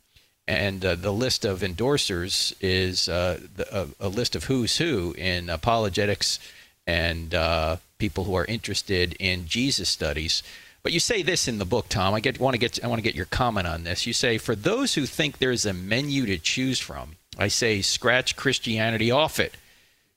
and 0.48 0.84
uh, 0.84 0.96
the 0.96 1.12
list 1.12 1.44
of 1.44 1.60
endorsers 1.60 2.52
is 2.60 3.08
uh, 3.08 3.38
the, 3.54 3.92
a, 4.00 4.06
a, 4.06 4.08
list 4.08 4.34
of 4.34 4.44
who's 4.44 4.78
who 4.78 5.14
in 5.16 5.48
apologetics 5.48 6.40
and 6.84 7.32
uh, 7.32 7.76
people 7.98 8.24
who 8.24 8.34
are 8.34 8.44
interested 8.46 9.14
in 9.20 9.46
Jesus 9.46 9.88
studies. 9.88 10.42
But 10.82 10.92
you 10.92 11.00
say 11.00 11.22
this 11.22 11.46
in 11.46 11.58
the 11.58 11.64
book, 11.64 11.88
Tom. 11.88 12.12
I 12.12 12.18
get 12.18 12.40
want 12.40 12.54
to 12.54 12.58
get 12.58 12.82
I 12.82 12.88
want 12.88 12.98
to 12.98 13.04
get 13.04 13.14
your 13.14 13.26
comment 13.26 13.68
on 13.68 13.84
this. 13.84 14.04
You 14.04 14.12
say 14.12 14.36
for 14.36 14.56
those 14.56 14.94
who 14.94 15.06
think 15.06 15.38
there 15.38 15.52
is 15.52 15.64
a 15.64 15.72
menu 15.72 16.26
to 16.26 16.38
choose 16.38 16.80
from 16.80 17.16
I 17.38 17.48
say 17.48 17.82
scratch 17.82 18.36
Christianity 18.36 19.10
off 19.10 19.40
it. 19.40 19.56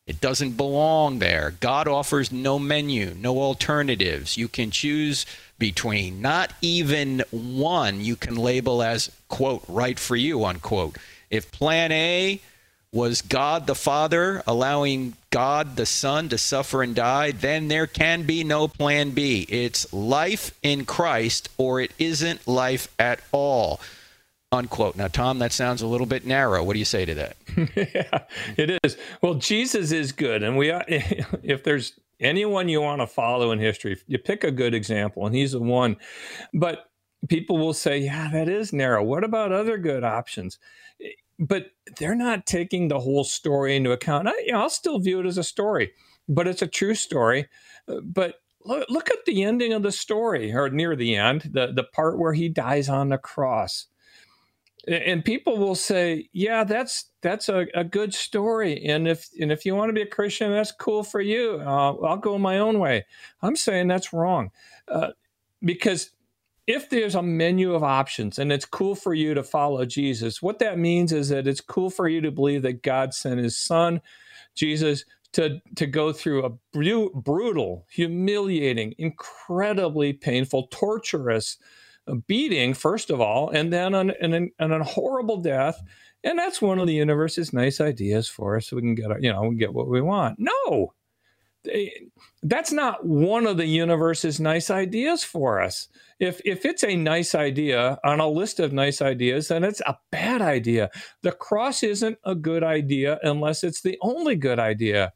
It 0.05 0.22
doesn't 0.22 0.51
belong 0.51 1.20
there. 1.20 1.53
God 1.59 1.88
offers 1.88 2.32
no 2.32 2.57
menu, 2.57 3.13
no 3.20 3.39
alternatives. 3.39 4.38
You 4.38 4.47
can 4.47 4.72
choose 4.72 5.26
between 5.59 6.22
not 6.22 6.53
even 6.61 7.24
one 7.32 7.99
you 7.99 8.15
can 8.15 8.36
label 8.36 8.82
as, 8.82 9.11
quote, 9.28 9.63
right 9.68 9.99
for 9.99 10.15
you, 10.15 10.45
unquote. 10.45 10.97
If 11.30 11.51
plan 11.51 11.91
A 11.91 12.39
was 12.93 13.22
God 13.22 13.68
the 13.68 13.76
Father 13.76 14.41
allowing 14.47 15.13
God 15.30 15.76
the 15.76 15.86
Son 15.86 16.30
to 16.30 16.38
suffer 16.38 16.82
and 16.82 16.95
die, 16.95 17.32
then 17.32 17.68
there 17.68 17.88
can 17.88 18.24
be 18.24 18.45
no 18.45 18.70
plan 18.70 19.11
B. 19.11 19.45
It's 19.49 19.91
life 19.91 20.57
in 20.63 20.86
Christ 20.86 21.49
or 21.57 21.82
it 21.82 21.91
isn't 21.99 22.47
life 22.47 22.88
at 22.97 23.20
all 23.34 23.82
unquote. 24.52 24.95
Now, 24.95 25.08
Tom, 25.08 25.39
that 25.39 25.52
sounds 25.52 25.82
a 25.82 25.88
little 25.88 26.08
bit 26.08 26.26
narrow. 26.26 26.64
What 26.64 26.74
do 26.74 26.80
you 26.80 26.86
say 26.86 27.06
to 27.06 27.14
that? 27.16 27.38
yeah, 27.76 28.20
it 28.58 28.80
is. 28.84 28.98
Well, 29.22 29.36
Jesus 29.36 29.91
is 29.91 30.12
good, 30.12 30.43
and 30.43 30.58
we 30.58 30.72
if 31.43 31.64
there's 31.64 32.00
anyone 32.20 32.70
you 32.70 32.82
want 32.82 33.02
to 33.02 33.08
follow 33.08 33.52
in 33.52 33.60
history, 33.60 33.98
you 34.08 34.18
pick 34.18 34.43
a 34.43 34.52
good 34.52 34.74
example, 34.74 35.26
and 35.26 35.36
he's 35.36 35.52
the 35.52 35.60
one. 35.60 35.98
But 36.54 36.89
people 37.28 37.58
will 37.58 37.74
say, 37.74 38.00
"Yeah, 38.00 38.30
that 38.32 38.50
is 38.50 38.74
narrow." 38.74 39.04
What 39.04 39.24
about 39.24 39.52
other 39.52 39.78
good 39.78 40.04
options? 40.04 40.60
But 41.39 41.68
they're 42.00 42.16
not 42.16 42.48
taking 42.48 42.88
the 42.88 43.00
whole 43.00 43.24
story 43.24 43.76
into 43.76 43.91
account. 43.91 44.28
I, 44.28 44.34
you 44.45 44.54
know, 44.54 44.62
I'll 44.62 44.70
still 44.70 45.00
view 45.00 45.20
it 45.20 45.28
as 45.28 45.38
a 45.38 45.43
story, 45.43 45.91
but 46.28 46.48
it's 46.48 46.64
a 46.64 46.68
true 46.68 46.95
story. 46.95 47.48
But 47.86 48.36
look 48.66 49.10
at 49.10 49.26
the 49.26 49.43
ending 49.43 49.72
of 49.74 49.84
the 49.84 49.91
story, 49.91 50.54
or 50.54 50.70
near 50.70 50.95
the 50.95 51.16
end, 51.16 51.50
the 51.54 51.74
the 51.74 51.84
part 51.84 52.18
where 52.18 52.34
he 52.34 52.50
dies 52.50 52.88
on 52.88 53.10
the 53.10 53.18
cross 53.18 53.88
and 54.88 55.26
people 55.26 55.58
will 55.58 55.76
say 55.76 56.30
yeah 56.34 56.64
that's 56.64 57.12
that's 57.22 57.50
a, 57.50 57.68
a 57.76 57.84
good 57.84 58.14
story 58.14 58.84
and 58.86 59.08
if 59.08 59.30
and 59.40 59.52
if 59.52 59.66
you 59.66 59.76
want 59.76 59.90
to 59.90 59.94
be 59.94 60.02
a 60.02 60.08
christian 60.08 60.52
that's 60.52 60.72
cool 60.72 61.04
for 61.04 61.22
you. 61.22 61.62
Uh, 61.66 61.94
i'll 62.04 62.18
go 62.18 62.38
my 62.38 62.60
own 62.60 62.80
way. 62.80 63.06
I'm 63.42 63.56
saying 63.56 63.88
that's 63.88 64.14
wrong 64.14 64.52
uh, 64.88 65.12
because 65.62 66.12
if 66.68 66.90
there's 66.90 67.16
a 67.16 67.24
menu 67.24 67.74
of 67.74 67.84
options 67.84 68.40
and 68.40 68.52
it's 68.52 68.66
cool 68.66 68.96
for 68.96 69.14
you 69.14 69.34
to 69.34 69.44
follow 69.44 69.86
jesus 69.86 70.42
what 70.42 70.60
that 70.60 70.78
means 70.80 71.12
is 71.14 71.30
that 71.30 71.48
it's 71.48 71.62
cool 71.62 71.90
for 71.90 72.08
you 72.08 72.22
to 72.22 72.32
believe 72.32 72.62
that 72.62 72.84
god 72.84 73.14
sent 73.14 73.40
his 73.40 73.58
son 73.58 74.02
jesus 74.56 75.06
to 75.34 75.60
to 75.76 75.86
go 75.88 76.12
through 76.14 76.46
a 76.46 76.50
brutal 77.22 77.86
humiliating 77.90 78.94
incredibly 78.98 80.14
painful 80.14 80.68
torturous 80.72 81.58
beating, 82.16 82.74
first 82.74 83.10
of 83.10 83.22
all, 83.22 83.49
and 83.49 83.72
then 83.72 83.93
an, 83.93 84.12
an, 84.22 84.51
an, 84.60 84.82
horrible 84.82 85.38
death. 85.38 85.82
And 86.24 86.38
that's 86.38 86.62
one 86.62 86.80
of 86.80 86.88
the 86.88 86.93
universe's 86.93 87.53
nice 87.53 87.80
ideas 87.80 88.28
for 88.28 88.58
us, 88.58 88.68
so 88.68 88.76
we 88.76 88.82
can 88.82 88.95
get 88.95 89.22
you 89.22 89.32
know 89.32 89.51
get 89.51 89.74
what 89.74 89.88
we 89.88 90.01
want. 90.01 90.38
No, 90.39 90.93
that's 92.43 92.72
not 92.72 93.05
one 93.05 93.45
of 93.45 93.58
the 93.58 93.66
universe's 93.66 94.39
nice 94.39 94.70
ideas 94.70 95.24
for 95.24 95.62
us. 95.62 95.88
If 96.20 96.41
if 96.45 96.66
it's 96.66 96.84
a 96.84 96.95
nice 96.95 97.36
idea 97.36 97.99
on 98.03 98.20
a 98.20 98.28
list 98.28 98.60
of 98.60 98.74
nice 98.74 99.01
ideas, 99.01 99.49
then 99.49 99.64
it's 99.64 99.82
a 99.82 99.97
bad 100.12 100.41
idea. 100.41 100.89
The 101.22 101.32
cross 101.32 101.84
isn't 101.84 102.18
a 102.24 102.36
good 102.36 102.64
idea 102.64 103.20
unless 103.24 103.64
it's 103.64 103.82
the 103.82 103.97
only 104.01 104.36
good 104.36 104.60
idea. 104.60 105.14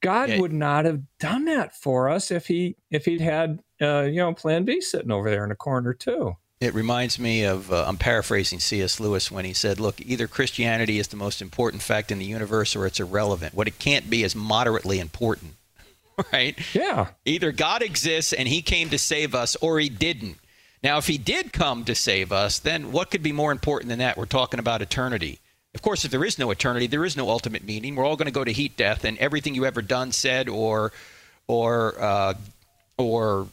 God 0.00 0.30
yeah. 0.30 0.40
would 0.40 0.52
not 0.52 0.86
have 0.86 1.02
done 1.18 1.44
that 1.46 1.74
for 1.74 2.08
us 2.08 2.30
if 2.30 2.46
he 2.46 2.76
if 2.90 3.04
he'd 3.04 3.20
had 3.20 3.60
uh, 3.80 4.02
you 4.02 4.16
know 4.16 4.32
Plan 4.34 4.64
B 4.64 4.80
sitting 4.80 5.10
over 5.10 5.30
there 5.30 5.44
in 5.44 5.50
a 5.50 5.56
corner 5.56 5.94
too. 5.94 6.36
It 6.60 6.74
reminds 6.74 7.18
me 7.18 7.44
of 7.44 7.72
uh, 7.72 7.86
I'm 7.86 7.96
paraphrasing 7.96 8.60
C.S. 8.60 9.00
Lewis 9.00 9.30
when 9.30 9.44
he 9.44 9.54
said, 9.54 9.80
"Look, 9.80 10.00
either 10.00 10.28
Christianity 10.28 10.98
is 10.98 11.08
the 11.08 11.16
most 11.16 11.40
important 11.40 11.82
fact 11.82 12.12
in 12.12 12.18
the 12.18 12.24
universe, 12.24 12.76
or 12.76 12.86
it's 12.86 13.00
irrelevant. 13.00 13.54
What 13.54 13.68
it 13.68 13.78
can't 13.78 14.10
be 14.10 14.22
is 14.22 14.36
moderately 14.36 14.98
important." 15.00 15.54
right? 16.32 16.58
Yeah. 16.74 17.08
Either 17.24 17.52
God 17.52 17.82
exists 17.82 18.32
and 18.32 18.48
He 18.48 18.62
came 18.62 18.90
to 18.90 18.98
save 18.98 19.34
us, 19.34 19.56
or 19.56 19.78
He 19.78 19.88
didn't. 19.88 20.38
Now, 20.82 20.98
if 20.98 21.06
He 21.06 21.18
did 21.18 21.52
come 21.52 21.84
to 21.84 21.94
save 21.94 22.32
us, 22.32 22.58
then 22.58 22.92
what 22.92 23.10
could 23.10 23.22
be 23.22 23.32
more 23.32 23.52
important 23.52 23.88
than 23.88 23.98
that? 24.00 24.16
We're 24.16 24.26
talking 24.26 24.60
about 24.60 24.82
eternity. 24.82 25.40
Of 25.74 25.82
course, 25.82 26.04
if 26.04 26.10
there 26.10 26.24
is 26.24 26.38
no 26.38 26.50
eternity, 26.50 26.88
there 26.88 27.04
is 27.04 27.16
no 27.16 27.28
ultimate 27.30 27.64
meaning. 27.64 27.94
We're 27.94 28.04
all 28.04 28.16
going 28.16 28.26
to 28.26 28.32
go 28.32 28.44
to 28.44 28.52
heat 28.52 28.76
death, 28.76 29.04
and 29.04 29.16
everything 29.18 29.54
you 29.54 29.64
ever 29.64 29.82
done, 29.82 30.12
said, 30.12 30.48
or 30.48 30.92
or 31.46 31.94
uh, 32.00 32.34
or 32.98 33.46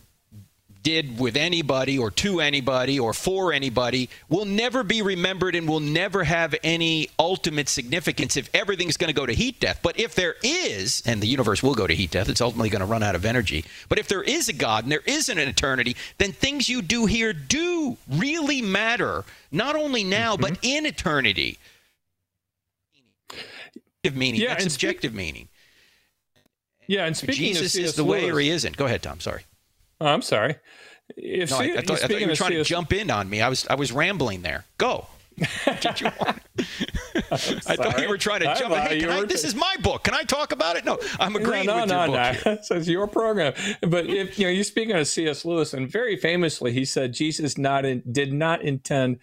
did 0.83 1.19
with 1.19 1.35
anybody 1.35 1.97
or 1.97 2.11
to 2.11 2.39
anybody 2.39 2.99
or 2.99 3.13
for 3.13 3.51
anybody 3.53 4.09
will 4.29 4.45
never 4.45 4.83
be 4.83 5.01
remembered 5.01 5.55
and 5.55 5.67
will 5.67 5.79
never 5.79 6.23
have 6.23 6.55
any 6.63 7.09
ultimate 7.19 7.69
significance 7.69 8.37
if 8.37 8.49
everything's 8.53 8.97
going 8.97 9.13
to 9.13 9.19
go 9.19 9.25
to 9.25 9.33
heat 9.33 9.59
death. 9.59 9.79
But 9.81 9.99
if 9.99 10.15
there 10.15 10.35
is, 10.43 11.01
and 11.05 11.21
the 11.21 11.27
universe 11.27 11.61
will 11.61 11.75
go 11.75 11.87
to 11.87 11.95
heat 11.95 12.11
death, 12.11 12.29
it's 12.29 12.41
ultimately 12.41 12.69
going 12.69 12.81
to 12.81 12.85
run 12.85 13.03
out 13.03 13.15
of 13.15 13.25
energy. 13.25 13.65
But 13.89 13.99
if 13.99 14.07
there 14.07 14.23
is 14.23 14.49
a 14.49 14.53
God 14.53 14.83
and 14.83 14.91
there 14.91 15.03
is 15.05 15.29
an 15.29 15.37
eternity, 15.37 15.95
then 16.17 16.31
things 16.31 16.69
you 16.69 16.81
do 16.81 17.05
here 17.05 17.33
do 17.33 17.97
really 18.09 18.61
matter, 18.61 19.25
not 19.51 19.75
only 19.75 20.03
now, 20.03 20.33
mm-hmm. 20.33 20.41
but 20.41 20.59
in 20.61 20.85
eternity. 20.85 21.57
Meaning, 24.13 24.39
yeah, 24.39 24.55
that's 24.55 24.71
subjective 24.71 25.11
spe- 25.11 25.17
meaning. 25.17 25.49
Yeah, 26.87 27.05
and 27.05 27.17
speaking 27.17 27.53
Jesus 27.53 27.75
is 27.75 27.95
the 27.95 28.05
way 28.05 28.29
or 28.29 28.39
he 28.39 28.49
isn't. 28.49 28.77
Go 28.77 28.85
ahead, 28.85 29.03
Tom. 29.03 29.19
Sorry. 29.19 29.43
Oh, 29.99 30.07
I'm 30.07 30.21
sorry. 30.21 30.55
If 31.15 31.51
no, 31.51 31.57
I, 31.57 31.61
I, 31.61 31.81
thought, 31.81 32.03
I 32.03 32.07
thought 32.07 32.21
you 32.21 32.27
were 32.27 32.35
trying 32.35 32.51
to 32.51 32.63
jump 32.63 32.93
in 32.93 33.09
on 33.09 33.29
me. 33.29 33.41
I 33.41 33.49
was 33.49 33.65
I 33.67 33.75
was 33.75 33.91
rambling 33.91 34.41
there. 34.41 34.65
Go. 34.77 35.07
Did 35.81 36.01
you 36.01 36.11
want? 36.19 36.39
I 37.31 37.75
thought 37.75 38.01
you 38.01 38.09
were 38.09 38.17
trying 38.17 38.41
to 38.41 38.55
jump. 38.57 38.73
Hey, 38.73 39.05
I, 39.07 39.23
this 39.25 39.43
is 39.43 39.55
my 39.55 39.75
book. 39.81 40.03
Can 40.03 40.13
I 40.13 40.23
talk 40.23 40.51
about 40.51 40.75
it? 40.75 40.85
No, 40.85 40.97
I'm 41.19 41.35
agreeing 41.35 41.67
no, 41.67 41.75
no, 41.75 41.81
with 41.81 41.89
your 41.91 42.07
no, 42.07 42.33
book. 42.33 42.45
No, 42.45 42.57
so 42.63 42.75
it's 42.77 42.87
your 42.87 43.07
program. 43.07 43.53
But 43.81 44.07
if 44.07 44.39
you 44.39 44.45
know, 44.47 44.51
you're 44.51 44.63
speaking 44.63 44.95
of 44.95 45.07
C.S. 45.07 45.45
Lewis, 45.45 45.73
and 45.73 45.89
very 45.89 46.17
famously, 46.17 46.71
he 46.71 46.85
said 46.85 47.13
Jesus 47.13 47.57
not 47.57 47.85
in, 47.85 48.01
did 48.11 48.33
not 48.33 48.61
intend 48.63 49.19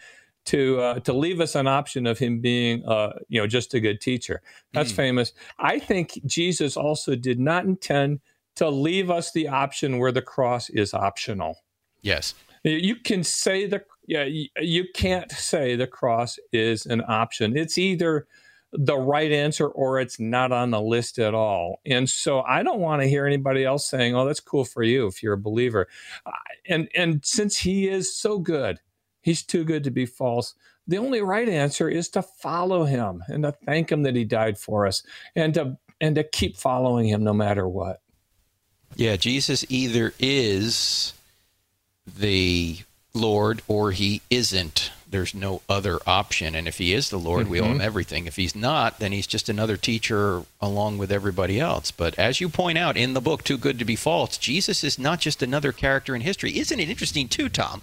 to 0.47 0.81
uh, 0.81 1.01
to 1.01 1.13
leave 1.13 1.41
us 1.41 1.55
an 1.55 1.67
option 1.67 2.07
of 2.07 2.19
him 2.19 2.41
being 2.41 2.85
uh, 2.87 3.13
you 3.29 3.41
know 3.41 3.47
just 3.47 3.75
a 3.75 3.81
good 3.81 4.01
teacher. 4.01 4.41
That's 4.73 4.93
mm. 4.93 4.97
famous. 4.97 5.33
I 5.59 5.79
think 5.79 6.21
Jesus 6.27 6.77
also 6.77 7.17
did 7.17 7.41
not 7.41 7.65
intend 7.65 8.21
to 8.57 8.69
leave 8.69 9.11
us 9.11 9.33
the 9.33 9.49
option 9.49 9.99
where 9.99 10.13
the 10.13 10.23
cross 10.23 10.71
is 10.71 10.95
optional. 10.95 11.65
Yes. 12.03 12.35
You 12.63 12.97
can 12.97 13.25
say 13.25 13.67
the 13.67 13.85
yeah 14.07 14.25
you 14.25 14.85
can't 14.95 15.31
say 15.33 15.77
the 15.77 15.87
cross 15.87 16.39
is 16.53 16.87
an 16.87 17.03
option. 17.07 17.57
It's 17.57 17.77
either 17.77 18.27
the 18.73 18.97
right 18.97 19.31
answer 19.31 19.69
or 19.69 20.01
it's 20.01 20.19
not 20.19 20.51
on 20.51 20.71
the 20.71 20.81
list 20.81 21.19
at 21.19 21.35
all. 21.35 21.81
And 21.87 22.09
so 22.09 22.43
I 22.43 22.63
don't 22.63 22.81
want 22.81 23.03
to 23.03 23.09
hear 23.09 23.27
anybody 23.27 23.65
else 23.65 23.89
saying, 23.89 24.17
"Oh, 24.17 24.27
that's 24.27 24.41
cool 24.41 24.65
for 24.65 24.83
you 24.83 25.07
if 25.07 25.23
you're 25.23 25.35
a 25.35 25.39
believer." 25.39 25.89
And 26.67 26.89
and 26.95 27.25
since 27.25 27.59
he 27.59 27.89
is 27.89 28.15
so 28.15 28.39
good, 28.39 28.81
he's 29.21 29.43
too 29.43 29.65
good 29.65 29.85
to 29.85 29.91
be 29.91 30.07
false. 30.07 30.55
The 30.87 30.99
only 30.99 31.23
right 31.23 31.49
answer 31.49 31.89
is 31.89 32.09
to 32.11 32.23
follow 32.23 32.85
him 32.85 33.23
and 33.29 33.45
to 33.45 33.53
thank 33.53 33.91
him 33.93 34.03
that 34.03 34.17
he 34.17 34.25
died 34.25 34.59
for 34.59 34.87
us 34.87 35.03
and 35.37 35.55
to 35.55 35.79
and 36.01 36.15
to 36.17 36.25
keep 36.25 36.57
following 36.57 37.07
him 37.07 37.23
no 37.25 37.33
matter 37.33 37.69
what. 37.69 38.01
Yeah, 38.97 39.17
Jesus 39.17 39.65
either 39.69 40.13
is 40.19 41.13
the 42.07 42.79
Lord 43.15 43.63
or 43.69 43.93
he 43.93 44.21
isn't. 44.29 44.91
There's 45.09 45.35
no 45.35 45.63
other 45.69 46.01
option. 46.07 46.57
And 46.57 46.67
if 46.67 46.79
he 46.79 46.93
is 46.93 47.11
the 47.11 47.19
Lord, 47.19 47.45
mm-hmm. 47.45 47.51
we 47.53 47.61
owe 47.61 47.67
him 47.67 47.73
mm-hmm. 47.75 47.81
everything. 47.83 48.27
If 48.27 48.37
he's 48.37 48.57
not, 48.57 48.99
then 48.99 49.13
he's 49.13 49.29
just 49.29 49.49
another 49.49 49.77
teacher 49.77 50.43
along 50.61 50.99
with 50.99 51.13
everybody 51.13 51.61
else. 51.61 51.93
But 51.93 52.19
as 52.19 52.41
you 52.41 52.49
point 52.49 52.79
out 52.79 52.97
in 52.97 53.15
the 53.15 53.21
book, 53.21 53.45
Too 53.45 53.57
Good 53.57 53.79
to 53.79 53.85
Be 53.85 53.95
False, 53.95 54.37
Jesus 54.37 54.83
is 54.83 54.99
not 54.99 55.21
just 55.21 55.43
another 55.43 55.71
character 55.71 56.15
in 56.15 56.23
history. 56.23 56.59
Isn't 56.59 56.81
it 56.81 56.91
interesting, 56.91 57.29
too, 57.29 57.49
Tom, 57.49 57.81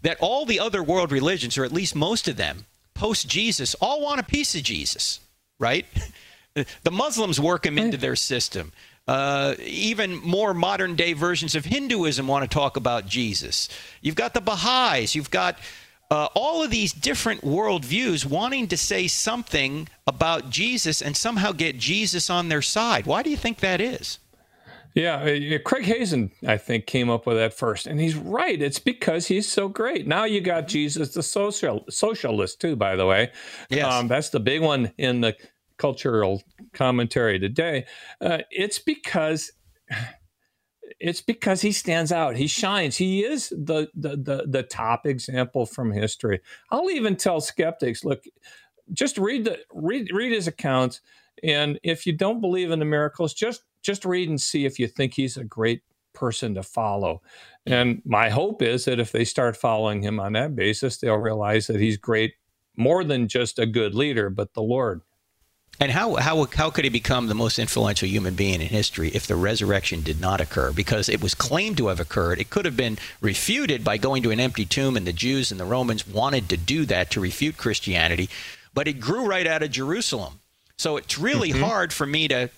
that 0.00 0.16
all 0.20 0.46
the 0.46 0.60
other 0.60 0.82
world 0.82 1.12
religions, 1.12 1.58
or 1.58 1.64
at 1.64 1.72
least 1.72 1.94
most 1.94 2.26
of 2.28 2.36
them, 2.36 2.64
post 2.94 3.28
Jesus, 3.28 3.74
all 3.74 4.00
want 4.00 4.20
a 4.20 4.24
piece 4.24 4.54
of 4.54 4.62
Jesus, 4.62 5.20
right? 5.58 5.84
the 6.54 6.90
Muslims 6.90 7.38
work 7.38 7.66
him 7.66 7.78
into 7.78 7.98
their 7.98 8.16
system. 8.16 8.72
Uh, 9.08 9.54
even 9.58 10.20
more 10.20 10.54
modern 10.54 10.94
day 10.94 11.12
versions 11.14 11.54
of 11.56 11.64
Hinduism 11.64 12.28
want 12.28 12.48
to 12.48 12.54
talk 12.54 12.76
about 12.76 13.06
Jesus. 13.06 13.68
You've 14.00 14.14
got 14.14 14.34
the 14.34 14.40
Baha'is, 14.40 15.14
you've 15.16 15.30
got 15.30 15.58
uh, 16.10 16.28
all 16.34 16.62
of 16.62 16.70
these 16.70 16.92
different 16.92 17.42
worldviews 17.42 18.26
wanting 18.26 18.68
to 18.68 18.76
say 18.76 19.08
something 19.08 19.88
about 20.06 20.50
Jesus 20.50 21.00
and 21.00 21.16
somehow 21.16 21.52
get 21.52 21.78
Jesus 21.78 22.28
on 22.30 22.48
their 22.48 22.62
side. 22.62 23.06
Why 23.06 23.22
do 23.22 23.30
you 23.30 23.36
think 23.36 23.58
that 23.58 23.80
is? 23.80 24.18
Yeah, 24.94 25.16
uh, 25.18 25.58
Craig 25.64 25.84
Hazen, 25.84 26.32
I 26.46 26.56
think, 26.56 26.86
came 26.86 27.10
up 27.10 27.24
with 27.24 27.36
that 27.36 27.54
first, 27.54 27.86
and 27.86 28.00
he's 28.00 28.16
right. 28.16 28.60
It's 28.60 28.80
because 28.80 29.28
he's 29.28 29.48
so 29.48 29.68
great. 29.68 30.08
Now 30.08 30.24
you 30.24 30.40
got 30.40 30.66
Jesus, 30.66 31.14
the 31.14 31.22
social 31.22 31.84
socialist, 31.88 32.60
too. 32.60 32.74
By 32.74 32.96
the 32.96 33.06
way, 33.06 33.30
yes, 33.68 33.92
um, 33.92 34.08
that's 34.08 34.30
the 34.30 34.40
big 34.40 34.62
one 34.62 34.92
in 34.98 35.20
the 35.20 35.36
cultural 35.80 36.42
commentary 36.74 37.38
today, 37.38 37.86
uh, 38.20 38.38
it's 38.50 38.78
because 38.78 39.50
it's 41.00 41.22
because 41.22 41.62
he 41.62 41.72
stands 41.72 42.12
out. 42.12 42.36
He 42.36 42.46
shines. 42.46 42.96
He 42.96 43.24
is 43.24 43.48
the, 43.48 43.88
the 43.94 44.16
the 44.16 44.44
the 44.46 44.62
top 44.62 45.06
example 45.06 45.64
from 45.64 45.90
history. 45.90 46.40
I'll 46.70 46.90
even 46.90 47.16
tell 47.16 47.40
skeptics, 47.40 48.04
look, 48.04 48.24
just 48.92 49.16
read 49.16 49.46
the 49.46 49.58
read 49.72 50.10
read 50.12 50.32
his 50.32 50.46
accounts, 50.46 51.00
and 51.42 51.80
if 51.82 52.06
you 52.06 52.12
don't 52.12 52.42
believe 52.42 52.70
in 52.70 52.78
the 52.78 52.84
miracles, 52.84 53.32
just 53.32 53.62
just 53.82 54.04
read 54.04 54.28
and 54.28 54.40
see 54.40 54.66
if 54.66 54.78
you 54.78 54.86
think 54.86 55.14
he's 55.14 55.38
a 55.38 55.44
great 55.44 55.82
person 56.12 56.54
to 56.54 56.62
follow. 56.62 57.22
And 57.64 58.02
my 58.04 58.28
hope 58.28 58.60
is 58.60 58.84
that 58.84 59.00
if 59.00 59.12
they 59.12 59.24
start 59.24 59.56
following 59.56 60.02
him 60.02 60.20
on 60.20 60.34
that 60.34 60.54
basis, 60.54 60.98
they'll 60.98 61.16
realize 61.16 61.66
that 61.68 61.80
he's 61.80 61.96
great 61.96 62.34
more 62.76 63.04
than 63.04 63.28
just 63.28 63.58
a 63.58 63.66
good 63.66 63.94
leader, 63.94 64.28
but 64.28 64.52
the 64.52 64.62
Lord. 64.62 65.00
And 65.82 65.90
how, 65.90 66.16
how, 66.16 66.44
how 66.44 66.68
could 66.68 66.84
he 66.84 66.90
become 66.90 67.26
the 67.26 67.34
most 67.34 67.58
influential 67.58 68.06
human 68.06 68.34
being 68.34 68.60
in 68.60 68.68
history 68.68 69.08
if 69.08 69.26
the 69.26 69.34
resurrection 69.34 70.02
did 70.02 70.20
not 70.20 70.38
occur? 70.38 70.72
Because 70.72 71.08
it 71.08 71.22
was 71.22 71.34
claimed 71.34 71.78
to 71.78 71.86
have 71.86 71.98
occurred. 71.98 72.38
It 72.38 72.50
could 72.50 72.66
have 72.66 72.76
been 72.76 72.98
refuted 73.22 73.82
by 73.82 73.96
going 73.96 74.22
to 74.24 74.30
an 74.30 74.40
empty 74.40 74.66
tomb, 74.66 74.94
and 74.94 75.06
the 75.06 75.12
Jews 75.14 75.50
and 75.50 75.58
the 75.58 75.64
Romans 75.64 76.06
wanted 76.06 76.50
to 76.50 76.58
do 76.58 76.84
that 76.84 77.10
to 77.12 77.20
refute 77.20 77.56
Christianity. 77.56 78.28
But 78.74 78.88
it 78.88 79.00
grew 79.00 79.26
right 79.26 79.46
out 79.46 79.62
of 79.62 79.70
Jerusalem. 79.70 80.40
So 80.76 80.98
it's 80.98 81.18
really 81.18 81.50
mm-hmm. 81.50 81.62
hard 81.62 81.92
for 81.94 82.04
me 82.04 82.28
to, 82.28 82.50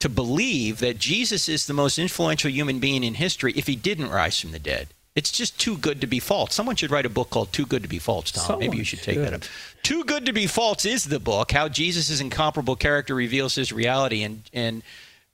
to 0.00 0.08
believe 0.08 0.80
that 0.80 0.98
Jesus 0.98 1.48
is 1.48 1.68
the 1.68 1.72
most 1.72 2.00
influential 2.00 2.50
human 2.50 2.80
being 2.80 3.04
in 3.04 3.14
history 3.14 3.52
if 3.54 3.68
he 3.68 3.76
didn't 3.76 4.10
rise 4.10 4.40
from 4.40 4.50
the 4.50 4.58
dead. 4.58 4.88
It's 5.16 5.32
just 5.32 5.58
too 5.58 5.78
good 5.78 6.02
to 6.02 6.06
be 6.06 6.20
false. 6.20 6.54
Someone 6.54 6.76
should 6.76 6.90
write 6.90 7.06
a 7.06 7.08
book 7.08 7.30
called 7.30 7.50
Too 7.50 7.64
Good 7.64 7.82
to 7.82 7.88
Be 7.88 7.98
False, 7.98 8.30
Tom. 8.30 8.44
Someone 8.44 8.60
Maybe 8.60 8.76
you 8.76 8.84
should 8.84 9.02
take 9.02 9.14
should. 9.14 9.24
that 9.24 9.32
up. 9.32 9.42
Too 9.82 10.04
Good 10.04 10.26
to 10.26 10.32
Be 10.34 10.46
False 10.46 10.84
is 10.84 11.04
the 11.04 11.18
book, 11.18 11.52
how 11.52 11.68
Jesus' 11.68 12.20
incomparable 12.20 12.76
character 12.76 13.14
reveals 13.14 13.54
his 13.54 13.72
reality. 13.72 14.22
And, 14.22 14.42
and 14.52 14.82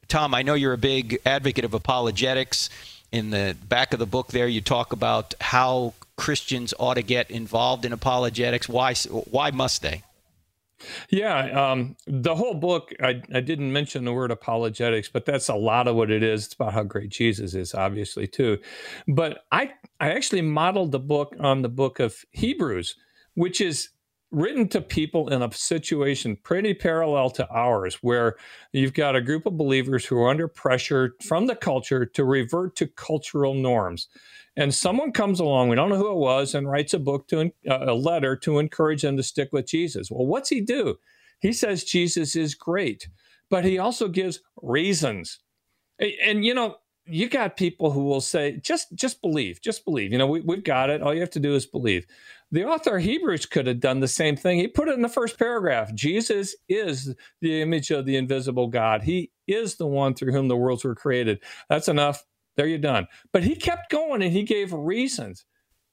Tom, 0.07 0.35
I 0.35 0.43
know 0.43 0.55
you're 0.55 0.73
a 0.73 0.79
big 0.79 1.19
advocate 1.27 1.65
of 1.65 1.75
apologetics. 1.75 2.71
In 3.11 3.31
the 3.31 3.57
back 3.69 3.93
of 3.93 3.99
the 3.99 4.07
book 4.07 4.29
there, 4.29 4.47
you 4.47 4.61
talk 4.61 4.93
about 4.93 5.35
how 5.41 5.95
Christians 6.17 6.73
ought 6.79 6.95
to 6.95 7.03
get 7.03 7.31
involved 7.31 7.85
in 7.85 7.93
apologetics. 7.93 8.69
Why, 8.69 8.95
why 8.95 9.51
must 9.51 9.83
they? 9.83 10.03
Yeah, 11.11 11.71
um, 11.71 11.97
the 12.07 12.35
whole 12.35 12.55
book, 12.55 12.93
I, 13.03 13.23
I, 13.33 13.41
didn't 13.41 13.73
mention 13.73 14.05
the 14.05 14.13
word 14.13 14.31
apologetics, 14.31 15.09
but 15.09 15.25
that's 15.25 15.49
a 15.49 15.55
lot 15.55 15.89
of 15.89 15.97
what 15.97 16.11
it 16.11 16.23
is. 16.23 16.47
It's 16.47 16.55
about 16.55 16.73
how 16.73 16.83
great 16.83 17.11
Jesus 17.11 17.55
is, 17.55 17.75
obviously, 17.75 18.27
too. 18.27 18.59
But 19.09 19.45
I, 19.53 19.73
I 20.01 20.11
actually 20.11 20.43
modeled 20.43 20.93
the 20.93 20.99
book 20.99 21.35
on 21.41 21.63
the 21.63 21.69
book 21.69 22.01
of 22.01 22.17
Hebrews, 22.31 22.97
which 23.35 23.61
is 23.61 23.91
written 24.31 24.67
to 24.67 24.81
people 24.81 25.29
in 25.29 25.43
a 25.43 25.53
situation 25.53 26.37
pretty 26.43 26.73
parallel 26.73 27.31
to 27.31 27.49
ours, 27.51 27.97
where 27.97 28.37
you've 28.73 28.95
got 28.95 29.15
a 29.15 29.21
group 29.21 29.45
of 29.47 29.59
believers 29.59 30.07
who 30.07 30.19
are 30.19 30.31
under 30.31 30.49
pressure 30.49 31.15
from 31.23 31.47
the 31.47 31.55
culture 31.55 32.07
to 32.07 32.25
revert 32.25 32.75
to 32.77 32.87
cultural 32.87 33.55
norms 33.55 34.09
and 34.57 34.75
someone 34.75 35.13
comes 35.13 35.41
along, 35.41 35.69
we 35.69 35.77
don't 35.77 35.89
know 35.89 35.97
who 35.97 36.11
it 36.11 36.17
was, 36.17 36.55
and 36.55 36.71
writes 36.71 36.95
a 36.95 36.99
book 36.99 37.29
to 37.29 37.53
uh, 37.69 37.79
a 37.87 37.95
letter 37.95 38.37
to 38.37 38.59
encourage 38.59 39.03
them 39.03 39.17
to 39.17 39.23
stick 39.23 39.49
with 39.53 39.67
Jesus. 39.67 40.11
Well, 40.11 40.27
what's 40.27 40.51
he 40.51 40.61
do? 40.61 40.97
He 41.41 41.53
says 41.53 41.85
Jesus 41.85 42.37
is 42.37 42.55
great, 42.55 43.09
but 43.51 43.65
he 43.65 43.79
also 43.79 44.09
gives 44.09 44.41
reasons. 44.61 45.41
And 45.99 46.45
you 46.45 46.55
know, 46.55 46.77
you 47.07 47.29
got 47.29 47.57
people 47.57 47.91
who 47.91 48.05
will 48.05 48.21
say, 48.21 48.59
just 48.59 48.95
just 48.95 49.21
believe, 49.23 49.61
just 49.61 49.85
believe. 49.85 50.13
You 50.13 50.19
know, 50.19 50.27
we, 50.27 50.41
we've 50.41 50.65
got 50.65 50.91
it. 50.91 51.03
All 51.03 51.15
you 51.15 51.21
have 51.21 51.31
to 51.31 51.41
do 51.41 51.55
is 51.55 51.67
believe. 51.67 52.07
The 52.53 52.65
author 52.65 52.99
of 52.99 53.03
Hebrews 53.03 53.47
could 53.47 53.67
have 53.67 53.81
done 53.81 54.01
the 54.01 54.09
same 54.09 54.37
thing. 54.37 54.59
He 54.59 54.69
put 54.69 54.89
it 54.89 54.95
in 54.95 55.03
the 55.03 55.09
first 55.09 55.39
paragraph. 55.39 55.95
Jesus 55.95 56.55
is 56.69 57.15
the 57.41 57.63
image 57.63 57.91
of 57.91 58.05
the 58.05 58.17
invisible 58.17 58.69
God. 58.69 59.03
He 59.03 59.31
is 59.49 59.77
the 59.77 59.87
one 59.87 60.15
through 60.15 60.33
whom 60.33 60.49
the 60.49 60.57
worlds 60.57 60.85
were 60.85 60.95
created. 60.95 61.41
That's 61.71 61.89
enough 61.89 62.25
there 62.57 62.67
you're 62.67 62.79
done. 62.79 63.07
But 63.33 63.45
he 63.45 63.55
kept 63.55 63.91
going 63.91 64.23
and 64.23 64.33
he 64.33 64.43
gave 64.43 64.73
reasons. 64.73 65.45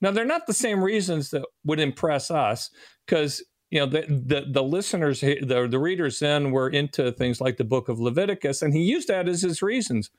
Now 0.02 0.12
they're 0.12 0.26
not 0.26 0.48
the 0.48 0.54
same 0.54 0.84
reasons 0.84 1.30
that 1.32 1.46
would 1.66 1.80
impress 1.80 2.32
us 2.32 2.70
because 3.06 3.44
you 3.70 3.80
know 3.80 3.86
the, 3.86 4.02
the 4.08 4.46
the 4.52 4.64
listeners 4.64 5.22
the 5.22 5.68
the 5.70 5.80
readers 5.80 6.20
then 6.20 6.52
were 6.52 6.70
into 6.70 7.12
things 7.12 7.42
like 7.42 7.58
the 7.58 7.64
book 7.64 7.90
of 7.90 8.00
Leviticus 8.00 8.62
and 8.62 8.74
he 8.74 8.82
used 8.82 9.08
that 9.10 9.28
as 9.28 9.42
his 9.42 9.62
reasons. 9.62 10.10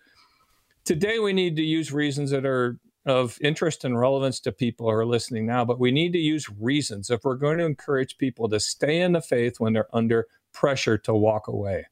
Today 0.84 1.18
we 1.18 1.32
need 1.32 1.56
to 1.56 1.62
use 1.62 1.92
reasons 1.92 2.30
that 2.30 2.46
are 2.46 2.78
of 3.06 3.38
interest 3.40 3.84
and 3.84 3.98
relevance 3.98 4.40
to 4.40 4.52
people 4.52 4.86
who 4.86 4.92
are 4.92 5.06
listening 5.06 5.46
now, 5.46 5.64
but 5.64 5.80
we 5.80 5.90
need 5.90 6.12
to 6.12 6.18
use 6.18 6.50
reasons 6.58 7.10
if 7.10 7.24
we're 7.24 7.34
going 7.34 7.58
to 7.58 7.64
encourage 7.64 8.18
people 8.18 8.48
to 8.48 8.60
stay 8.60 9.00
in 9.00 9.12
the 9.12 9.22
faith 9.22 9.58
when 9.58 9.72
they're 9.72 9.94
under 9.94 10.26
pressure 10.52 10.98
to 10.98 11.14
walk 11.14 11.48
away. 11.48 11.86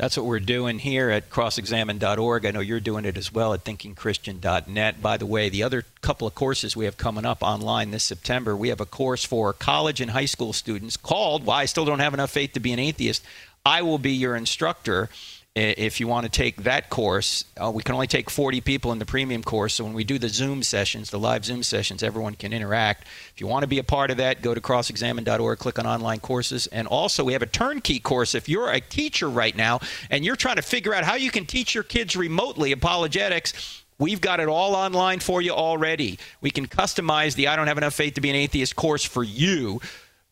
That's 0.00 0.16
what 0.16 0.24
we're 0.24 0.40
doing 0.40 0.78
here 0.78 1.10
at 1.10 1.28
crossexamine.org. 1.28 2.46
I 2.46 2.52
know 2.52 2.60
you're 2.60 2.80
doing 2.80 3.04
it 3.04 3.18
as 3.18 3.34
well 3.34 3.52
at 3.52 3.64
thinkingchristian.net. 3.64 5.02
By 5.02 5.18
the 5.18 5.26
way, 5.26 5.50
the 5.50 5.62
other 5.62 5.84
couple 6.00 6.26
of 6.26 6.34
courses 6.34 6.74
we 6.74 6.86
have 6.86 6.96
coming 6.96 7.26
up 7.26 7.42
online 7.42 7.90
this 7.90 8.04
September, 8.04 8.56
we 8.56 8.70
have 8.70 8.80
a 8.80 8.86
course 8.86 9.26
for 9.26 9.52
college 9.52 10.00
and 10.00 10.12
high 10.12 10.24
school 10.24 10.54
students 10.54 10.96
called 10.96 11.44
Why 11.44 11.60
I 11.60 11.64
Still 11.66 11.84
Don't 11.84 11.98
Have 11.98 12.14
Enough 12.14 12.30
Faith 12.30 12.54
to 12.54 12.60
Be 12.60 12.72
an 12.72 12.78
Atheist. 12.78 13.22
I 13.66 13.82
will 13.82 13.98
be 13.98 14.12
your 14.12 14.36
instructor 14.36 15.10
if 15.56 15.98
you 15.98 16.06
want 16.06 16.24
to 16.24 16.30
take 16.30 16.62
that 16.62 16.90
course, 16.90 17.44
uh, 17.60 17.72
we 17.74 17.82
can 17.82 17.96
only 17.96 18.06
take 18.06 18.30
40 18.30 18.60
people 18.60 18.92
in 18.92 19.00
the 19.00 19.06
premium 19.06 19.42
course. 19.42 19.74
So 19.74 19.84
when 19.84 19.94
we 19.94 20.04
do 20.04 20.16
the 20.16 20.28
Zoom 20.28 20.62
sessions, 20.62 21.10
the 21.10 21.18
live 21.18 21.44
Zoom 21.44 21.64
sessions, 21.64 22.04
everyone 22.04 22.34
can 22.36 22.52
interact. 22.52 23.08
If 23.34 23.40
you 23.40 23.48
want 23.48 23.64
to 23.64 23.66
be 23.66 23.80
a 23.80 23.84
part 23.84 24.12
of 24.12 24.18
that, 24.18 24.42
go 24.42 24.54
to 24.54 24.60
crossexamine.org, 24.60 25.58
click 25.58 25.80
on 25.80 25.88
online 25.88 26.20
courses. 26.20 26.68
And 26.68 26.86
also, 26.86 27.24
we 27.24 27.32
have 27.32 27.42
a 27.42 27.46
turnkey 27.46 27.98
course. 27.98 28.36
If 28.36 28.48
you're 28.48 28.70
a 28.70 28.80
teacher 28.80 29.28
right 29.28 29.56
now 29.56 29.80
and 30.08 30.24
you're 30.24 30.36
trying 30.36 30.56
to 30.56 30.62
figure 30.62 30.94
out 30.94 31.02
how 31.02 31.16
you 31.16 31.32
can 31.32 31.46
teach 31.46 31.74
your 31.74 31.84
kids 31.84 32.16
remotely 32.16 32.72
apologetics, 32.72 33.82
We've 33.98 34.22
got 34.22 34.40
it 34.40 34.48
all 34.48 34.74
online 34.74 35.20
for 35.20 35.42
you 35.42 35.50
already. 35.50 36.18
We 36.40 36.50
can 36.50 36.66
customize 36.66 37.34
the 37.34 37.48
I 37.48 37.56
Don't 37.56 37.66
Have 37.66 37.76
Enough 37.76 37.92
Faith 37.92 38.14
to 38.14 38.22
Be 38.22 38.30
an 38.30 38.36
Atheist 38.36 38.74
course 38.74 39.04
for 39.04 39.22
you 39.22 39.82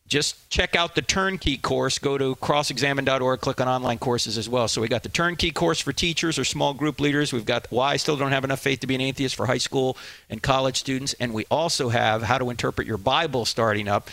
just 0.09 0.49
check 0.49 0.75
out 0.75 0.95
the 0.95 1.03
turnkey 1.03 1.55
course. 1.55 1.99
Go 1.99 2.17
to 2.17 2.35
crossexamine.org, 2.35 3.39
click 3.39 3.61
on 3.61 3.67
online 3.67 3.99
courses 3.99 4.37
as 4.37 4.49
well. 4.49 4.67
So 4.67 4.81
we 4.81 4.87
got 4.87 5.03
the 5.03 5.09
turnkey 5.09 5.51
course 5.51 5.79
for 5.79 5.93
teachers 5.93 6.39
or 6.39 6.43
small 6.43 6.73
group 6.73 6.99
leaders. 6.99 7.31
We've 7.31 7.45
got 7.45 7.67
why 7.71 7.91
I 7.91 7.97
still 7.97 8.17
don't 8.17 8.31
have 8.31 8.43
enough 8.43 8.59
faith 8.59 8.79
to 8.81 8.87
be 8.87 8.95
an 8.95 9.01
atheist 9.01 9.35
for 9.35 9.45
high 9.45 9.59
school 9.59 9.97
and 10.29 10.41
college 10.41 10.77
students, 10.77 11.13
and 11.13 11.33
we 11.33 11.45
also 11.51 11.89
have 11.89 12.23
how 12.23 12.39
to 12.39 12.49
interpret 12.49 12.87
your 12.87 12.97
Bible 12.97 13.45
starting 13.45 13.87
up 13.87 14.09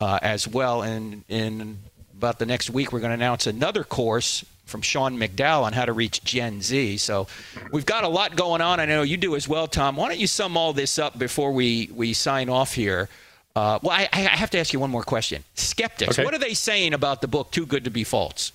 uh, 0.00 0.20
as 0.22 0.46
well. 0.46 0.82
And 0.82 1.24
in 1.28 1.78
about 2.16 2.38
the 2.38 2.46
next 2.46 2.70
week, 2.70 2.92
we're 2.92 3.00
going 3.00 3.10
to 3.10 3.14
announce 3.14 3.48
another 3.48 3.82
course 3.82 4.44
from 4.66 4.82
Sean 4.82 5.18
McDowell 5.18 5.64
on 5.64 5.72
how 5.72 5.84
to 5.84 5.92
reach 5.92 6.22
Gen 6.22 6.62
Z. 6.62 6.98
So 6.98 7.26
we've 7.72 7.86
got 7.86 8.04
a 8.04 8.08
lot 8.08 8.36
going 8.36 8.60
on. 8.60 8.78
I 8.78 8.84
know 8.84 9.02
you 9.02 9.16
do 9.16 9.34
as 9.34 9.48
well, 9.48 9.66
Tom. 9.66 9.96
Why 9.96 10.08
don't 10.08 10.20
you 10.20 10.28
sum 10.28 10.56
all 10.56 10.72
this 10.72 10.96
up 10.96 11.18
before 11.18 11.50
we 11.50 11.90
we 11.92 12.12
sign 12.12 12.48
off 12.48 12.72
here? 12.74 13.08
Uh, 13.56 13.78
well, 13.82 13.92
I, 13.92 14.08
I, 14.12 14.20
have 14.20 14.50
to 14.50 14.58
ask 14.58 14.72
you 14.72 14.78
one 14.78 14.90
more 14.90 15.02
question. 15.02 15.42
Skeptics, 15.54 16.18
okay. 16.18 16.24
what 16.24 16.34
are 16.34 16.38
they 16.38 16.54
saying 16.54 16.94
about 16.94 17.20
the 17.20 17.26
book 17.26 17.50
Too 17.50 17.66
Good 17.66 17.84
to 17.84 17.90
Be 17.90 18.04
False? 18.04 18.52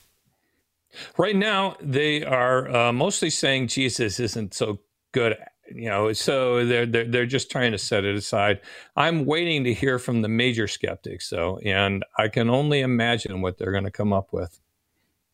Right 1.18 1.36
now, 1.36 1.76
they 1.82 2.24
are 2.24 2.74
uh, 2.74 2.94
mostly 2.94 3.30
saying 3.30 3.68
Jesus 3.68 4.20
isn't 4.20 4.54
so 4.54 4.80
good. 5.12 5.36
You 5.74 5.90
know, 5.90 6.14
so 6.14 6.66
they're, 6.66 6.86
they're 6.86 7.06
they're 7.06 7.26
just 7.26 7.50
trying 7.50 7.72
to 7.72 7.78
set 7.80 8.06
it 8.06 8.16
aside. 8.16 8.62
I'm 8.96 9.26
waiting 9.26 9.64
to 9.64 9.74
hear 9.74 9.98
from 9.98 10.22
the 10.22 10.28
major 10.28 10.68
skeptics, 10.68 11.30
though, 11.30 11.58
and 11.66 12.06
I 12.20 12.28
can 12.28 12.50
only 12.52 12.82
imagine 12.82 13.42
what 13.42 13.58
they're 13.58 13.72
going 13.72 13.84
to 13.84 13.92
come 13.92 14.14
up 14.14 14.32
with. 14.32 14.60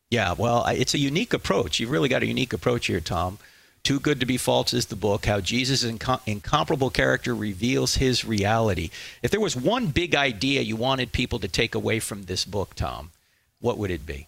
Yeah, 0.10 0.34
well, 0.38 0.66
it's 0.68 0.94
a 0.94 0.98
unique 0.98 1.34
approach. 1.34 1.80
You've 1.80 1.92
really 1.92 2.10
got 2.10 2.24
a 2.24 2.26
unique 2.26 2.54
approach 2.54 2.88
here, 2.88 3.02
Tom. 3.02 3.40
Too 3.84 4.00
Good 4.00 4.20
to 4.20 4.26
Be 4.26 4.38
False 4.38 4.74
is 4.74 4.86
the 4.86 4.96
book, 4.96 5.26
how 5.26 5.40
Jesus' 5.40 5.84
incom- 5.84 6.22
incomparable 6.26 6.92
character 6.92 7.34
reveals 7.34 7.96
his 7.96 8.24
reality. 8.24 8.92
If 9.24 9.32
there 9.32 9.40
was 9.40 9.56
one 9.56 9.88
big 9.88 10.14
idea 10.14 10.62
you 10.62 10.76
wanted 10.76 11.12
people 11.12 11.40
to 11.40 11.48
take 11.48 11.74
away 11.74 12.00
from 12.00 12.24
this 12.24 12.46
book, 12.46 12.76
Tom, 12.76 13.12
what 13.60 13.78
would 13.78 13.90
it 13.92 14.06
be? 14.06 14.28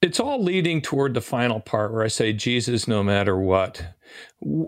It's 0.00 0.20
all 0.20 0.42
leading 0.42 0.80
toward 0.80 1.14
the 1.14 1.20
final 1.20 1.60
part 1.60 1.92
where 1.92 2.04
I 2.04 2.08
say, 2.08 2.32
Jesus, 2.32 2.86
no 2.86 3.02
matter 3.02 3.36
what, 3.36 3.84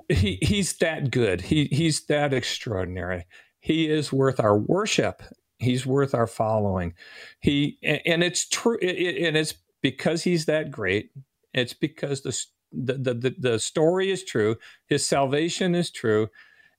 he, 0.09 0.39
he's 0.43 0.73
that 0.79 1.11
good. 1.11 1.43
He, 1.43 1.67
he's 1.67 2.07
that 2.07 2.33
extraordinary. 2.33 3.27
He 3.61 3.89
is 3.89 4.13
worth 4.13 4.41
our 4.41 4.57
worship. 4.57 5.23
He's 5.59 5.87
worth 5.87 6.15
our 6.15 6.27
following. 6.27 6.95
He 7.41 7.79
and 7.83 8.23
it's 8.23 8.49
true, 8.49 8.79
and 8.79 9.37
it's 9.37 9.55
because 9.83 10.23
he's 10.23 10.47
that 10.47 10.71
great. 10.71 11.11
It's 11.53 11.73
because 11.73 12.21
the 12.21 12.39
the, 12.85 13.15
the, 13.15 13.35
the 13.39 13.59
story 13.59 14.11
is 14.11 14.25
true, 14.25 14.57
his 14.87 15.07
salvation 15.07 15.75
is 15.75 15.91
true. 15.91 16.29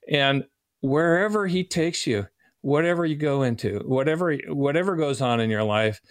And 0.10 0.46
wherever 0.82 1.48
he 1.48 1.64
takes 1.64 2.08
you, 2.08 2.28
whatever 2.62 3.06
you 3.06 3.16
go 3.16 3.44
into, 3.44 3.80
whatever 3.86 4.36
whatever 4.48 4.96
goes 4.96 5.22
on 5.22 5.40
in 5.40 5.50
your 5.50 5.64
life, 5.64 6.02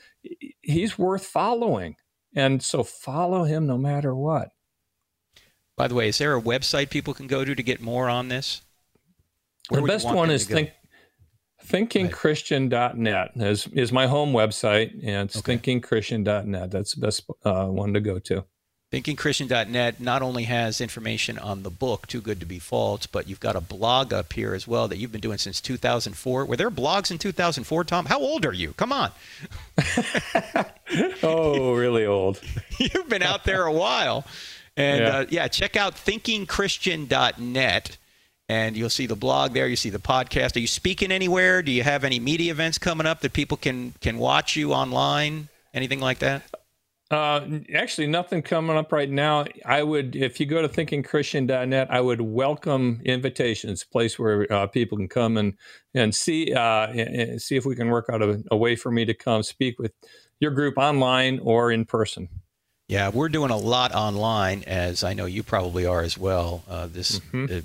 he's 0.63 0.99
worth 0.99 1.27
following. 1.27 1.97
And 2.35 2.63
so 2.63 2.83
follow 2.83 3.45
him 3.45 3.67
no 3.67 3.79
matter 3.79 4.15
what. 4.15 4.51
By 5.77 5.89
the 5.89 5.95
way, 5.95 6.09
is 6.09 6.19
there 6.19 6.37
a 6.37 6.41
website 6.41 6.91
people 6.91 7.15
can 7.15 7.27
go 7.27 7.45
to 7.45 7.55
to 7.55 7.63
get 7.63 7.81
more 7.81 8.09
on 8.09 8.29
this? 8.29 8.63
Where 9.69 9.81
the 9.81 9.87
best 9.87 10.07
one 10.07 10.31
is 10.31 10.47
think, 10.47 10.73
thinkingchristian.net 11.67 13.33
is, 13.37 13.67
is 13.69 13.93
my 13.93 14.07
home 14.07 14.33
website, 14.33 14.93
and 15.03 15.29
it's 15.29 15.39
okay. 15.39 15.59
thinkingchristian.net. 15.59 16.71
That's 16.71 16.95
the 16.95 17.01
best 17.01 17.29
uh, 17.45 17.67
one 17.67 17.93
to 17.95 18.01
go 18.01 18.19
to. 18.21 18.45
ThinkingChristian.net 18.93 20.01
not 20.01 20.23
only 20.23 20.45
has 20.45 20.81
information 20.81 21.39
on 21.39 21.65
the 21.65 21.71
book, 21.71 22.07
Too 22.07 22.21
Good 22.21 22.39
to 22.39 22.47
Be 22.47 22.61
False, 22.61 23.07
but 23.07 23.29
you've 23.29 23.41
got 23.41 23.57
a 23.57 23.61
blog 23.61 24.13
up 24.13 24.33
here 24.33 24.55
as 24.55 24.69
well 24.69 24.87
that 24.87 24.99
you've 24.99 25.11
been 25.11 25.21
doing 25.21 25.39
since 25.39 25.61
2004. 25.61 26.45
Were 26.45 26.57
there 26.57 26.71
blogs 26.71 27.11
in 27.11 27.19
2004, 27.19 27.85
Tom? 27.85 28.07
How 28.07 28.21
old 28.21 28.47
are 28.47 28.53
you? 28.53 28.73
Come 28.75 28.93
on. 28.93 29.11
oh, 31.23 31.75
really 31.75 32.07
old. 32.07 32.41
you've 32.79 33.09
been 33.09 33.23
out 33.23 33.45
there 33.45 33.65
a 33.65 33.73
while. 33.73 34.25
And 34.77 35.01
yeah. 35.01 35.17
Uh, 35.17 35.27
yeah, 35.31 35.49
check 35.49 35.75
out 35.75 35.97
thinkingchristian.net 35.97 37.97
and 38.49 38.77
you'll 38.77 38.91
see 38.91 39.07
the 39.07 39.17
blog 39.17 39.53
there. 39.53 39.67
You 39.67 39.77
see 39.77 39.91
the 39.91 39.99
podcast. 39.99 40.57
Are 40.57 40.61
you 40.61 40.69
speaking 40.69 41.11
anywhere? 41.11 41.63
Do 41.63 41.73
you 41.73 41.83
have 41.83 42.05
any 42.05 42.21
media 42.21 42.53
events 42.53 42.79
coming 42.79 43.07
up 43.07 43.21
that 43.23 43.33
people 43.33 43.57
can 43.57 43.95
can 44.01 44.19
watch 44.19 44.55
you 44.55 44.73
online? 44.73 45.49
Anything 45.75 46.01
like 46.01 46.21
that? 46.21 46.43
Uh, 47.09 47.61
actually, 47.73 48.09
nothing 48.09 48.43
coming 48.43 48.77
up 48.77 48.91
right 48.91 49.09
now. 49.09 49.45
I 49.65 49.83
would, 49.83 50.17
if 50.17 50.41
you 50.41 50.47
go 50.47 50.61
to 50.61 50.69
thinkingchristian.net, 50.69 51.89
I 51.89 52.01
would 52.01 52.21
welcome 52.21 53.01
invitations, 53.05 53.85
place 53.85 54.19
where 54.19 54.53
uh, 54.53 54.67
people 54.67 54.99
can 54.99 55.09
come 55.09 55.37
and 55.37 55.55
and 55.95 56.13
see 56.15 56.53
uh, 56.53 56.89
and 56.89 57.41
see 57.41 57.57
if 57.57 57.65
we 57.65 57.77
can 57.77 57.91
work 57.91 58.07
out 58.11 58.23
a, 58.23 58.43
a, 58.51 58.57
way 58.57 58.75
for 58.75 58.91
me 58.91 59.05
to 59.05 59.15
come 59.15 59.45
speak 59.45 59.79
with 59.79 59.93
your 60.41 60.51
group 60.51 60.77
online 60.79 61.39
or 61.39 61.71
in 61.71 61.85
person. 61.85 62.29
Yeah, 62.89 63.11
we're 63.11 63.29
doing 63.29 63.51
a 63.51 63.57
lot 63.57 63.95
online, 63.95 64.65
as 64.65 65.05
I 65.05 65.15
know 65.15 65.27
you 65.27 65.45
probably 65.45 65.87
are 65.87 66.03
as 66.03 66.19
well. 66.19 66.65
Uh, 66.69 66.89
this 66.89 67.21
mm-hmm. 67.21 67.61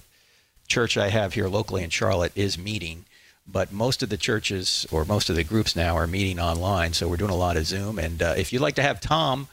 church 0.67 0.97
I 0.97 1.09
have 1.09 1.33
here 1.33 1.47
locally 1.47 1.83
in 1.83 1.89
Charlotte 1.89 2.31
is 2.35 2.59
meeting 2.59 3.05
but 3.47 3.71
most 3.71 4.03
of 4.03 4.09
the 4.09 4.17
churches 4.17 4.85
or 4.91 5.05
most 5.05 5.29
of 5.29 5.35
the 5.35 5.43
groups 5.43 5.75
now 5.75 5.95
are 5.95 6.07
meeting 6.07 6.39
online. 6.39 6.93
So 6.93 7.07
we're 7.07 7.17
doing 7.17 7.31
a 7.31 7.35
lot 7.35 7.57
of 7.57 7.65
Zoom. 7.65 7.99
And 7.99 8.21
uh, 8.21 8.35
if 8.37 8.53
you'd 8.53 8.61
like 8.61 8.75
to 8.75 8.81
have 8.81 9.01
Tom 9.01 9.47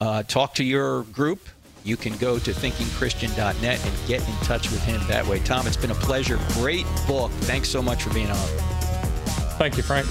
uh, 0.00 0.22
talk 0.22 0.54
to 0.54 0.64
your 0.64 1.02
group, 1.04 1.48
you 1.84 1.96
can 1.96 2.16
go 2.16 2.38
to 2.38 2.52
thinkingchristian.net 2.52 3.84
and 3.84 4.08
get 4.08 4.26
in 4.26 4.34
touch 4.44 4.70
with 4.70 4.82
him 4.84 5.00
that 5.08 5.26
way. 5.26 5.40
Tom, 5.40 5.66
it's 5.66 5.76
been 5.76 5.90
a 5.90 5.96
pleasure. 5.96 6.38
Great 6.54 6.86
book. 7.06 7.30
Thanks 7.42 7.68
so 7.68 7.82
much 7.82 8.02
for 8.02 8.14
being 8.14 8.30
on. 8.30 8.36
Thank 9.58 9.76
you, 9.76 9.82
Frank. 9.82 10.06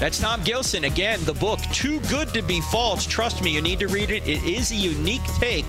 That's 0.00 0.18
Tom 0.18 0.42
Gilson. 0.44 0.84
Again, 0.84 1.22
the 1.24 1.34
book, 1.34 1.60
Too 1.74 2.00
Good 2.08 2.32
to 2.32 2.40
Be 2.40 2.62
False. 2.62 3.04
Trust 3.04 3.44
me, 3.44 3.50
you 3.50 3.60
need 3.60 3.78
to 3.80 3.86
read 3.86 4.10
it. 4.10 4.26
It 4.26 4.42
is 4.44 4.72
a 4.72 4.74
unique 4.74 5.22
take 5.38 5.66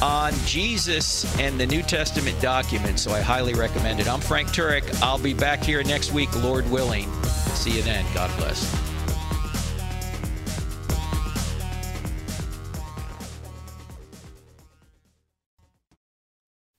on 0.00 0.32
Jesus 0.44 1.24
and 1.40 1.58
the 1.58 1.66
New 1.66 1.82
Testament 1.82 2.40
document, 2.40 3.00
so 3.00 3.10
I 3.10 3.20
highly 3.20 3.54
recommend 3.54 3.98
it. 3.98 4.06
I'm 4.06 4.20
Frank 4.20 4.50
Turek. 4.50 5.02
I'll 5.02 5.18
be 5.18 5.34
back 5.34 5.64
here 5.64 5.82
next 5.82 6.12
week, 6.12 6.32
Lord 6.44 6.70
willing. 6.70 7.12
See 7.24 7.72
you 7.72 7.82
then. 7.82 8.04
God 8.14 8.30
bless. 8.36 8.85